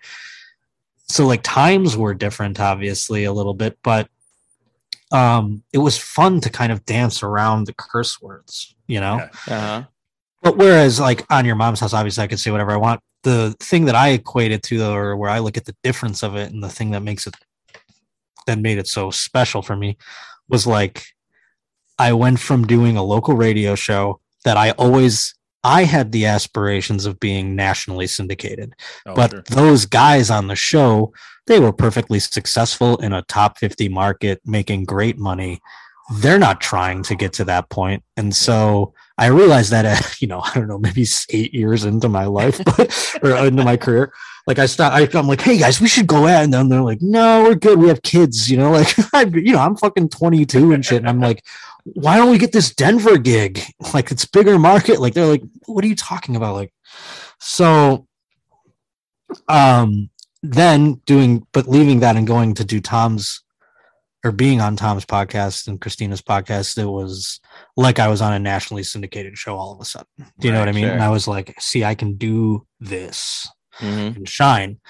[1.09, 4.09] So like times were different, obviously a little bit, but
[5.11, 9.17] um, it was fun to kind of dance around the curse words, you know.
[9.17, 9.57] Yeah.
[9.57, 9.85] Uh-huh.
[10.43, 13.01] But whereas like on your mom's house, obviously I could say whatever I want.
[13.25, 16.37] The thing that I equate it to, or where I look at the difference of
[16.37, 17.35] it, and the thing that makes it
[18.47, 19.99] that made it so special for me,
[20.49, 21.05] was like
[21.99, 27.05] I went from doing a local radio show that I always I had the aspirations
[27.05, 28.75] of being nationally syndicated,
[29.07, 29.43] Oh, but sure.
[29.51, 31.13] those guys on the show
[31.49, 35.61] they were perfectly successful in a top 50 market making great money.
[36.17, 38.03] They're not trying to get to that point.
[38.19, 42.09] And so i realized that at, you know i don't know maybe eight years into
[42.09, 44.13] my life but, or into my career
[44.47, 46.81] like i start I, i'm like hey guys we should go out and then they're
[46.83, 50.09] like no we're good we have kids you know like I, you know i'm fucking
[50.09, 51.43] 22 and shit and i'm like
[51.95, 53.61] why don't we get this denver gig?
[53.95, 56.55] Like it's bigger market like they're like what are you talking about?
[56.55, 56.73] Like
[57.39, 58.07] so
[59.49, 60.11] um
[60.43, 63.43] then doing but leaving that and going to do tom's
[64.25, 67.41] or being on tom's podcast and christina's podcast it was
[67.77, 70.07] like i was on a nationally syndicated show all of a sudden
[70.41, 70.93] do you know what i mean sure.
[70.93, 73.49] and i was like see i can do this
[73.81, 74.17] Mhm.
[74.17, 74.81] and shine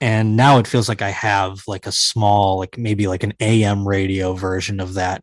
[0.00, 3.86] and now it feels like i have like a small like maybe like an am
[3.86, 5.22] radio version of that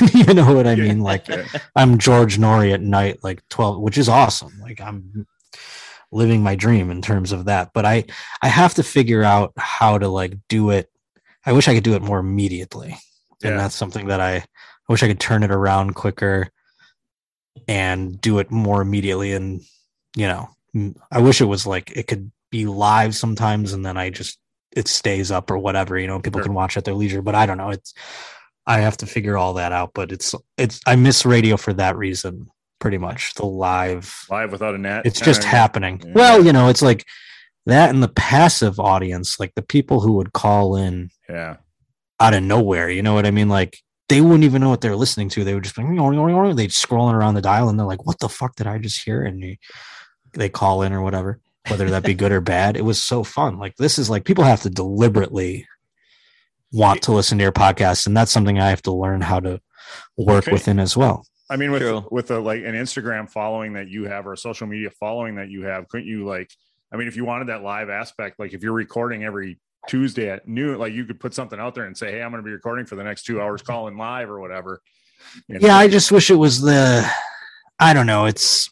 [0.14, 0.84] you know what i Yeah.
[0.84, 1.26] mean like.
[1.76, 4.58] I'm George Noory at night, like 12, which is awesome.
[4.60, 5.26] Like I'm
[6.10, 7.70] living my dream in terms of that.
[7.74, 8.04] But I
[8.42, 10.90] I have to figure out how to like do it.
[11.46, 12.96] I wish I could do it more immediately.
[13.42, 13.50] Yeah.
[13.50, 14.44] And that's something that I, I
[14.88, 16.48] wish I could turn it around quicker
[17.68, 19.32] and do it more immediately.
[19.32, 19.62] And
[20.16, 20.48] you know,
[21.10, 24.38] I wish it was like it could be live sometimes and then I just
[24.74, 26.44] it stays up or whatever, you know, people Sure.
[26.44, 27.22] can watch at their leisure.
[27.22, 27.70] But I don't know.
[27.70, 27.94] It's
[28.66, 29.92] I have to figure all that out.
[29.94, 33.34] But it's it's I miss radio for that reason, pretty much.
[33.34, 35.06] The live, Live without a net.
[35.06, 36.02] it's just happening.
[36.04, 36.12] yeah.
[36.14, 37.06] Well, you know, it's like
[37.66, 41.56] that and the passive audience, like the people who would call in Yeah.
[42.20, 42.88] out of nowhere.
[42.88, 43.48] You know what I mean?
[43.48, 45.44] Like they wouldn't even know what they're listening to.
[45.44, 48.54] They would just be they'd scrolling around the dial and they're like, "What the fuck
[48.56, 49.56] did I just hear?" And you,
[50.32, 52.76] they call in or whatever, whether that be good or bad.
[52.76, 53.58] It was so fun.
[53.58, 55.66] Like this is like people have to deliberately
[56.72, 59.60] want to listen to your podcast, and that's something I have to learn how to
[60.16, 60.52] work Okay.
[60.52, 61.26] within as well.
[61.48, 62.06] I mean, with True.
[62.10, 65.48] with a like an Instagram following that you have or a social media following that
[65.48, 66.50] you have, couldn't you like?
[66.92, 69.58] I mean, if you wanted that live aspect, like if you're recording every
[69.88, 72.42] Tuesday at noon, like you could put something out there and say, "Hey, I'm going
[72.42, 74.80] to be recording for the next two hours, calling live or whatever."
[75.48, 77.08] And- Yeah, I just wish it was the
[77.78, 78.70] I don't know, it's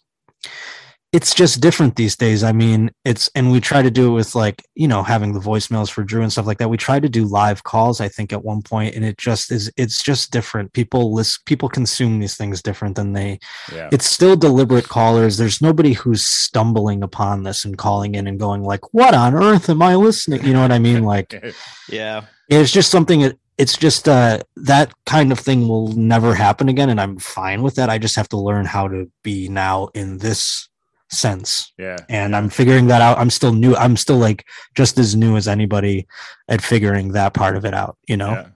[1.15, 2.43] it's just different these days.
[2.43, 5.39] I mean, it's and we try to do it with like, you know, having the
[5.39, 6.69] voicemails for Drew and stuff like that.
[6.69, 9.71] We tried to do live calls, I think, at one point, and it just is
[9.77, 10.73] it's just different.
[10.73, 13.39] People list people consume these things different than they
[13.73, 15.37] yeah, it's still deliberate callers.
[15.37, 19.71] There's nobody who's stumbling upon this and calling in and going like, What on earth
[19.71, 20.45] am I listening?
[20.45, 21.05] You know what I mean?
[21.05, 21.55] Like
[21.89, 22.23] Yeah.
[22.49, 26.91] it's just something that it's just uh that kind of thing will never happen again
[26.91, 30.19] and i'm fine with that i just have to learn how to be now in
[30.19, 30.69] this
[31.15, 34.45] sense yeah, and i'm figuring that out i'm still new i'm still like
[34.75, 36.07] just as new as anybody
[36.49, 38.47] at figuring that part of it out you know yeah.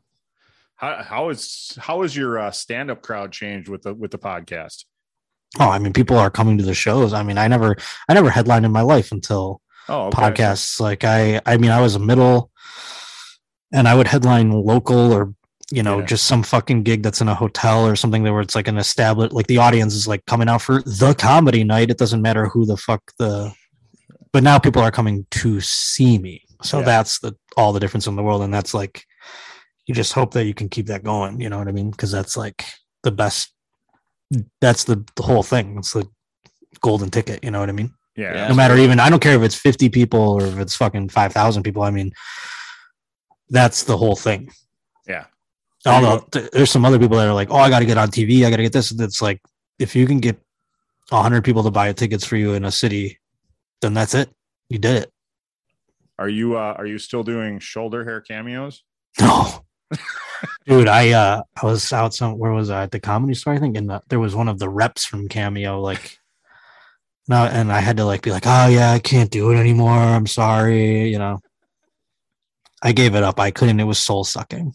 [0.76, 4.18] How how is how is your uh, stand up crowd changed with the with the
[4.18, 4.84] podcast?
[5.58, 7.74] oh i mean people are coming to the shows i mean i never
[8.08, 10.20] i never headlined in my life until Oh, okay.
[10.20, 12.50] podcasts like i i mean i was a middle
[13.72, 15.32] and i would headline local or
[15.70, 16.06] you know Yeah.
[16.06, 18.78] just some fucking gig that's in a hotel or something that where it's like an
[18.78, 22.46] established like the audience is like coming out for the comedy night it doesn't matter
[22.48, 23.52] who the fuck the
[24.32, 26.84] but now people are coming to see me so Yeah.
[26.86, 29.04] that's the all the difference in the world and that's like
[29.86, 32.10] you just hope that you can keep that going you know what i mean because
[32.12, 32.64] that's like
[33.02, 33.52] the best
[34.60, 36.06] that's the, the whole thing it's the
[36.80, 38.48] golden ticket you know what i mean Yeah, Yeah.
[38.48, 41.62] no matter even I don't care if it's 50 people or if it's fucking 5,000
[41.62, 41.82] people.
[41.84, 42.10] I mean,
[43.48, 44.50] that's the whole thing.
[45.06, 45.26] Yeah.
[45.86, 48.10] Although th- there's some other people that are like, oh, I got to get on
[48.10, 48.44] TV.
[48.44, 48.90] I got to get this.
[48.90, 49.40] It's like,
[49.78, 50.40] if you can get
[51.10, 53.18] 100 people to buy tickets for you in a city,
[53.80, 54.30] then that's it.
[54.68, 55.12] You did it.
[56.18, 58.82] Are you uh, are you still doing shoulder hair cameos?
[59.20, 59.64] No.
[60.66, 63.58] Dude, I uh I was out some where was I at the comedy store I
[63.58, 66.18] think and uh, there was one of the reps from Cameo like
[67.28, 69.96] no and I had to like be like oh yeah I can't do it anymore
[69.96, 71.38] I'm sorry you know
[72.82, 74.74] I gave it up I couldn't it was soul sucking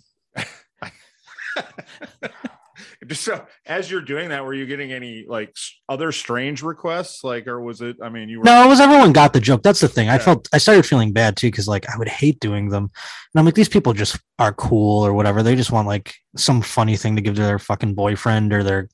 [3.11, 5.53] so as you're doing that, were you getting any like
[5.87, 7.23] other strange requests?
[7.23, 7.97] Like, or was it?
[8.01, 8.45] I mean, you were.
[8.45, 11.13] no it was everyone got the joke that's the thing I felt I started feeling
[11.13, 14.19] bad too because like I would hate doing them and I'm like these people just
[14.39, 17.59] are cool or whatever they just want like some funny thing to give to their
[17.59, 18.89] fucking boyfriend or their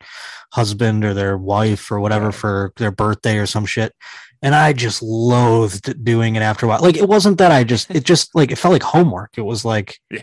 [0.53, 2.35] husband or their wife or whatever Right.
[2.35, 3.93] for their birthday or some shit
[4.41, 7.89] and I just loathed doing it after a while like it wasn't that I just
[7.91, 10.21] it just like it felt like homework it was like Yeah.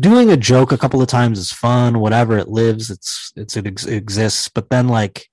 [0.00, 3.66] Doing a joke a couple of times is fun whatever it lives it's it's it,
[3.66, 5.28] ex- exists but then like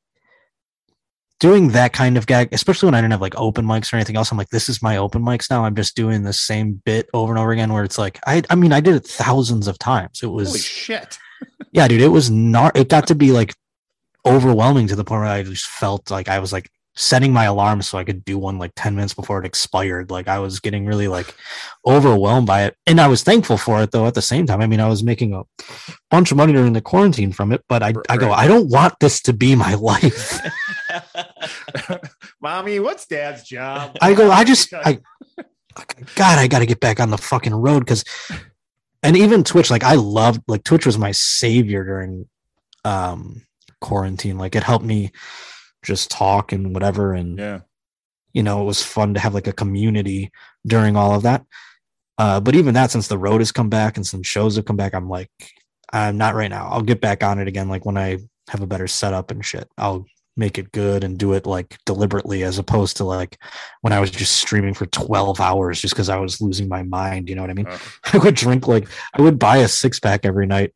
[1.42, 4.16] doing that kind of gag, especially when I didn't have like open mics or anything
[4.16, 5.66] else, I'm like, this is my open mics now.
[5.66, 7.74] I'm just doing the same bit over and over again.
[7.74, 10.22] Where it's like, I, I mean, I did it thousands of times.
[10.22, 11.18] It was, Holy shit!
[11.72, 12.78] yeah, dude, it was not.
[12.78, 13.56] It got to be like
[14.24, 16.70] overwhelming to the point where I just felt like I was like
[17.02, 20.12] setting my alarm so I could do one like ten minutes before it expired.
[20.12, 21.36] Like I was getting really like
[21.86, 24.06] overwhelmed by it, and I was thankful for it though.
[24.06, 25.44] At the same time, I mean, I was making a
[26.12, 28.94] bunch of money during the quarantine from it, but I, I go, I don't want
[29.00, 30.40] this to be my life.
[32.42, 33.98] Mommy, what's Dad's job?
[34.02, 35.00] I go, I just, I,
[36.16, 38.04] God, I got to get back on the fucking road because,
[39.02, 42.28] and even Twitch, like I loved, like Twitch was my savior during
[42.86, 43.42] um
[43.80, 44.38] quarantine.
[44.38, 45.12] Like it helped me
[45.84, 47.60] just talk and whatever, and yeah,
[48.34, 50.32] you know, it was fun to have like a community
[50.66, 51.46] during all of that.
[52.18, 54.76] Uh, but even that, since the road has come back and some shows have come
[54.76, 55.30] back, I'm like,
[55.92, 56.68] I'm not right now.
[56.70, 59.68] I'll get back on it again, like when I have a better setup and shit.
[59.78, 60.06] I'll
[60.38, 63.38] make it good and do it like deliberately, as opposed to like
[63.82, 67.30] when I was just streaming for 12 hours just because I was losing my mind.
[67.30, 67.68] You know what I mean?
[67.68, 67.78] Uh,
[68.14, 70.74] I would drink like I would buy a six pack every night,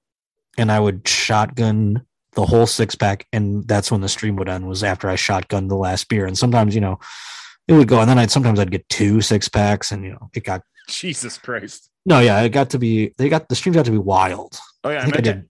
[0.57, 2.05] and I would shotgun
[2.35, 4.67] the whole six pack, and that's when the stream would end.
[4.67, 6.99] Was after I shotgunned the last beer, and sometimes you know
[7.67, 10.29] it would go, and then I'd sometimes I'd get two six packs, and you know
[10.33, 11.89] it got Jesus Christ!
[12.05, 14.57] no, yeah, it got to be they got the streams got to be wild.
[14.83, 15.49] Oh yeah, I I, think I meant to, did.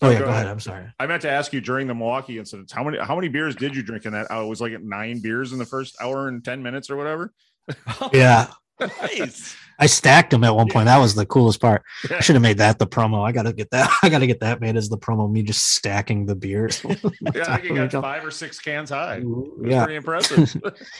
[0.00, 0.42] Oh Oh, yeah, go go ahead.
[0.42, 0.52] ahead.
[0.52, 0.86] I'm sorry.
[1.00, 2.70] I meant to ask you during the Milwaukee incident.
[2.70, 4.28] How many how many beers did you drink in that?
[4.30, 7.32] Oh, it was like nine beers in the first hour and ten minutes or whatever.
[8.12, 8.48] Yeah,
[8.80, 9.56] nice.
[9.78, 10.86] I stacked them at one point.
[10.86, 11.82] That was the coolest part.
[12.10, 13.22] I should have made that the promo.
[13.26, 13.88] I gotta get that.
[14.02, 15.30] I gotta get that made as the promo.
[15.30, 16.82] Me just stacking the beers.
[16.84, 19.22] Yeah, I think you got five or six cans high.
[19.62, 20.56] Yeah, pretty impressive.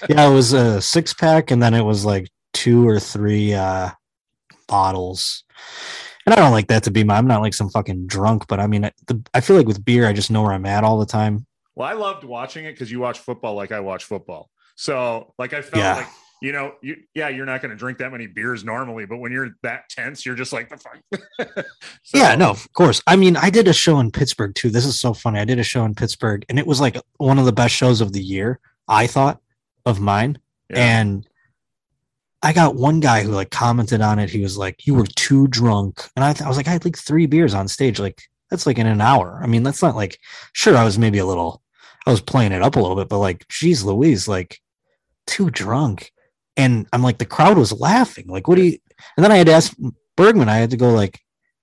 [0.09, 0.29] yeah.
[0.29, 3.91] It was a six pack, and then it was like two or three uh
[4.69, 5.45] bottles.
[6.27, 7.17] And I don't like that to be my.
[7.17, 9.85] I'm not like some fucking drunk, but I mean, I- the, I feel like with
[9.85, 11.47] beer, I just know where I'm at all the time.
[11.75, 14.51] well, I loved watching it because you watch football like I watch football.
[14.77, 15.95] So, like, I felt Yeah.
[15.97, 16.07] like
[16.41, 19.33] you know, you yeah, you're not going to drink that many beers normally, but when
[19.33, 21.65] you're that tense, you're just like the fuck.
[22.05, 23.03] So- yeah, no, of course.
[23.07, 24.71] I mean, I did a show in Pittsburgh too.
[24.71, 25.41] This is so funny.
[25.41, 28.01] I did a show in Pittsburgh, and it was like one of the best shows
[28.01, 28.61] of the year.
[28.87, 29.41] I thought
[29.85, 30.39] of mine,
[30.71, 31.01] Yeah.
[31.01, 31.29] and
[32.43, 34.31] I got one guy who like commented on it.
[34.31, 36.85] He was like, "You were too drunk," and I, th- I was like, "I had
[36.85, 37.99] like three beers on stage.
[37.99, 39.41] Like that's like in an hour.
[39.43, 40.19] I mean, that's not like
[40.53, 40.77] sure.
[40.77, 41.63] I was maybe a little,
[42.07, 44.61] I was playing it up a little bit, but like, geez, Louise, like
[45.27, 46.13] too drunk."
[46.59, 48.27] And I'm like, the crowd was laughing.
[48.27, 48.79] Like, what do you?
[49.17, 49.75] And then I had to ask
[50.17, 50.49] Bergman.
[50.49, 51.21] I had to go like,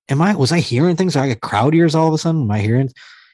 [0.09, 0.33] "Am I?
[0.35, 1.15] Was I hearing things?
[1.15, 2.43] Are I get crowd ears all of a sudden?
[2.43, 2.89] Am I hearing?"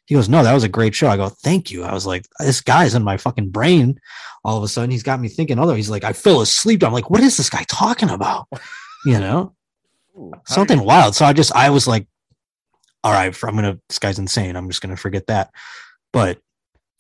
[0.07, 2.25] He goes, "No, that was a great show." I go, "Thank you." I was like,
[2.39, 3.99] "This guy's in my fucking brain."
[4.43, 5.59] All of a sudden, he's got me thinking.
[5.59, 8.47] Other, he's like, "I fell asleep." I'm like, "What is this guy talking about?"
[9.05, 9.55] You know,
[10.15, 11.15] Ooh, something you- wild.
[11.15, 12.07] So I just, I was like,
[13.03, 13.79] "All right, I'm gonna.
[13.88, 14.55] This guy's insane.
[14.55, 15.51] I'm just gonna forget that."
[16.13, 16.39] But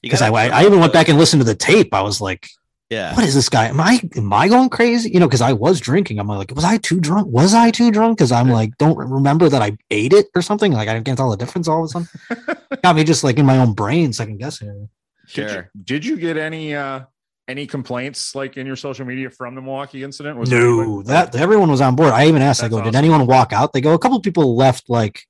[0.01, 1.93] because I, I, I even went back and listened to the tape.
[1.93, 2.47] I was like,
[2.91, 3.15] Yeah.
[3.15, 3.67] what is this guy?
[3.69, 5.09] Am I am I going crazy?
[5.11, 6.19] You know, because I was drinking.
[6.19, 7.27] I'm like, was I too drunk?
[7.27, 8.17] Was I too drunk?
[8.17, 10.73] Because I'm like, don't remember that I ate it or something.
[10.73, 12.57] Like I can't tell the difference all of a sudden.
[12.83, 14.89] Got me just like in my own brain, second guessing.
[15.33, 15.71] Did you, Sure.
[15.85, 17.01] did you get any uh
[17.47, 20.37] any complaints like in your social media from the Milwaukee incident?
[20.37, 22.09] Was No, anybody- that everyone was on board.
[22.11, 23.71] I even asked, I That's go, did anyone walk out?
[23.71, 25.23] They go, a couple people left, like,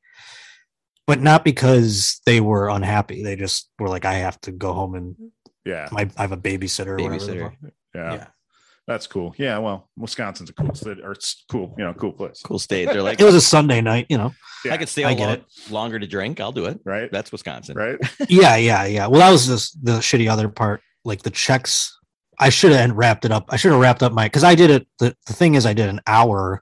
[1.05, 3.21] but not because they were unhappy.
[3.23, 5.15] They just were like, I have to go home and
[5.65, 6.99] yeah, my I have a babysitter.
[6.99, 7.53] Or whatever the Babysitter.
[7.95, 8.27] yeah, Yeah.
[8.87, 9.33] That's cool.
[9.37, 12.85] Yeah, well, Wisconsin's a cool city, or it's cool, you know, cool place, Cool state.
[12.87, 14.33] They're like, It was a Sunday night, you know.
[14.65, 15.45] Yeah, I could stay I get it.
[15.69, 16.39] longer to drink.
[16.39, 16.79] I'll do it.
[16.83, 17.77] right, That's Wisconsin.
[17.77, 17.97] right.
[18.27, 19.07] yeah, yeah, yeah.
[19.07, 20.81] Well, that was just the shitty other part.
[21.05, 21.95] Like the checks,
[22.39, 23.45] I should have wrapped it up.
[23.49, 24.87] I should have wrapped up my because I did it.
[24.99, 26.61] The, the thing is, I did an hour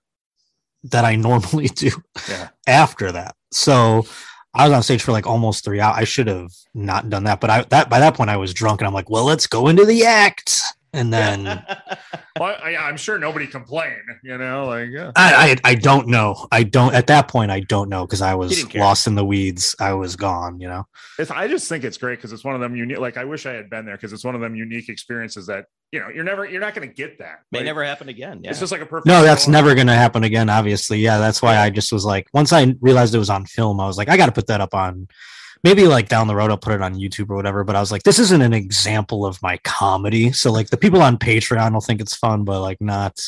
[0.84, 1.90] that I normally do
[2.30, 2.50] Yeah.
[2.68, 3.36] after that.
[3.52, 4.06] So
[4.54, 5.98] I was on stage for like almost three hours.
[5.98, 8.82] I should have not done that, but I that by that point I was drunk
[8.82, 10.60] and I'm like, well, let's go into the act.
[10.94, 11.64] And then
[12.40, 14.04] Well, I, I'm sure nobody complained.
[14.24, 15.12] You know, like yeah.
[15.16, 16.48] I, I I don't know.
[16.52, 19.76] I don't at that point I don't know because I was lost in the weeds.
[19.80, 20.88] I was gone, you know.
[21.18, 23.00] It's, I just think it's great because it's one of them unique.
[23.00, 25.66] Like I wish I had been there because it's one of them unique experiences that
[25.92, 27.42] you know you're never you're not going to get that.
[27.52, 28.42] May Like, never happen again.
[28.44, 28.52] Yeah.
[28.52, 29.08] It's just like a perfect.
[29.08, 29.54] No, that's storm.
[29.54, 30.50] never going to happen again.
[30.50, 31.18] Obviously, yeah.
[31.18, 33.98] That's why I just was like, once I realized it was on film, I was
[33.98, 35.08] like, I got to put that up on.
[35.64, 37.64] Maybe like down the road, I'll put it on YouTube or whatever.
[37.64, 40.32] But I was like, this isn't an example of my comedy.
[40.32, 43.20] So like the people on Patreon will think it's fun, but like not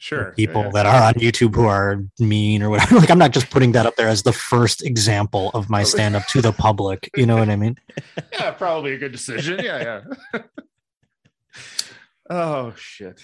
[0.00, 0.70] sure people yeah.
[0.70, 2.94] that are on YouTube who are mean or whatever.
[3.00, 6.16] Like I'm not just putting that up there as the first example of my stand
[6.16, 7.08] up to the public.
[7.16, 7.76] You know what I mean?
[8.32, 9.60] yeah, probably a good decision.
[9.62, 10.02] Yeah,
[10.34, 10.40] yeah.
[12.30, 13.20] oh shit.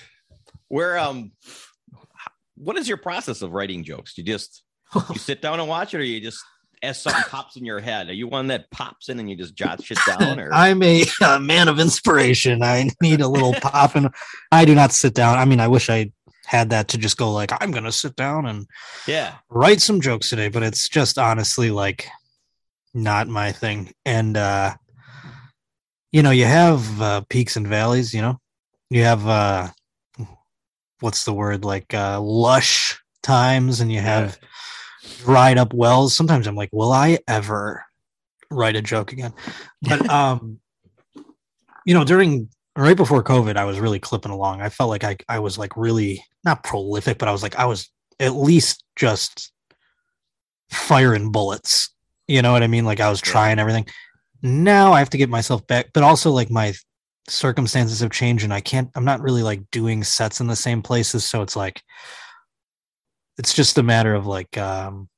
[0.68, 1.32] Where um,
[2.56, 4.14] what is your process of writing jokes?
[4.14, 4.62] Do you just
[4.94, 6.42] you sit down and watch it, or you just
[6.86, 8.08] as something pops in your head?
[8.08, 11.04] Are you one that pops in and you just jot shit down, or I'm a,
[11.22, 12.62] a man of inspiration.
[12.62, 14.08] I need a little pop, and
[14.50, 15.38] I do not sit down.
[15.38, 16.12] I mean, I wish I
[16.46, 18.66] had that to just go like, I'm gonna sit down and
[19.06, 22.08] yeah, write some jokes today, but it's just honestly like
[22.94, 23.92] not my thing.
[24.04, 24.74] And uh,
[26.12, 28.14] you know, you have uh, peaks and valleys.
[28.14, 28.40] You know,
[28.90, 29.68] you have uh,
[31.00, 34.38] what's the word like uh, lush times, and you have
[35.24, 36.14] dried up wells.
[36.14, 37.84] Sometimes I'm like, will I ever
[38.50, 39.32] write a joke again?
[39.82, 40.60] But um,
[41.84, 44.60] you know, during right before COVID, I was really clipping along.
[44.60, 47.66] I felt like I I was like really not prolific, but I was like I
[47.66, 49.52] was at least just
[50.70, 51.92] firing bullets.
[52.28, 52.84] You know what I mean?
[52.84, 53.86] Like I was trying everything.
[54.42, 56.74] Now I have to get myself back, but also like my
[57.28, 60.82] circumstances have changed and I can't I'm not really like doing sets in the same
[60.82, 61.24] places.
[61.24, 61.82] So it's like
[63.38, 65.08] it's just a matter of like um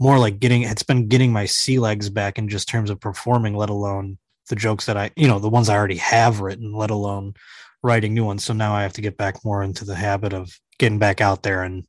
[0.00, 3.56] more like getting it's been getting my sea legs back in just terms of performing,
[3.56, 4.18] let alone
[4.48, 7.34] the jokes that I you know, the ones I already have written, let alone
[7.82, 8.44] writing new ones.
[8.44, 11.42] So now I have to get back more into the habit of getting back out
[11.42, 11.86] there and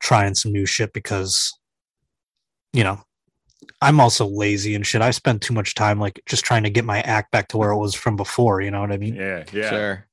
[0.00, 1.52] trying some new shit because
[2.72, 3.00] you know
[3.80, 5.02] I'm also lazy and shit.
[5.02, 7.70] I spent too much time like just trying to get my act back to where
[7.70, 8.60] it was from before.
[8.60, 9.14] You know what I mean?
[9.14, 9.70] Yeah, yeah.
[9.70, 10.06] sure.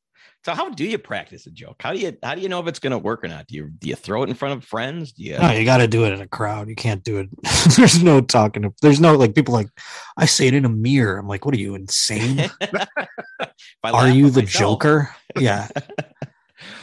[0.43, 1.75] So how do you practice a joke?
[1.83, 3.45] How do you how do you know if it's gonna work or not?
[3.45, 5.11] Do you do you throw it in front of friends?
[5.11, 6.67] Do you No, you got to do it in a crowd.
[6.67, 7.29] You can't do it.
[7.77, 8.63] there's no talking.
[8.63, 9.69] To, there's no like people like
[10.17, 11.19] I say it in a mirror.
[11.19, 12.49] I'm like, what are you insane?
[13.83, 15.15] Are you the myself- Joker?
[15.39, 15.69] Yeah.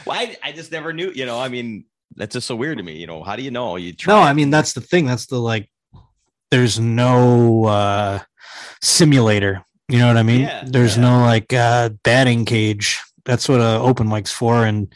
[0.07, 1.11] well, I, I just never knew.
[1.13, 2.93] You know, I mean, that's just so weird to me.
[2.97, 3.75] You know, how do you know?
[3.75, 4.13] You try.
[4.15, 5.05] No, I mean that's the thing.
[5.05, 5.69] That's the like.
[6.49, 8.19] There's no uh
[8.81, 9.63] simulator.
[9.87, 10.41] You know what I mean?
[10.41, 11.03] Yeah, There's yeah.
[11.03, 12.99] no like uh batting cage.
[13.25, 14.65] That's what a open mic's for.
[14.65, 14.93] And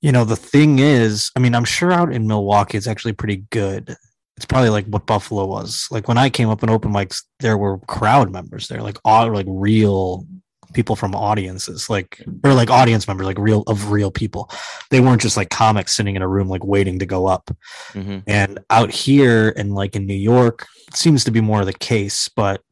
[0.00, 3.44] you know the thing is, I mean, I'm sure out in Milwaukee it's actually pretty
[3.50, 3.96] good.
[4.36, 5.88] It's probably like what Buffalo was.
[5.90, 9.32] Like when I came up in open mics, there were crowd members there, like all
[9.32, 10.26] like real
[10.74, 14.50] people from audiences, like or like audience members, like real of real people.
[14.90, 17.50] They weren't just like comics sitting in a room like waiting to go up.
[17.94, 18.22] Mhm.
[18.26, 22.28] And out here and like in New York, it seems to be more the case.
[22.28, 22.62] But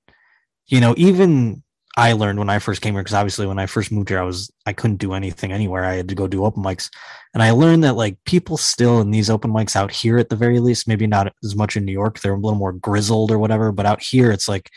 [0.69, 1.63] you know, even
[1.97, 4.25] I learned when I first came here, because obviously when I first moved here, I
[4.25, 5.85] was I couldn't do anything anywhere.
[5.85, 6.91] I had to go do open mics.
[7.33, 10.37] And I learned that like people still in these open mics out here at the
[10.37, 13.39] very least, maybe not as much in New York, they're a little more grizzled or
[13.39, 14.71] whatever, but out here it's like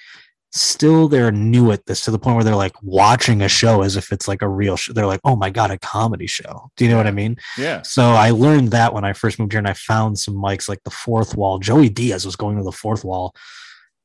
[0.52, 3.96] still they're new at this to the point where they're like watching a show as
[3.96, 4.94] if it's like a real show.
[4.94, 6.72] They're like, oh my God, a comedy show.
[6.76, 7.38] Do you know what I mean?
[7.58, 7.82] Yeah.
[7.84, 10.84] So I learned that when I first moved here and I found some mics like
[10.84, 11.60] the fourth wall.
[11.60, 13.36] Joey Diaz was going to the fourth wall,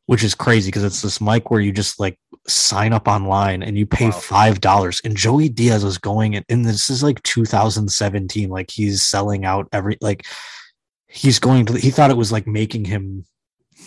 [0.06, 3.78] which is crazy because it's this mic where you just like sign up online and
[3.78, 4.12] you pay Wow.
[4.12, 5.00] five dollars.
[5.04, 8.50] And Joey Diaz was going in, and this is like 2017.
[8.50, 10.26] Like he's selling out every like
[11.08, 13.24] he's going to he thought it was like making him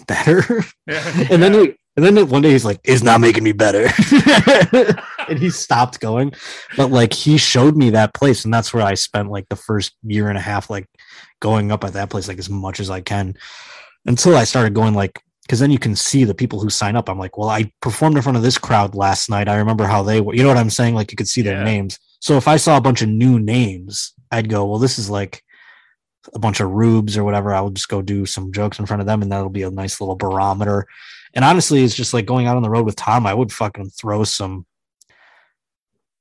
[0.08, 0.44] better.
[0.88, 1.04] Yeah.
[1.32, 3.88] and then he, and then one day he's like, "It's not making me better,"
[5.28, 6.32] and he stopped going.
[6.78, 9.96] But like he showed me that place, and that's where I spent like the first
[10.04, 10.88] year and a half, like
[11.42, 13.36] going up at that place like as much as I can,
[14.06, 17.10] until I started going like because then you can see the people who sign up.
[17.10, 19.48] I'm like, well, I performed in front of this crowd last night.
[19.48, 20.36] I remember how they were.
[20.36, 20.94] You know what I'm saying?
[20.94, 21.64] Like you could see their Yeah.
[21.64, 21.98] names.
[22.20, 25.42] So if I saw a bunch of new names, I'd go, well, this is like
[26.34, 27.54] a bunch of rubes or whatever.
[27.54, 29.72] I would just go do some jokes in front of them, and that'll be a
[29.72, 30.86] nice little barometer.
[31.34, 33.26] And honestly, it's just like going out on the road with Tom.
[33.26, 34.66] I would fucking throw some.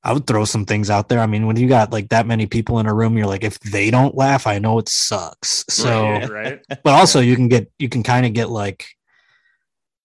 [0.05, 1.19] I would throw some things out there.
[1.19, 3.59] I mean, when you got like that many people in a room, you're like, if
[3.59, 5.65] they don't laugh, I know it sucks.
[5.69, 6.61] So, right, right.
[6.85, 8.87] but also you can get you can kind of get like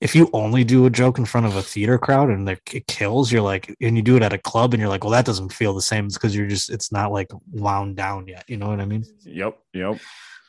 [0.01, 3.31] if you only do a joke in front of a theater crowd and it kills
[3.31, 5.53] you're like and you do it at a club and you're like well that doesn't
[5.53, 8.79] feel the same because you're just it's not like wound down yet you know what
[8.81, 9.57] i mean Yep.
[9.73, 9.99] Yep.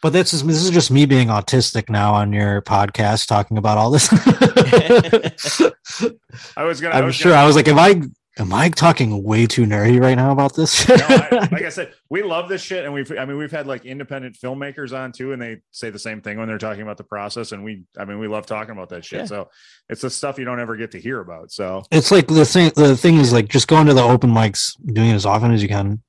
[0.01, 3.77] but this is this is just me being autistic now on your podcast talking about
[3.79, 4.09] all this
[6.57, 6.95] I was gonna.
[6.95, 8.01] I i'm was sure gonna- i was like if i
[8.39, 11.93] am i talking way too nerdy right now about this no, I, like I said,
[12.09, 13.11] we love this shit, and we've.
[13.13, 16.39] I mean, we've had like independent filmmakers on too, and they say the same thing
[16.39, 17.53] when they're talking about the process.
[17.53, 19.21] And we, I mean, we love talking about that shit.
[19.21, 19.27] Yeah.
[19.27, 19.49] So
[19.89, 21.53] it's the stuff you don't ever get to hear about.
[21.53, 24.77] So it's like the thing the thing is like just going to the open mics
[24.93, 26.03] doing it as often as you can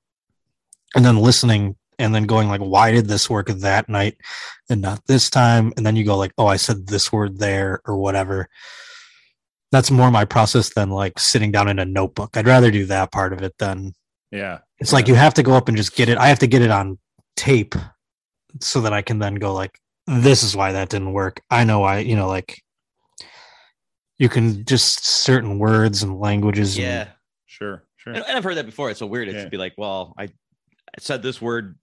[0.96, 4.18] and then listening and then going like why did this work that night
[4.70, 7.82] and not this time and then you go like oh i said this word there
[7.86, 8.50] or whatever
[9.74, 13.12] that's more my process than like sitting down in a notebook i'd rather do that
[13.12, 13.92] part of it than
[14.32, 16.48] yeah, it's like you have to go up and just get it i have to
[16.48, 16.98] get it on
[17.36, 17.76] tape
[18.62, 21.84] so that i can then go like this is why that didn't work i know
[21.84, 22.62] i you know like
[24.20, 27.08] you can just certain words and languages and- Yeah.
[27.48, 28.14] sure, sure.
[28.14, 28.90] And, and I've heard that before.
[28.92, 29.28] It's so weird.
[29.28, 29.44] It's Yeah.
[29.46, 30.30] to be like, well, I, I
[31.00, 31.78] said this word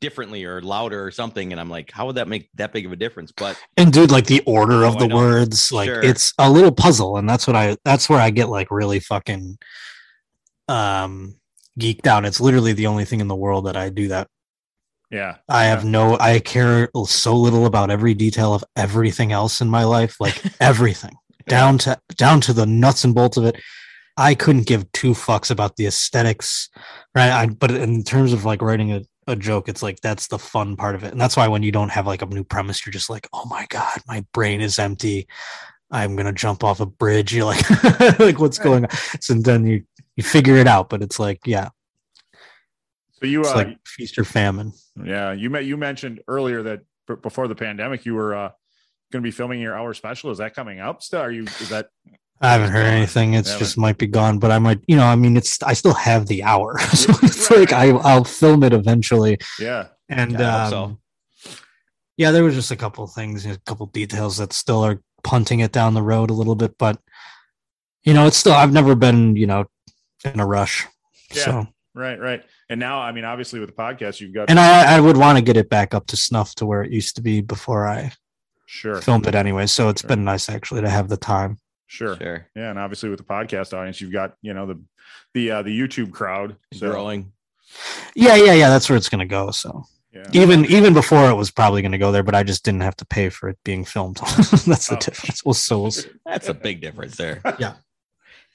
[0.00, 2.92] differently or louder or something, and I'm like, how would that make that big of
[2.92, 3.32] a difference?
[3.32, 6.02] But and dude like the order Oh, of I the words like Sure.
[6.02, 9.58] it's a little puzzle and that's what i that's where i get like really fucking
[10.68, 11.34] um
[11.78, 12.24] geeked out.
[12.24, 14.28] It's literally the only thing in the world that i do that.
[15.10, 15.90] Yeah, i have Yeah.
[15.90, 20.40] no i care so little about every detail of everything else in my life like
[20.60, 21.14] everything.
[21.48, 23.56] Down to down to the nuts and bolts of it.
[24.16, 26.68] I couldn't give two fucks about the aesthetics
[27.14, 27.30] right?
[27.30, 30.76] I, but in terms of like writing a, a joke it's like that's the fun
[30.76, 32.92] part of it and that's why when you don't have like a new premise you're
[32.92, 35.28] just like oh my god my brain is empty
[35.92, 37.64] i'm gonna jump off a bridge you're like
[38.18, 38.90] like what's going on
[39.20, 39.82] so then you
[40.16, 41.68] you figure it out but it's like yeah
[43.20, 44.72] So you, uh, like feast or famine
[45.02, 45.64] yeah, you met.
[45.64, 46.80] You mentioned earlier that
[47.22, 48.50] before the pandemic, you were uh,
[49.10, 50.30] going to be filming your hour special.
[50.30, 51.02] Is that coming up?
[51.02, 51.44] Still, are you?
[51.44, 51.88] Is that?
[52.42, 52.94] I haven't heard gone.
[52.94, 53.34] anything.
[53.34, 55.94] It's just might be gone, but I might, you know, I mean, it's I still
[55.94, 59.38] have the hour, so it's Right, like I I'll film it eventually.
[59.60, 60.98] Yeah, And Yeah, um, so.
[62.16, 65.72] yeah, there was just a couple things, a couple details that still are punting it
[65.72, 66.98] down the road a little bit, but
[68.04, 69.66] you know, it's still I've never been, you know,
[70.24, 70.86] in a rush.
[71.32, 71.44] Yeah.
[71.44, 72.42] So right, right.
[72.68, 75.38] And now, I mean, obviously, with the podcast, you've got and I I would want
[75.38, 78.10] to get it back up to snuff to where it used to be before I
[78.66, 79.66] sure, filmed it anyway.
[79.66, 80.08] So it's Sure.
[80.08, 81.58] been nice actually to have the time.
[81.92, 82.46] Sure, Sure.
[82.56, 84.80] Yeah, and obviously with the podcast audience, you've got you know the
[85.34, 86.56] the uh, the YouTube crowd.
[86.74, 87.32] So Growing.
[88.14, 88.68] Yeah, yeah, yeah.
[88.68, 89.50] That's where it's gonna go.
[89.50, 92.64] So yeah, even even before it was probably going to go there, but I just
[92.64, 94.16] didn't have to pay for it being filmed.
[94.66, 94.98] That's the Oh.
[94.98, 95.44] difference.
[95.44, 95.92] Well, so we'll.
[96.26, 97.40] That's a big difference there.
[97.58, 97.74] Yeah.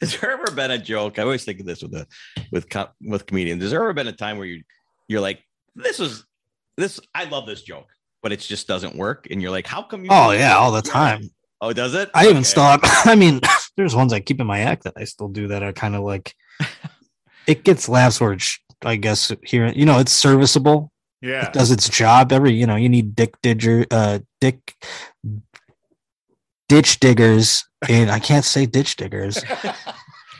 [0.01, 1.17] Has there ever been a joke?
[1.17, 2.05] I always think of this with the
[2.51, 3.63] with com- with comedians.
[3.63, 4.61] Has there ever been a time where you
[5.07, 5.43] you're like,
[5.75, 6.23] this is
[6.75, 6.99] this.
[7.15, 7.87] I love this joke,
[8.21, 9.25] but it just doesn't work.
[9.31, 10.09] And you're like, how come you?
[10.11, 11.31] Oh yeah, all the time.
[11.61, 12.09] Oh, does it?
[12.13, 12.43] I even Okay.
[12.43, 13.41] still have, I mean,
[13.77, 16.03] there's ones I keep in my act that I still do that are kind of
[16.03, 16.33] like
[17.47, 18.37] it gets laughs or
[18.83, 20.91] I guess here, you know, it's serviceable.
[21.21, 21.47] Yeah.
[21.47, 22.31] It does its job.
[22.31, 24.75] Every, you know, you need dick digger, uh, dick
[26.69, 27.63] ditch diggers.
[27.89, 29.43] And I can't say ditch diggers.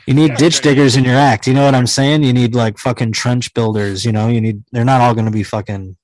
[0.06, 1.46] You need Yeah, ditch diggers in your act.
[1.46, 2.22] You know what I'm saying?
[2.22, 4.04] You need like fucking trench builders.
[4.04, 4.62] You know, you need.
[4.72, 5.96] They're not all going to be fucking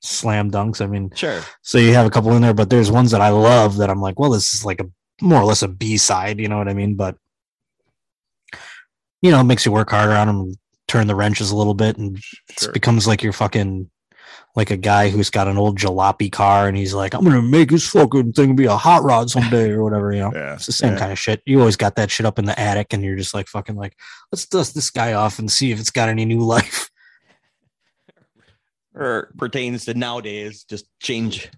[0.00, 0.80] slam dunks.
[0.80, 1.40] I mean, Sure.
[1.62, 4.00] so you have a couple in there, but there's ones that I love that I'm
[4.00, 4.86] like, well, this is like a
[5.20, 6.38] more or less a B side.
[6.38, 6.94] You know what I mean?
[6.94, 7.16] But
[9.22, 10.54] you know, it makes you work harder on them,
[10.86, 12.18] turn the wrenches a little bit, and
[12.48, 13.90] it becomes like you're fucking
[14.54, 17.70] like a guy who's got an old jalopy car and he's like, I'm gonna make
[17.70, 20.32] this fucking thing be a hot rod someday or whatever, you know.
[20.34, 20.54] Yeah.
[20.54, 20.98] It's the same yeah.
[20.98, 21.42] kind of shit.
[21.46, 23.94] You always got that shit up in the attic and you're just like fucking like,
[24.32, 26.90] let's dust this guy off and see if it's got any new life.
[28.98, 31.48] Or pertains to nowadays, just change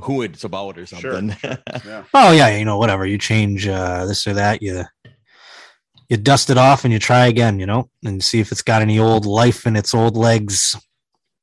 [0.00, 1.12] who it's about or Sure.
[1.14, 1.36] something.
[1.84, 2.04] Yeah.
[2.14, 3.04] Oh yeah, you know, whatever.
[3.04, 4.84] You change uh this or that, you
[6.08, 8.80] you dust it off and you try again, you know, and see if it's got
[8.80, 10.76] any old life in its old legs.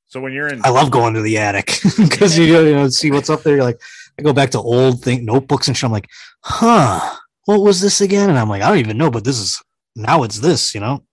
[0.08, 3.12] So when you're in, I love going to the attic because you, you know see
[3.12, 3.56] what's up there.
[3.56, 3.82] You're like,
[4.18, 5.84] I go back to old thing notebooks and shit.
[5.84, 6.08] I'm like,
[6.42, 8.30] huh, what was this again?
[8.30, 9.62] And I'm like, I don't even know, but this is
[9.96, 11.04] now it's this, you know.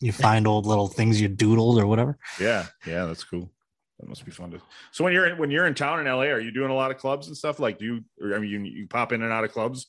[0.00, 2.18] You find old little things you doodled or whatever.
[2.40, 3.50] yeah, yeah, that's cool.
[3.98, 4.60] That must be fun to.
[4.92, 6.92] So when you're in, when you're in town in LA, are you doing a lot
[6.92, 7.58] of clubs and stuff?
[7.58, 8.04] Like, do you?
[8.22, 9.86] Or, I mean, you, you pop in and out of clubs.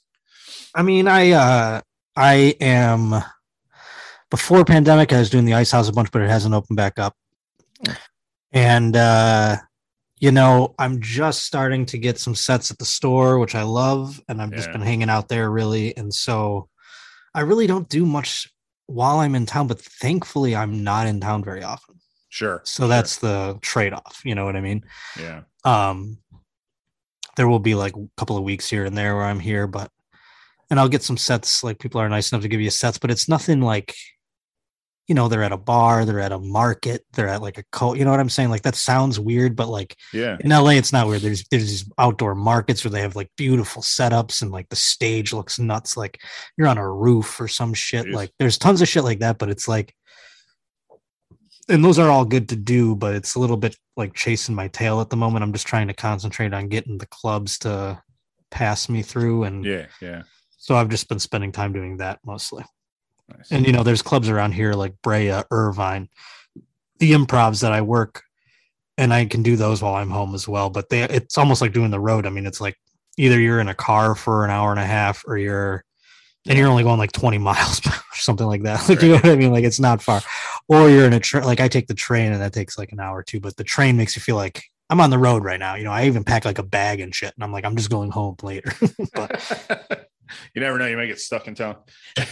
[0.74, 1.82] I mean, I uh
[2.16, 3.24] I am
[4.32, 6.98] before pandemic I was doing the ice house a bunch, but it hasn't opened back
[6.98, 7.16] up.
[8.52, 9.58] And uh
[10.22, 14.20] you know, I'm just starting to get some sets at the store, which I love,
[14.28, 14.74] and I've just Yeah.
[14.74, 15.96] been hanging out there really.
[15.96, 16.68] And so
[17.34, 18.52] I really don't do much
[18.90, 21.96] while I'm in town, but thankfully I'm not in town very often.
[22.30, 22.62] Sure.
[22.64, 22.88] So sure.
[22.88, 24.84] that's the trade-off, you know what I mean?
[25.20, 26.18] yeah, um
[27.36, 29.90] there will be like a couple of weeks here and there where i'm here but
[30.70, 33.10] and i'll get some sets like people are nice enough to give you sets but
[33.10, 33.96] it's nothing like
[35.10, 37.96] you know they're at a bar they're at a market they're at like a co
[37.96, 38.50] you know what i'm saying?
[38.50, 41.22] Like that sounds weird but like yeah, in la it's not weird.
[41.22, 45.34] There's there's these outdoor markets where they have like beautiful setups and like the stage
[45.34, 46.22] looks nuts like
[46.58, 48.14] you're on a roof or some shit Jeez.
[48.14, 49.94] like there's tons of shit like that but it's like
[51.68, 54.68] and those are all good to do but it's a little bit like chasing my
[54.70, 55.44] tail at the moment.
[55.44, 58.02] I'm just trying to concentrate on getting the clubs to
[58.52, 60.24] pass me through and yeah, yeah.
[60.58, 62.64] so i've just been spending time doing that mostly
[63.38, 63.52] Nice.
[63.52, 66.10] and you know there's clubs around here like brea irvine
[67.00, 68.24] the improvs that i work
[68.98, 71.74] and i can do those while i'm home as well but they it's almost like
[71.74, 72.26] doing the road.
[72.26, 72.76] I mean it's like
[73.18, 75.84] either you're in a car for an hour and a half or you're
[76.48, 78.88] and you're only going like 20 miles or something like that.
[78.88, 79.52] Like you know what i mean?
[79.52, 80.22] Like it's not far.
[80.68, 83.00] Or you're in a train like i take the train and that takes like an
[83.00, 85.60] hour or two but the train makes you feel like i'm on the road right
[85.60, 85.76] now.
[85.76, 87.90] You know i even pack like a bag and shit and i'm like i'm just
[87.90, 88.74] going home later.
[89.14, 90.10] But
[90.56, 90.86] you never know.
[90.88, 91.78] You might get stuck in town.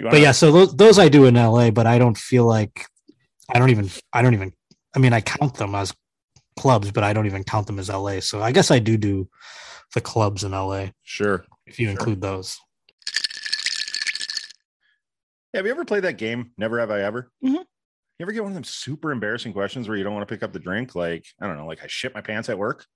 [0.00, 2.86] But yeah, so those those I do in LA, but I don't feel like
[3.54, 4.52] I don't even I don't even
[4.96, 5.94] I mean I count them as
[6.58, 8.18] clubs, but I don't even count them as LA.
[8.20, 9.28] So I guess I do do
[9.94, 11.44] the clubs in LA sure.
[11.66, 11.90] if you Sure.
[11.92, 12.58] include those.
[15.54, 16.52] Have you ever played that game?
[16.56, 17.30] Never have I ever.
[17.44, 17.52] Mhm.
[17.52, 17.64] You
[18.22, 20.52] ever get one of them super embarrassing questions where you don't want to pick up
[20.52, 20.94] the drink?
[20.94, 22.86] Like, I don't know, like I shit my pants at work.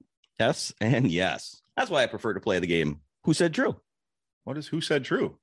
[0.40, 1.60] yes, and yes.
[1.76, 3.00] That's why I prefer to play the game.
[3.24, 3.76] Who said true?
[4.46, 5.38] What is who said true?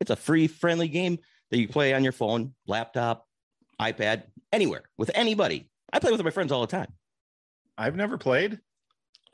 [0.00, 1.18] It's a free, friendly game
[1.50, 3.26] that you play on your phone, laptop,
[3.78, 5.68] iPad, anywhere with anybody.
[5.92, 6.90] I play with my friends all the time.
[7.76, 8.58] I've never played.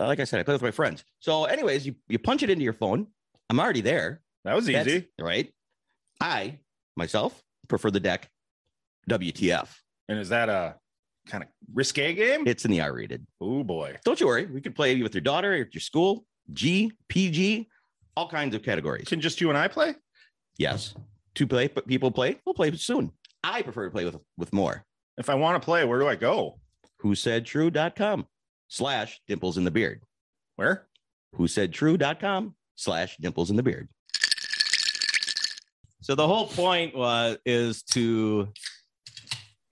[0.01, 1.05] Uh, Like I said, I play with my friends.
[1.21, 3.07] So, anyways, you, you punch it into your phone.
[3.49, 4.21] I'm already there.
[4.45, 5.07] That was That's- easy.
[5.21, 5.53] right?
[6.21, 6.59] I
[6.97, 8.29] myself prefer the deck
[9.09, 9.69] WTF.
[10.09, 10.75] And is that a
[11.29, 12.49] kind of risque game?
[12.49, 13.25] It's in the R rated.
[13.41, 13.97] oh boy.
[14.05, 14.47] Don't you worry.
[14.47, 17.69] We could play with your daughter at your school, G, PG,
[18.19, 19.07] all kinds of categories.
[19.07, 19.95] Can just you and I play?
[20.59, 20.93] Yes.
[21.37, 22.37] Two play but people play.
[22.45, 23.13] We'll play soon.
[23.45, 24.85] I prefer to play with with more.
[25.19, 26.59] If I want to play, where do I go?
[26.99, 28.27] Who said true.com
[28.67, 30.03] slash dimples in the beard.
[30.57, 30.89] Where?
[31.37, 33.89] Who said true.com slash dimples in the beard.
[36.01, 38.49] So the whole point was is to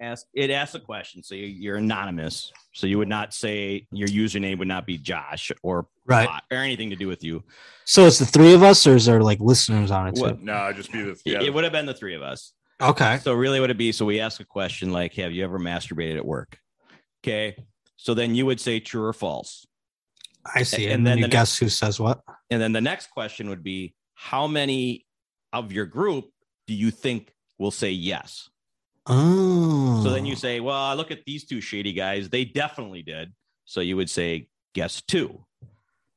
[0.00, 1.24] ask it asks a question.
[1.24, 2.52] So you- you're anonymous.
[2.76, 6.28] So you would not say your username would not be Josh or Right.
[6.50, 7.42] or anything to do with you.
[7.86, 10.20] So it's the three of us, or is there like listeners on it too?
[10.20, 10.42] What?
[10.42, 11.40] No, just be the It- yeah.
[11.42, 12.52] It would have been the three of us.
[12.80, 13.18] Okay.
[13.22, 16.16] So really would it be so we ask a question like have you ever masturbated
[16.18, 16.58] at work?
[17.24, 17.56] Okay.
[17.96, 19.66] So then you would say true or false.
[20.54, 20.84] I see.
[20.84, 22.20] And And, then then you the guess who says what?
[22.50, 25.06] And then the next question would be how many
[25.54, 26.26] of your group
[26.66, 28.50] do you think will say yes?
[29.06, 30.00] Oh.
[30.02, 32.28] So then you say, well, I look at these two shady guys.
[32.28, 33.32] They definitely did.
[33.64, 35.44] So you would say, guess two.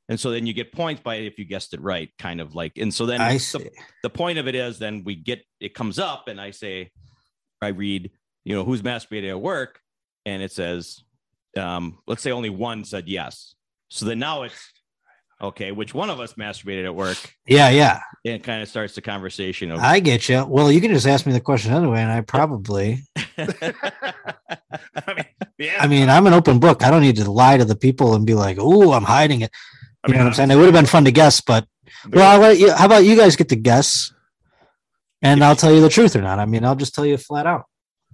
[0.08, 2.78] And so then you get points by if you guessed it right, kind of like.
[2.78, 3.70] And so then I the,
[4.02, 6.90] the point of it is then we get it comes up and I say,
[7.62, 8.10] I read,
[8.44, 9.78] you know, who's masturbating at work,
[10.26, 11.04] and it says,
[11.56, 13.54] um, let's say only one said yes.
[13.88, 14.72] So then now it's
[15.40, 17.16] okay, which one of us masturbated at work?
[17.46, 18.00] Yeah, yeah.
[18.24, 20.44] And it kind of starts the conversation of I get you.
[20.44, 23.02] Well, you can just ask me the question anyway, and I probably.
[23.38, 25.24] I mean,
[25.58, 25.76] yeah.
[25.80, 26.82] I mean, I'm an open book.
[26.82, 29.50] I don't need to lie to the people and be like, "Oh, I'm hiding it."
[30.04, 30.50] I You mean, know what I'm saying?
[30.50, 31.66] It would have been fun to guess, but
[32.10, 34.12] well, I'll let you, how about you guys get to guess,
[35.22, 36.38] and I'll tell you the truth or not.
[36.38, 37.64] I mean, I'll just tell you flat out.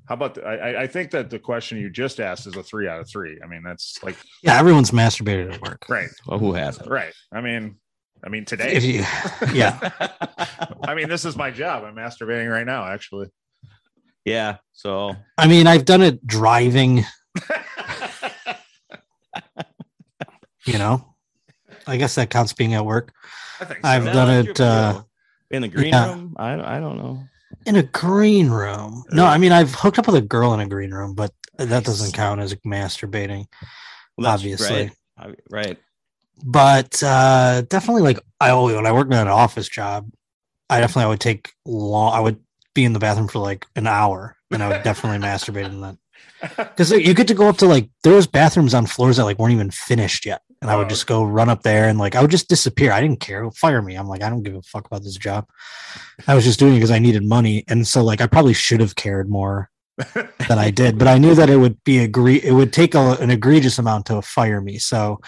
[0.08, 2.62] How about the, I, I- I think that the question you just asked is a
[2.62, 3.38] three out of three.
[3.42, 5.84] I mean, that's like Yeah, everyone's masturbated at work.
[5.88, 6.88] right, well, who hasn't?
[6.88, 7.12] right.
[7.32, 7.76] I mean,
[8.24, 8.72] I mean today.
[8.74, 9.04] If you,
[9.54, 9.78] yeah,
[10.84, 11.84] I mean, this is my job.
[11.84, 13.28] I'm masturbating right now, actually.
[14.24, 14.56] yeah.
[14.72, 17.04] So I mean, I've done it driving.
[20.64, 21.14] You know,
[21.86, 23.12] I guess that counts being at work
[23.60, 23.88] I think so.
[23.88, 25.02] I've Is done it, uh,
[25.52, 26.08] in the green yeah.
[26.08, 26.34] room.
[26.38, 27.22] I I don't know.
[27.66, 29.04] In a green room.
[29.10, 31.84] No, I mean I've hooked up with a girl in a green room, but that
[31.84, 33.46] doesn't count as masturbating.
[34.16, 34.90] Well, Obviously.
[35.18, 35.38] right.
[35.50, 35.78] Right.
[36.44, 40.10] but uh definitely like i always when i worked in an office job
[40.68, 42.38] i definitely I would take long i would
[42.74, 45.96] be in the bathroom for like an hour and i would definitely masturbate in that
[46.56, 49.38] because you get to go up to like there was bathrooms on floors that like
[49.38, 52.20] weren't even finished yet and i would just go run up there and like i
[52.22, 54.86] would just disappear i didn't care fire me i'm like i don't give a fuck
[54.86, 55.46] about this job
[56.26, 58.80] i was just doing it because i needed money and so like i probably should
[58.80, 59.70] have cared more
[60.14, 63.12] than I did, but I knew that it would be agree it would take a,
[63.18, 64.78] an egregious amount to fire me.
[64.78, 65.22] So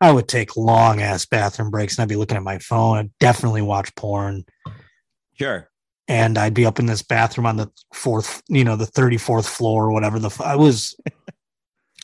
[0.00, 2.98] I would take long ass bathroom breaks and I'd be looking at my phone.
[2.98, 4.44] I'd definitely watch porn
[5.40, 5.68] Sure.
[6.06, 9.86] and I'd be up in this bathroom on the fourth, you know, the 34th floor
[9.86, 10.94] or whatever the f- I was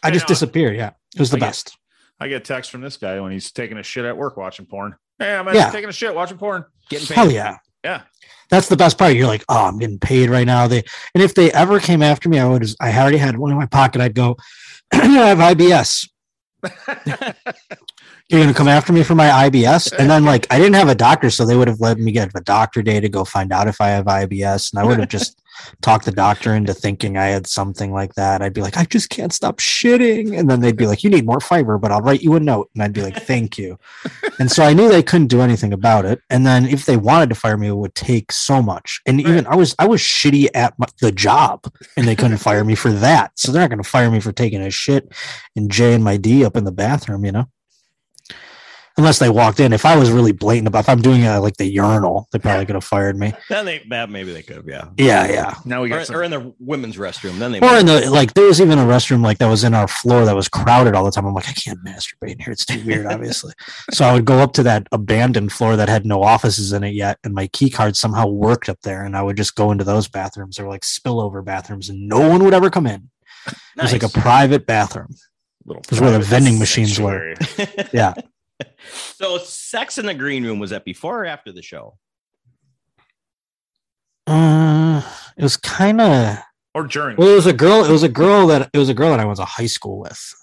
[0.02, 0.34] I I just know.
[0.34, 0.74] disappeared.
[0.74, 0.90] Yeah.
[1.14, 1.77] It was the I get- best.
[2.20, 4.96] I get text from this guy when he's taking a shit at work watching porn.
[5.18, 5.70] Hey, I'm Yeah.
[5.70, 6.64] taking a shit watching porn.
[6.88, 7.14] Getting paid.
[7.14, 7.56] Hell yeah.
[7.84, 8.02] Yeah.
[8.50, 9.14] That's the best part.
[9.14, 10.66] You're like, oh, I'm getting paid right now.
[10.66, 10.82] They
[11.14, 12.66] and if they ever came after me, I would.
[12.80, 14.00] I already had one in my pocket.
[14.00, 14.36] I'd go,
[14.92, 16.08] I have IBS.
[18.30, 20.94] You're gonna come after me for my IBS, and then like I didn't have a
[20.94, 23.68] doctor, so they would have let me get a doctor day to go find out
[23.68, 25.40] if I have IBS, and I would have just
[25.82, 28.42] talked the doctor into thinking I had something like that.
[28.42, 31.26] I'd be like, I just can't stop shitting, and then they'd be like, you need
[31.26, 33.78] more fiber, but I'll write you a note, and I'd be like, thank you.
[34.38, 36.20] And so I knew they couldn't do anything about it.
[36.30, 39.00] And then if they wanted to fire me, it would take so much.
[39.06, 42.64] And even I was I was shitty at my, the job, and they couldn't fire
[42.64, 43.32] me for that.
[43.38, 45.12] So they're not going to fire me for taking a shit
[45.56, 47.46] and J and my D up in the bathroom, you know.
[48.98, 49.72] Unless they walked in.
[49.72, 52.66] If I was really blatant about, if I'm doing uh, like the urinal, they probably
[52.66, 53.32] could have fired me.
[53.48, 54.88] Then they that maybe they could have, yeah.
[54.96, 55.54] Yeah, yeah.
[55.64, 57.38] Now we Or, got some, or in the women's restroom.
[57.38, 59.72] Then they Or in the like, there was even a restroom like that was in
[59.72, 61.26] our floor that was crowded all the time.
[61.26, 62.52] I'm like, I can't masturbate in here.
[62.52, 63.52] It's too weird, obviously.
[63.92, 66.94] so I would go up to that abandoned floor that had no offices in it
[66.94, 69.84] yet, and my key card somehow worked up there, and I would just go into
[69.84, 70.56] those bathrooms.
[70.56, 73.10] They were like spillover bathrooms, and no one would ever come in.
[73.46, 75.14] It was like a private bathroom.
[75.64, 77.34] little was where the vending machines were.
[77.92, 78.14] Yeah.
[78.92, 81.96] So sex in the green room was that before or after the show?
[84.26, 85.02] Uh,
[85.36, 86.38] it was kind of
[86.74, 87.16] Or during.
[87.16, 87.28] well.
[87.28, 87.84] It was a girl.
[87.84, 89.98] It was a girl that it was a girl that I was to high school
[90.00, 90.34] with.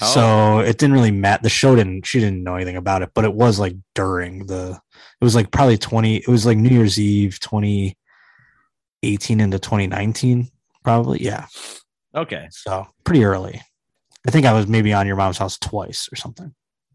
[0.00, 0.06] Oh.
[0.06, 1.42] So it didn't really matter.
[1.44, 2.06] The show didn't.
[2.06, 4.80] She didn't know anything about it, but it was like during the.
[5.20, 6.16] It was like probably twenty.
[6.16, 7.96] It was like New Year's Eve, twenty
[9.04, 10.48] eighteen into twenty nineteen,
[10.82, 11.22] probably.
[11.22, 11.46] Yeah.
[12.14, 12.48] Okay.
[12.50, 13.60] So pretty early.
[14.26, 16.52] I think I was maybe on your mom's house twice or something.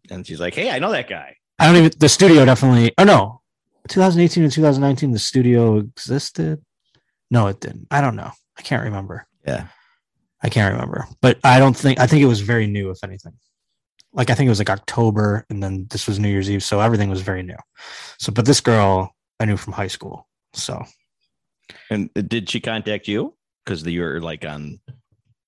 [0.10, 1.92] And she's like, "Hey, I know that guy." I don't even.
[1.98, 2.94] The studio definitely.
[2.98, 3.42] Oh no,
[3.88, 5.12] 2018 and 2019.
[5.12, 6.64] The studio existed.
[7.32, 7.88] No, it didn't.
[7.92, 8.32] I don't know.
[8.58, 9.28] I can't remember.
[9.46, 9.68] Yeah.
[10.42, 11.08] I can't remember.
[11.22, 12.00] But I don't think.
[12.00, 13.34] I think it was very new, if anything.
[14.14, 16.80] Like I think it was like October, and then this was New Year's Eve, so
[16.80, 17.58] everything was very new.
[18.18, 20.28] So, but this girl I knew from high school.
[20.54, 20.84] So
[21.90, 23.36] And did she contact you?
[23.64, 24.80] Because you were like on.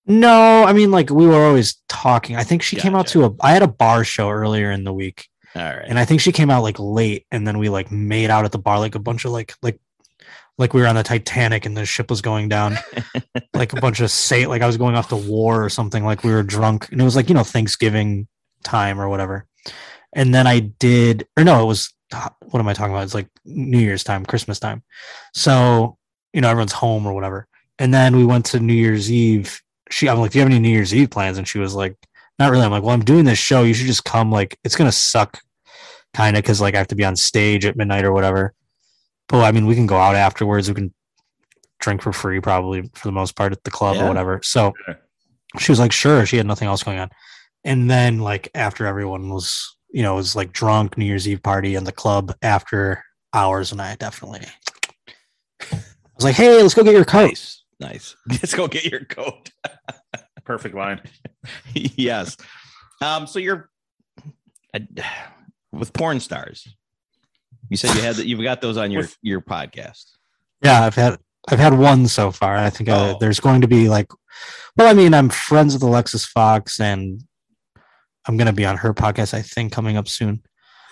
[0.06, 2.36] No, I mean like we were always talking.
[2.36, 3.32] I think she came out to a.
[3.42, 5.86] I had a bar show earlier in the week, All right.
[5.88, 8.52] and I think she came out like late, and then we like made out at
[8.52, 9.80] the bar like a bunch of like like
[10.58, 12.78] like we were on the Titanic and the ship was going down,
[13.54, 16.04] like a bunch of say like I was going off to war or something.
[16.04, 18.28] Like we were drunk, and it was like you know Thanksgiving
[18.64, 19.46] time or whatever.
[20.14, 23.04] And then I did, or no, it was ah, what am I talking about?
[23.04, 24.84] It's like New Year's time, Christmas time.
[25.34, 25.98] So
[26.34, 27.48] you know everyone's home or whatever.
[27.80, 29.62] And then we went to New Year's Eve.
[29.92, 31.38] She, I'm like, do you have any New Year's Eve plans?
[31.38, 31.96] And she was like,
[32.40, 32.64] not really.
[32.64, 33.64] I'm like, well, I'm doing this show.
[33.64, 34.32] You should just come.
[34.32, 35.40] Like, it's gonna suck,
[36.14, 38.54] kind of, because like I have to be on stage at midnight or whatever.
[39.28, 40.68] But I mean, we can go out afterwards.
[40.70, 40.94] We can
[41.80, 44.06] drink for free, probably for the most part at the club Yeah.
[44.06, 44.40] or whatever.
[44.44, 44.96] So Yeah.
[45.60, 46.26] she was like, sure.
[46.26, 47.10] She had nothing else going on.
[47.64, 51.76] And then like after everyone was, you know, was like drunk New Year's Eve party
[51.76, 53.04] in the club after
[53.34, 54.42] hours, and I definitely
[55.62, 55.76] I
[56.16, 57.58] was like, hey, let's go get your coat.
[57.82, 58.40] Nice, nice.
[58.42, 59.50] Let's go get your coat.
[60.46, 61.02] Perfect line.
[61.74, 62.38] yes.
[63.02, 63.28] Um.
[63.28, 63.70] So you're
[64.74, 64.80] uh,
[65.72, 66.68] with porn stars.
[67.70, 68.28] You said you had that.
[68.28, 70.06] You've got those on your With- your podcast.
[70.64, 71.18] Yeah, I've had
[71.50, 72.56] I've had one so far.
[72.56, 73.18] I think uh, Oh.
[73.20, 74.08] there's going to be like,
[74.78, 77.24] well, I mean, I'm friends with Alexis Fawx, and
[78.28, 79.34] I'm going to be on her podcast.
[79.34, 80.44] I think coming up soon.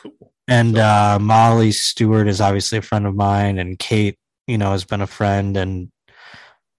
[0.02, 0.32] Cool.
[0.48, 4.18] And So- uh, Molly Stewart is obviously a friend of mine, and Kate,
[4.48, 5.92] you know, has been a friend, and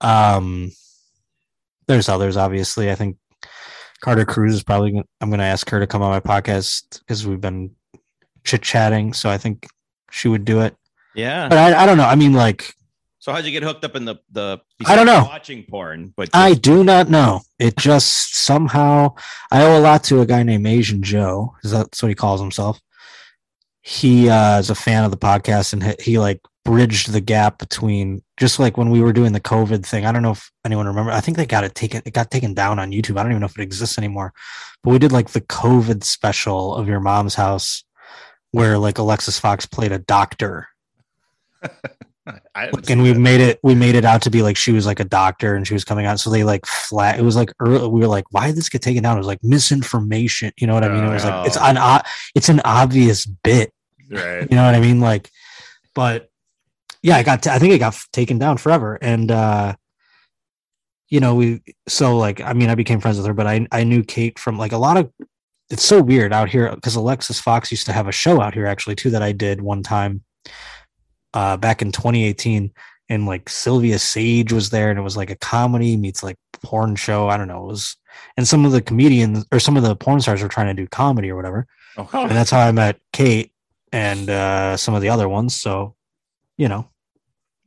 [0.00, 0.72] um,
[1.86, 2.36] there's others.
[2.36, 3.16] Obviously, I think
[4.00, 4.92] Carter Cruz is probably.
[4.92, 7.72] Gonna, I'm going to ask her to come on my podcast because we've been
[8.44, 9.12] chit chatting.
[9.12, 9.66] So I think
[10.10, 10.74] she would do it.
[11.14, 11.48] Yeah.
[11.48, 12.06] But I, I don't know.
[12.06, 12.74] I mean, like.
[13.18, 14.60] So how'd you get hooked up in the the?
[14.86, 15.24] I don't know.
[15.24, 17.42] Watching porn, but I do not know.
[17.58, 19.14] It just somehow
[19.50, 21.54] I owe a lot to a guy named Asian Joe.
[21.62, 22.80] Is that that's what he calls himself?
[23.82, 27.58] He uh, is a fan of the podcast, and he, he like bridged the gap
[27.58, 30.04] between just like when we were doing the COVID thing.
[30.06, 31.10] I don't know if anyone remember.
[31.10, 32.02] I think they got it taken.
[32.04, 33.18] It got taken down on YouTube.
[33.18, 34.32] I don't even know if it exists anymore.
[34.82, 37.84] But we did like the COVID special of your mom's house,
[38.52, 40.68] where like Alexis Fawx played a doctor
[42.56, 43.18] like, and we that.
[43.18, 45.66] made it we made it out to be like she was like a doctor and
[45.66, 48.24] she was coming out so they like flat it was like early, we were like
[48.30, 51.04] why did this get taken down it was like misinformation you know what i mean
[51.04, 51.64] it was like it's Oh.
[51.64, 52.02] an
[52.34, 53.72] it's an obvious bit
[54.10, 54.48] right.
[54.50, 55.30] you know what i mean like
[55.94, 56.29] but
[57.02, 58.98] yeah i got t- I think it got f- taken down forever.
[59.00, 59.74] And uh
[61.08, 63.82] you know we so like i mean i became friends with her but i i
[63.82, 65.10] knew kate from like a lot of
[65.68, 68.64] it's so weird out here because alexis fawx used to have a show out here
[68.64, 70.22] actually too that i did one time
[71.34, 72.72] uh back in 2018
[73.08, 76.96] and like sylvia sage was there and it was like a comedy meets like porn
[76.96, 77.28] show.
[77.28, 77.64] I don't know.
[77.64, 77.96] It was
[78.36, 80.86] and some of the comedians or some of the porn stars were trying to do
[80.88, 81.66] comedy or whatever.
[81.96, 83.52] Oh, and that's how I met Kate
[83.92, 85.54] and uh, some of the other ones.
[85.54, 85.94] So,
[86.60, 86.82] you know,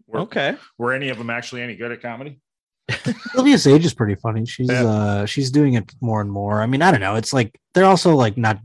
[0.07, 0.55] were, okay.
[0.77, 2.39] were any of them actually any good at comedy?
[3.33, 4.45] Sylvia Sage is pretty funny.
[4.45, 4.83] She's Yeah.
[4.85, 6.61] uh, she's doing it more and more.
[6.61, 7.15] I mean, I don't know.
[7.15, 8.59] It's like they're also like not.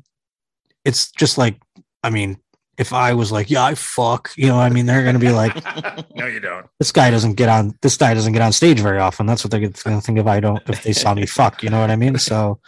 [0.84, 1.56] It's just like
[2.02, 2.36] I mean,
[2.76, 5.54] if I was like, yeah, I fuck, you know, I mean, they're gonna be like,
[6.14, 6.66] no, you don't.
[6.78, 7.72] this guy doesn't get on.
[7.80, 9.24] This guy doesn't get on stage very often.
[9.26, 10.62] That's what they're gonna think if I don't.
[10.68, 12.18] If they saw me fuck, you know what I mean?
[12.18, 12.60] So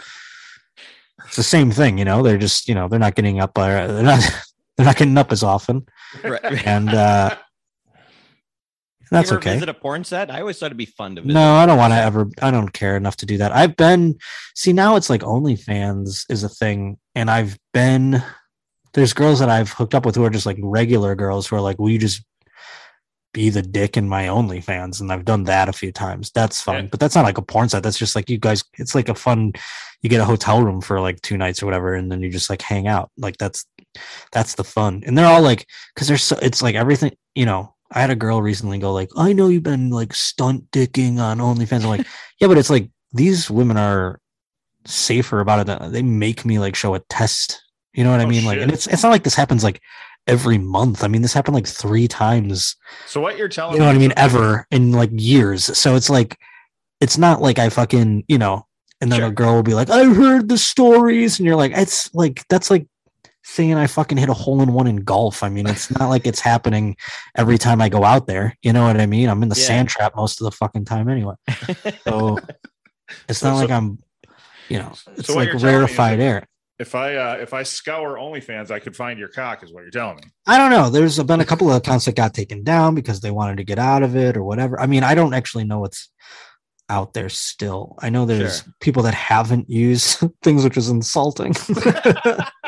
[1.27, 2.23] it's the same thing, you know.
[2.23, 3.59] They're just you know they're not getting up.
[3.59, 4.23] Uh, they're not.
[4.77, 5.85] They're not getting up as often.
[6.24, 6.66] Right.
[6.66, 7.37] and uh
[9.11, 9.55] that's okay.
[9.55, 10.31] Visit a porn set?
[10.31, 12.73] I always thought it'd be fun to no i don't want to ever i don't
[12.73, 13.53] care enough to do that.
[13.53, 14.19] I've been
[14.55, 18.23] see now it's like onlyfans is a thing and i've been
[18.95, 21.61] there's girls that i've hooked up with who are just like regular girls who are
[21.61, 22.24] like will you just
[23.32, 25.01] be the dick in my onlyfans?
[25.01, 26.32] And i've done that a few times.
[26.32, 26.89] That's fun Yeah.
[26.91, 27.82] but that's not like a porn set.
[27.82, 29.53] That's just like you guys it's like a fun
[30.03, 32.51] you get a hotel room for like two nights or whatever and then you just
[32.51, 33.11] like hang out.
[33.16, 33.65] Like that's
[34.32, 35.05] that's the fun.
[35.07, 38.17] And they're all like because they're so it's like everything you know i had a
[38.17, 42.07] girl recently go like i know you've been like stunt dicking on onlyfans i'm like
[42.41, 44.21] yeah but it's like these women are
[44.87, 47.62] safer about it than they make me like show a test
[47.93, 49.81] you know what i Oh, mean like and it's it's not like this happens like
[50.27, 52.77] every month i mean this happened like three times
[53.07, 55.77] So what you're telling you know what I mean, ever in like years.
[55.77, 56.39] So it's like,
[57.01, 58.67] it's not like I fucking, you know,
[59.01, 59.29] and then Sure.
[59.29, 61.39] a girl will be like, I heard the stories.
[61.39, 62.87] And you're like, it's like, that's like
[63.51, 65.43] saying I fucking hit a hole in one in golf.
[65.43, 66.97] I mean, it's not like it's happening
[67.37, 68.57] every time I go out there.
[68.63, 69.29] You know what I mean?
[69.29, 69.67] I'm in the Yeah.
[69.67, 71.35] sand trap most of the fucking time anyway.
[72.05, 72.39] So
[73.29, 73.99] it's So- not so- like I'm,
[74.69, 76.47] you know, it's So like you're telling me is rarefied air.
[76.79, 79.91] If I uh, if I scour OnlyFans, I could find your cock, is what you're
[79.91, 80.23] telling me.
[80.47, 80.89] I don't know.
[80.89, 83.79] There's been a couple of accounts that got taken down because they wanted to get
[83.79, 84.81] out of it or whatever.
[84.81, 86.09] I mean, I don't actually know what's
[86.89, 87.97] out there still.
[87.99, 88.73] I know there's Sure.
[88.81, 91.53] people that haven't used things, which is insulting.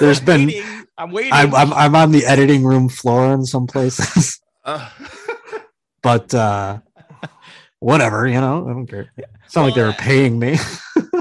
[0.00, 0.84] there's I'm been waiting.
[0.98, 1.32] I'm waiting.
[1.32, 4.88] I'm, I'm I'm on the editing room floor in some places, Uh,
[6.02, 6.78] but uh
[7.78, 9.10] whatever, you know, I don't care.
[9.46, 10.56] It's not like they Well, were paying me.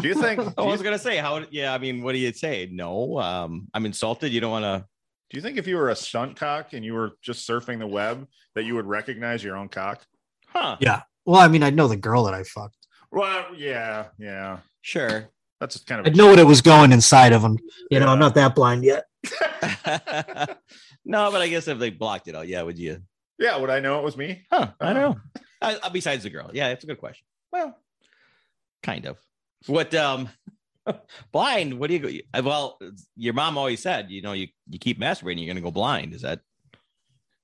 [0.01, 0.39] do you think?
[0.41, 1.43] I Do you, was gonna say how.
[1.51, 2.67] Yeah, I mean, what do you say?
[2.71, 4.31] No, um, I'm insulted.
[4.33, 4.85] You don't want to.
[5.29, 7.87] do you think if you were a stunt cock and you were just surfing the
[7.87, 10.05] web, that you would recognize your own cock?
[10.47, 10.77] Huh?
[10.81, 11.03] yeah.
[11.25, 12.75] Well, I mean, I know the girl that I fucked.
[13.11, 14.59] Well, yeah, yeah.
[14.81, 15.29] Sure.
[15.59, 16.07] That's kind of.
[16.07, 17.59] I'd know what it was going inside of him.
[17.91, 19.05] You know, I'm not that blind yet.
[21.05, 23.01] no, but I guess if they blocked it out, yeah, would you?
[23.37, 24.45] Yeah, would I know it was me?
[24.51, 24.71] Huh?
[24.79, 25.41] I don't know.
[25.61, 27.23] Uh, uh, besides the girl, yeah, it's a good question.
[27.51, 27.77] Well,
[28.83, 29.17] kind of.
[29.67, 30.29] What um,
[31.31, 31.77] blind?
[31.79, 32.09] What do you go?
[32.33, 32.79] uh, Well,
[33.17, 36.13] your mom always said, you know, you you keep masturbating, you're gonna go blind.
[36.13, 36.39] Is that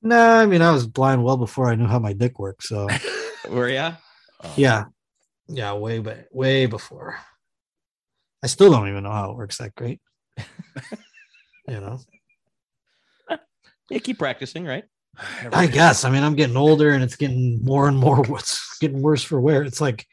[0.02, 2.64] Nah, I mean I was blind well before I knew how my dick worked.
[2.64, 2.88] So
[3.50, 3.94] Where ya?
[4.56, 4.86] yeah,
[5.48, 7.18] yeah, way ba- way before.
[8.46, 10.00] I still don't even know how it works that great.
[10.38, 12.00] you know,
[13.90, 14.84] Yeah, keep practicing, right?
[15.52, 16.06] I guess.
[16.06, 18.18] I mean, I'm getting older, and it's getting more and more.
[18.28, 19.64] What's getting worse for wear?
[19.64, 20.06] It's like,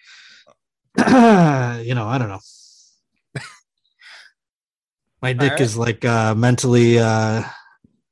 [0.96, 2.40] you know, I don't know.
[5.20, 5.60] My dick right.
[5.60, 7.42] is like a mentally uh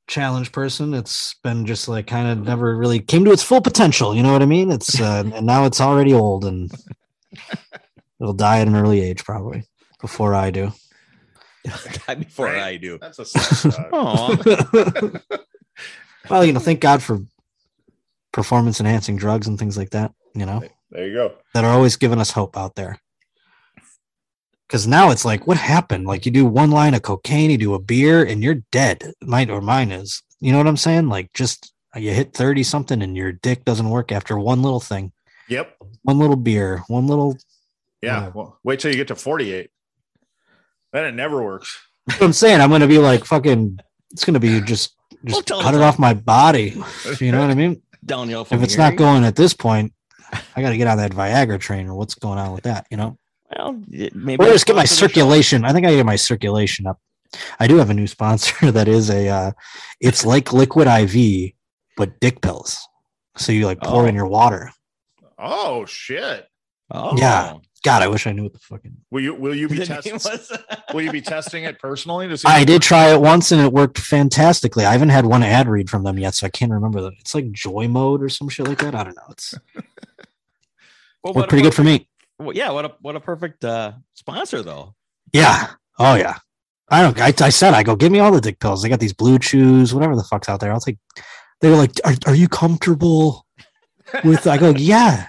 [0.07, 0.93] challenged person.
[0.93, 4.15] It's been just like kind of never really came to its full potential.
[4.15, 4.69] You know what I mean?
[4.69, 6.71] It's uh, and now it's already old and
[8.19, 9.63] it'll die at an early age probably
[10.01, 10.71] before I do.
[12.17, 12.63] Before Right?
[12.63, 12.97] I do.
[12.99, 13.91] That's a sad thought.
[13.93, 15.11] Oh,
[16.29, 17.19] well, you know, thank God for
[18.33, 20.11] performance enhancing drugs and things like that.
[20.33, 20.63] You know.
[20.89, 21.35] There you go.
[21.53, 22.99] that are always giving us hope out there.
[24.67, 26.05] Because now it's like, what happened?
[26.07, 29.13] Like you do one line of cocaine, you do a beer, and you're dead.
[29.21, 30.23] Mine or mine is.
[30.39, 31.09] You know what I'm saying?
[31.09, 34.79] Like just uh, you hit 30 something and your dick doesn't work after one little
[34.79, 35.11] thing,
[35.49, 35.75] Yep.
[36.03, 37.37] one little beer, one little.
[38.01, 38.15] Yeah.
[38.19, 38.37] Whatever.
[38.37, 39.69] Well, wait till you get to 48.
[40.93, 41.77] Then it never works.
[42.05, 43.79] What I'm saying, I'm gonna be like fucking.
[44.11, 45.83] It's gonna be just Well, just tell cut it that.
[45.83, 46.75] off my body.
[47.19, 47.81] You know what I mean?
[48.03, 49.93] downhill from If it's not going at this point,
[50.55, 52.87] I got to get on that Viagra train or what's going on with that.
[52.89, 53.17] You know.
[53.55, 55.19] Well, it- maybe Or I'll just get my sponsor the show.
[55.19, 55.65] circulation.
[55.65, 56.99] I think I get my circulation up.
[57.59, 59.29] I do have a new sponsor that is a.
[59.29, 59.51] Uh,
[59.99, 61.51] it's like liquid IV,
[61.95, 62.79] but dick pills.
[63.37, 64.07] So you like pour Oh.
[64.07, 64.71] in your water.
[65.37, 66.47] Oh shit.
[66.89, 67.53] Oh, Yeah.
[67.83, 68.95] God, I wish I knew what the fucking.
[69.09, 70.19] Will you will you be testing
[70.93, 73.73] will you be testing it personally to see I did try it once and it
[73.73, 74.85] worked fantastically.
[74.85, 77.13] I haven't had one ad read from them yet, so I can't remember that.
[77.19, 78.93] It's like Joy Mode or some shit like that.
[78.93, 79.27] I don't know.
[79.29, 79.55] It's
[81.23, 82.07] Well, worked pretty good for me.
[82.39, 84.95] Well, yeah, what a what a perfect uh, sponsor though.
[85.33, 85.69] Yeah.
[85.99, 86.37] Oh yeah.
[86.89, 87.19] I don't.
[87.19, 88.81] I, I said I go give me all the dick pills.
[88.81, 90.73] They got these blue chews, whatever the fuck's out there.
[90.73, 90.97] I'll take.
[91.61, 93.45] They were like, "Are, are you comfortable
[94.23, 95.27] with?" I go, "Yeah."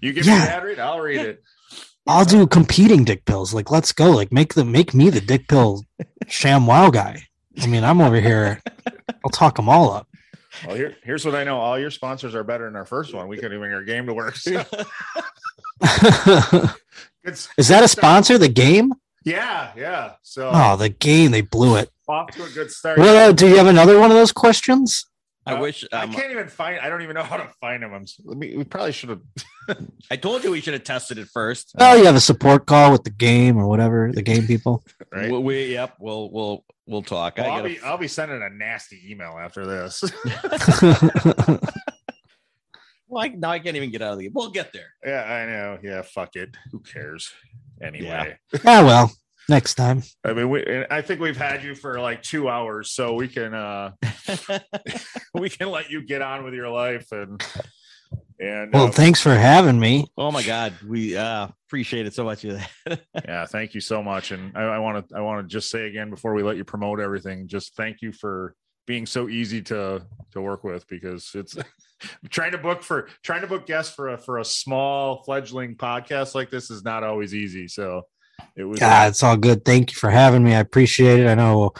[0.00, 0.34] You give Yeah.
[0.40, 1.42] me the ad read, I'll read it.
[2.06, 3.54] I'll do competing dick pills.
[3.54, 4.10] Like, let's go.
[4.10, 5.84] Like, make the make me the dick pill
[6.28, 7.22] sham wow guy.
[7.62, 8.60] I mean, I'm over here.
[9.24, 10.06] I'll talk them all up.
[10.66, 11.58] Well, here, here's what I know.
[11.58, 13.26] All your sponsors are better than our first one.
[13.28, 14.36] We couldn't even get our game to work.
[14.36, 14.58] So,
[17.24, 18.38] Is that a sponsor?
[18.38, 18.92] The game?
[19.24, 20.12] Yeah, yeah.
[20.22, 21.30] So Oh, the game.
[21.30, 21.90] They blew it.
[22.08, 22.98] off to a good start.
[22.98, 25.06] Well, uh, do you have another one of those questions?
[25.46, 26.80] I Uh, wish I um, can't even find.
[26.80, 27.92] I don't even know how to find them.
[27.92, 29.20] I'm, s- we, we probably should have.
[30.10, 31.72] I told you we should have tested it first.
[31.78, 34.10] Oh, you have a support call with the game or whatever.
[34.12, 34.82] The game people.
[35.12, 35.30] Right.
[35.30, 37.36] We, we- yep, we'll we'll we'll talk.
[37.38, 40.02] Well, I I'll be I'll be sending a nasty email after this.
[43.08, 44.28] well, I, now I can't even get out of the.
[44.30, 44.88] We'll get there.
[45.04, 45.78] yeah, I know.
[45.82, 46.56] Yeah, fuck it.
[46.72, 47.30] Who cares?
[47.82, 49.12] Anyway, ah, well,
[49.48, 50.02] next time.
[50.24, 50.84] I mean, we.
[50.90, 53.92] I think we've had you for like two hours, so we can uh
[55.34, 57.42] we can let you get on with your life and
[58.38, 60.06] and Well, uh, thanks for having me.
[60.16, 62.44] oh my God, we uh, appreciate it so much.
[63.24, 64.32] yeah, thank you so much.
[64.32, 67.00] And I want to I want to just say again before we let you promote
[67.00, 68.54] everything, just thank you for
[68.86, 70.02] being so easy to
[70.32, 71.56] to work with because it's
[72.30, 76.34] trying to book for trying to book guests for a for a small fledgling podcast
[76.34, 77.68] like this is not always easy.
[77.68, 78.02] So
[78.56, 79.64] it was God, it's all good.
[79.64, 80.54] Thank you for having me.
[80.54, 81.26] I appreciate it.
[81.28, 81.72] I know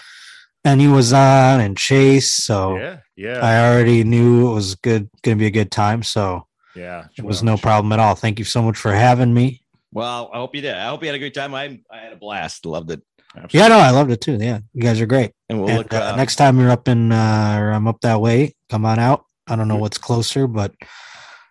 [0.63, 5.37] Benny was on and Chase, so yeah, yeah, I already knew it was good, going
[5.37, 6.03] to be a good time.
[6.03, 7.07] So yeah.
[7.17, 8.15] it was no problem at all.
[8.15, 9.63] Thank you so much for having me.
[9.93, 10.75] well, I hope you did.
[10.75, 11.55] I hope you had a great time.
[11.55, 12.67] I I had a blast.
[12.67, 13.03] Loved it.
[13.37, 13.61] Absolutely.
[13.61, 14.39] Yeah, no, I loved it too.
[14.41, 15.33] Yeah, you guys are great.
[15.49, 18.01] And we'll And, look uh, uh, next time you're up in, uh, or I'm up
[18.03, 19.25] that way, come on out.
[19.47, 20.73] I don't know what's closer, but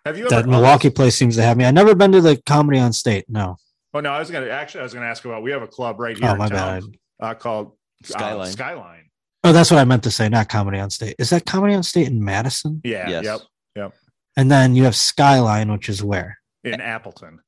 [0.06, 1.66] Have you ever that Milwaukee place seems to have me.
[1.66, 3.26] I never been to the Comedy on State.
[3.28, 3.56] No.
[3.94, 6.00] Oh no, I was gonna actually I was gonna ask about we have a club
[6.00, 6.80] right here Oh, in my town,
[7.20, 7.30] bad.
[7.30, 7.72] uh, called
[8.04, 8.50] uh, Skyline.
[8.52, 9.04] Skyline.
[9.44, 10.28] Oh, that's what I meant to say.
[10.28, 11.16] Not Comedy on State.
[11.18, 12.80] Is that Comedy on State in Madison?
[12.84, 13.40] Yeah, Yes.
[13.76, 13.92] yep,
[14.36, 17.40] And then you have Skyline, which is where in Appleton.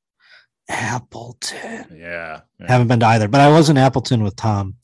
[0.69, 1.97] Appleton.
[1.97, 2.41] Yeah.
[2.59, 2.67] yeah.
[2.67, 4.75] Haven't been to either, but I was in Appleton with Tom.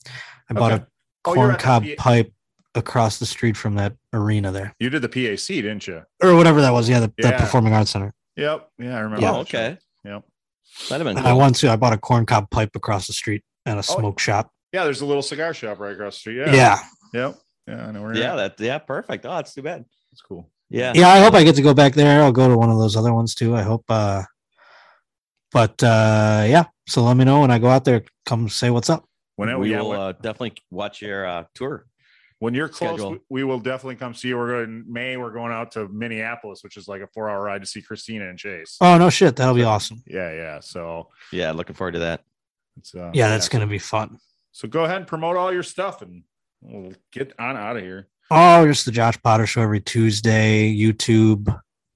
[0.50, 0.82] I bought Okay.
[0.82, 0.86] a
[1.26, 2.32] Oh, you're corn at cob P- pipe
[2.74, 6.02] across the street from that arena there, You did the PAC, didn't you?
[6.22, 6.88] or whatever that was.
[6.88, 8.12] Yeah, the, the Performing Arts Center.
[8.36, 8.68] Yep.
[8.78, 9.22] Yeah, I remember.
[9.24, 9.32] Yeah.
[9.32, 9.78] Oh, okay.
[10.80, 10.88] Yep.
[10.88, 11.40] That'd have been And I cool.
[11.40, 11.70] went to.
[11.70, 14.50] I bought a corn cob pipe across the street at a Oh, smoke shop.
[14.72, 16.36] Yeah, there's a little cigar shop right across the street.
[16.38, 16.54] Yeah.
[16.54, 16.78] Yeah.
[17.12, 17.38] Yep.
[17.68, 18.14] Yeah, I know where.
[18.14, 19.24] Yeah, Yeah, that yeah, perfect.
[19.26, 19.84] Oh, it's too bad.
[20.10, 20.50] that's cool.
[20.70, 20.92] Yeah.
[20.96, 22.96] yeah i hope i get to go back there i'll go to one of those
[22.96, 24.22] other ones too i hope uh
[25.52, 28.88] but uh yeah so let me know when i go out there come say what's
[28.90, 29.04] up
[29.36, 31.86] When we yeah, will uh, definitely watch your uh, tour.
[32.44, 33.10] When you're close, schedule.
[33.12, 34.36] we, we will definitely come see you.
[34.38, 35.16] We're going in May.
[35.16, 38.28] We're going out to Minneapolis, which is like a four hour ride to see Christina
[38.28, 38.76] and Chase.
[38.80, 40.60] oh no shit that'll be awesome Yeah, yeah.
[40.60, 42.22] So Yeah, looking forward to that.
[42.76, 44.18] it's uh, yeah that's gonna be fun
[44.52, 46.22] So go ahead and promote all your stuff and
[46.62, 48.08] Well, get on out of here.
[48.30, 51.48] Oh, just the Josh Potter show every Tuesday, YouTube.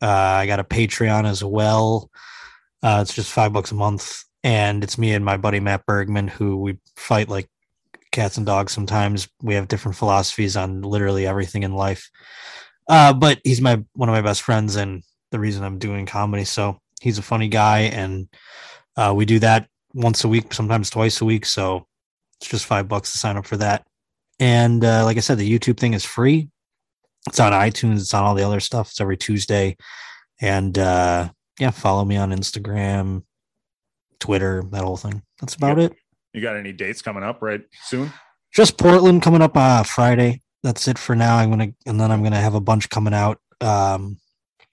[0.02, 2.10] Uh, I got a Patreon as well.
[2.82, 6.28] Uh, it's just five bucks a month, and it's me and my buddy Matt Bergman
[6.28, 7.48] who we fight like
[8.18, 8.72] cats and dogs.
[8.72, 12.10] Sometimes we have different philosophies on literally everything in life.
[12.88, 16.44] Uh, but he's my one of my best friends, and the reason I'm doing comedy.
[16.44, 18.28] So he's a funny guy, and
[18.96, 21.46] uh, we do that once a week, sometimes twice a week.
[21.46, 21.86] So
[22.40, 23.86] it's just five bucks to sign up for that.
[24.40, 26.48] And uh, like I said, the YouTube thing is free.
[27.28, 28.00] It's on iTunes.
[28.00, 28.90] It's on all the other stuff.
[28.90, 29.76] It's every Tuesday.
[30.40, 31.28] And uh,
[31.60, 33.22] yeah, follow me on Instagram,
[34.18, 35.22] Twitter, that whole thing.
[35.40, 35.92] That's about Yep.
[35.92, 35.98] it.
[36.32, 38.12] You got any dates coming up right soon?
[38.54, 40.42] Just Portland coming up uh, Friday.
[40.62, 41.36] That's it for now.
[41.36, 43.38] I'm gonna and then I'm gonna have a bunch coming out.
[43.60, 44.18] Um,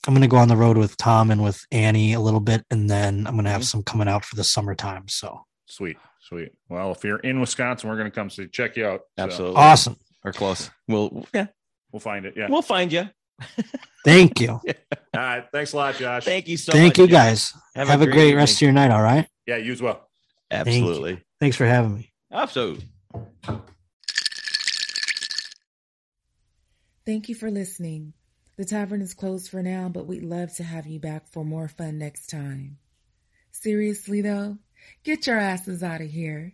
[0.08, 2.90] I'm gonna go on the road with Tom and with Annie a little bit, and
[2.90, 3.66] then I'm gonna have Mhm.
[3.66, 5.08] some coming out for the summertime.
[5.08, 6.52] So Sweet, sweet.
[6.70, 9.02] Well, if you're in Wisconsin, we're going to come see check you out.
[9.18, 9.56] So Absolutely.
[9.58, 9.98] awesome.
[10.24, 10.70] Or close.
[10.88, 11.48] We'll yeah,
[11.92, 12.36] we'll find it.
[12.38, 12.48] Yeah.
[12.50, 13.10] we'll find you.
[14.06, 14.50] Thank you.
[14.62, 14.62] All
[15.14, 15.44] right.
[15.52, 16.24] Thanks a lot, Josh.
[16.24, 16.96] Thank you so Thank much.
[16.98, 17.26] Thank you Jeff.
[17.26, 17.54] guys.
[17.76, 18.92] Have Have, a a, great great, rest of your night.
[18.92, 19.28] All right.
[19.48, 20.08] Yeah, you as well.
[20.52, 20.58] you.
[20.58, 21.22] Absolutely.
[21.40, 22.12] Thanks for having me.
[22.32, 22.86] Absolutely.
[27.06, 28.14] Thank you for listening.
[28.58, 31.68] The tavern is closed for now, but we'd love to have you back for more
[31.68, 32.78] fun next time.
[33.52, 34.58] Seriously, though,
[35.04, 36.54] get your asses out of here.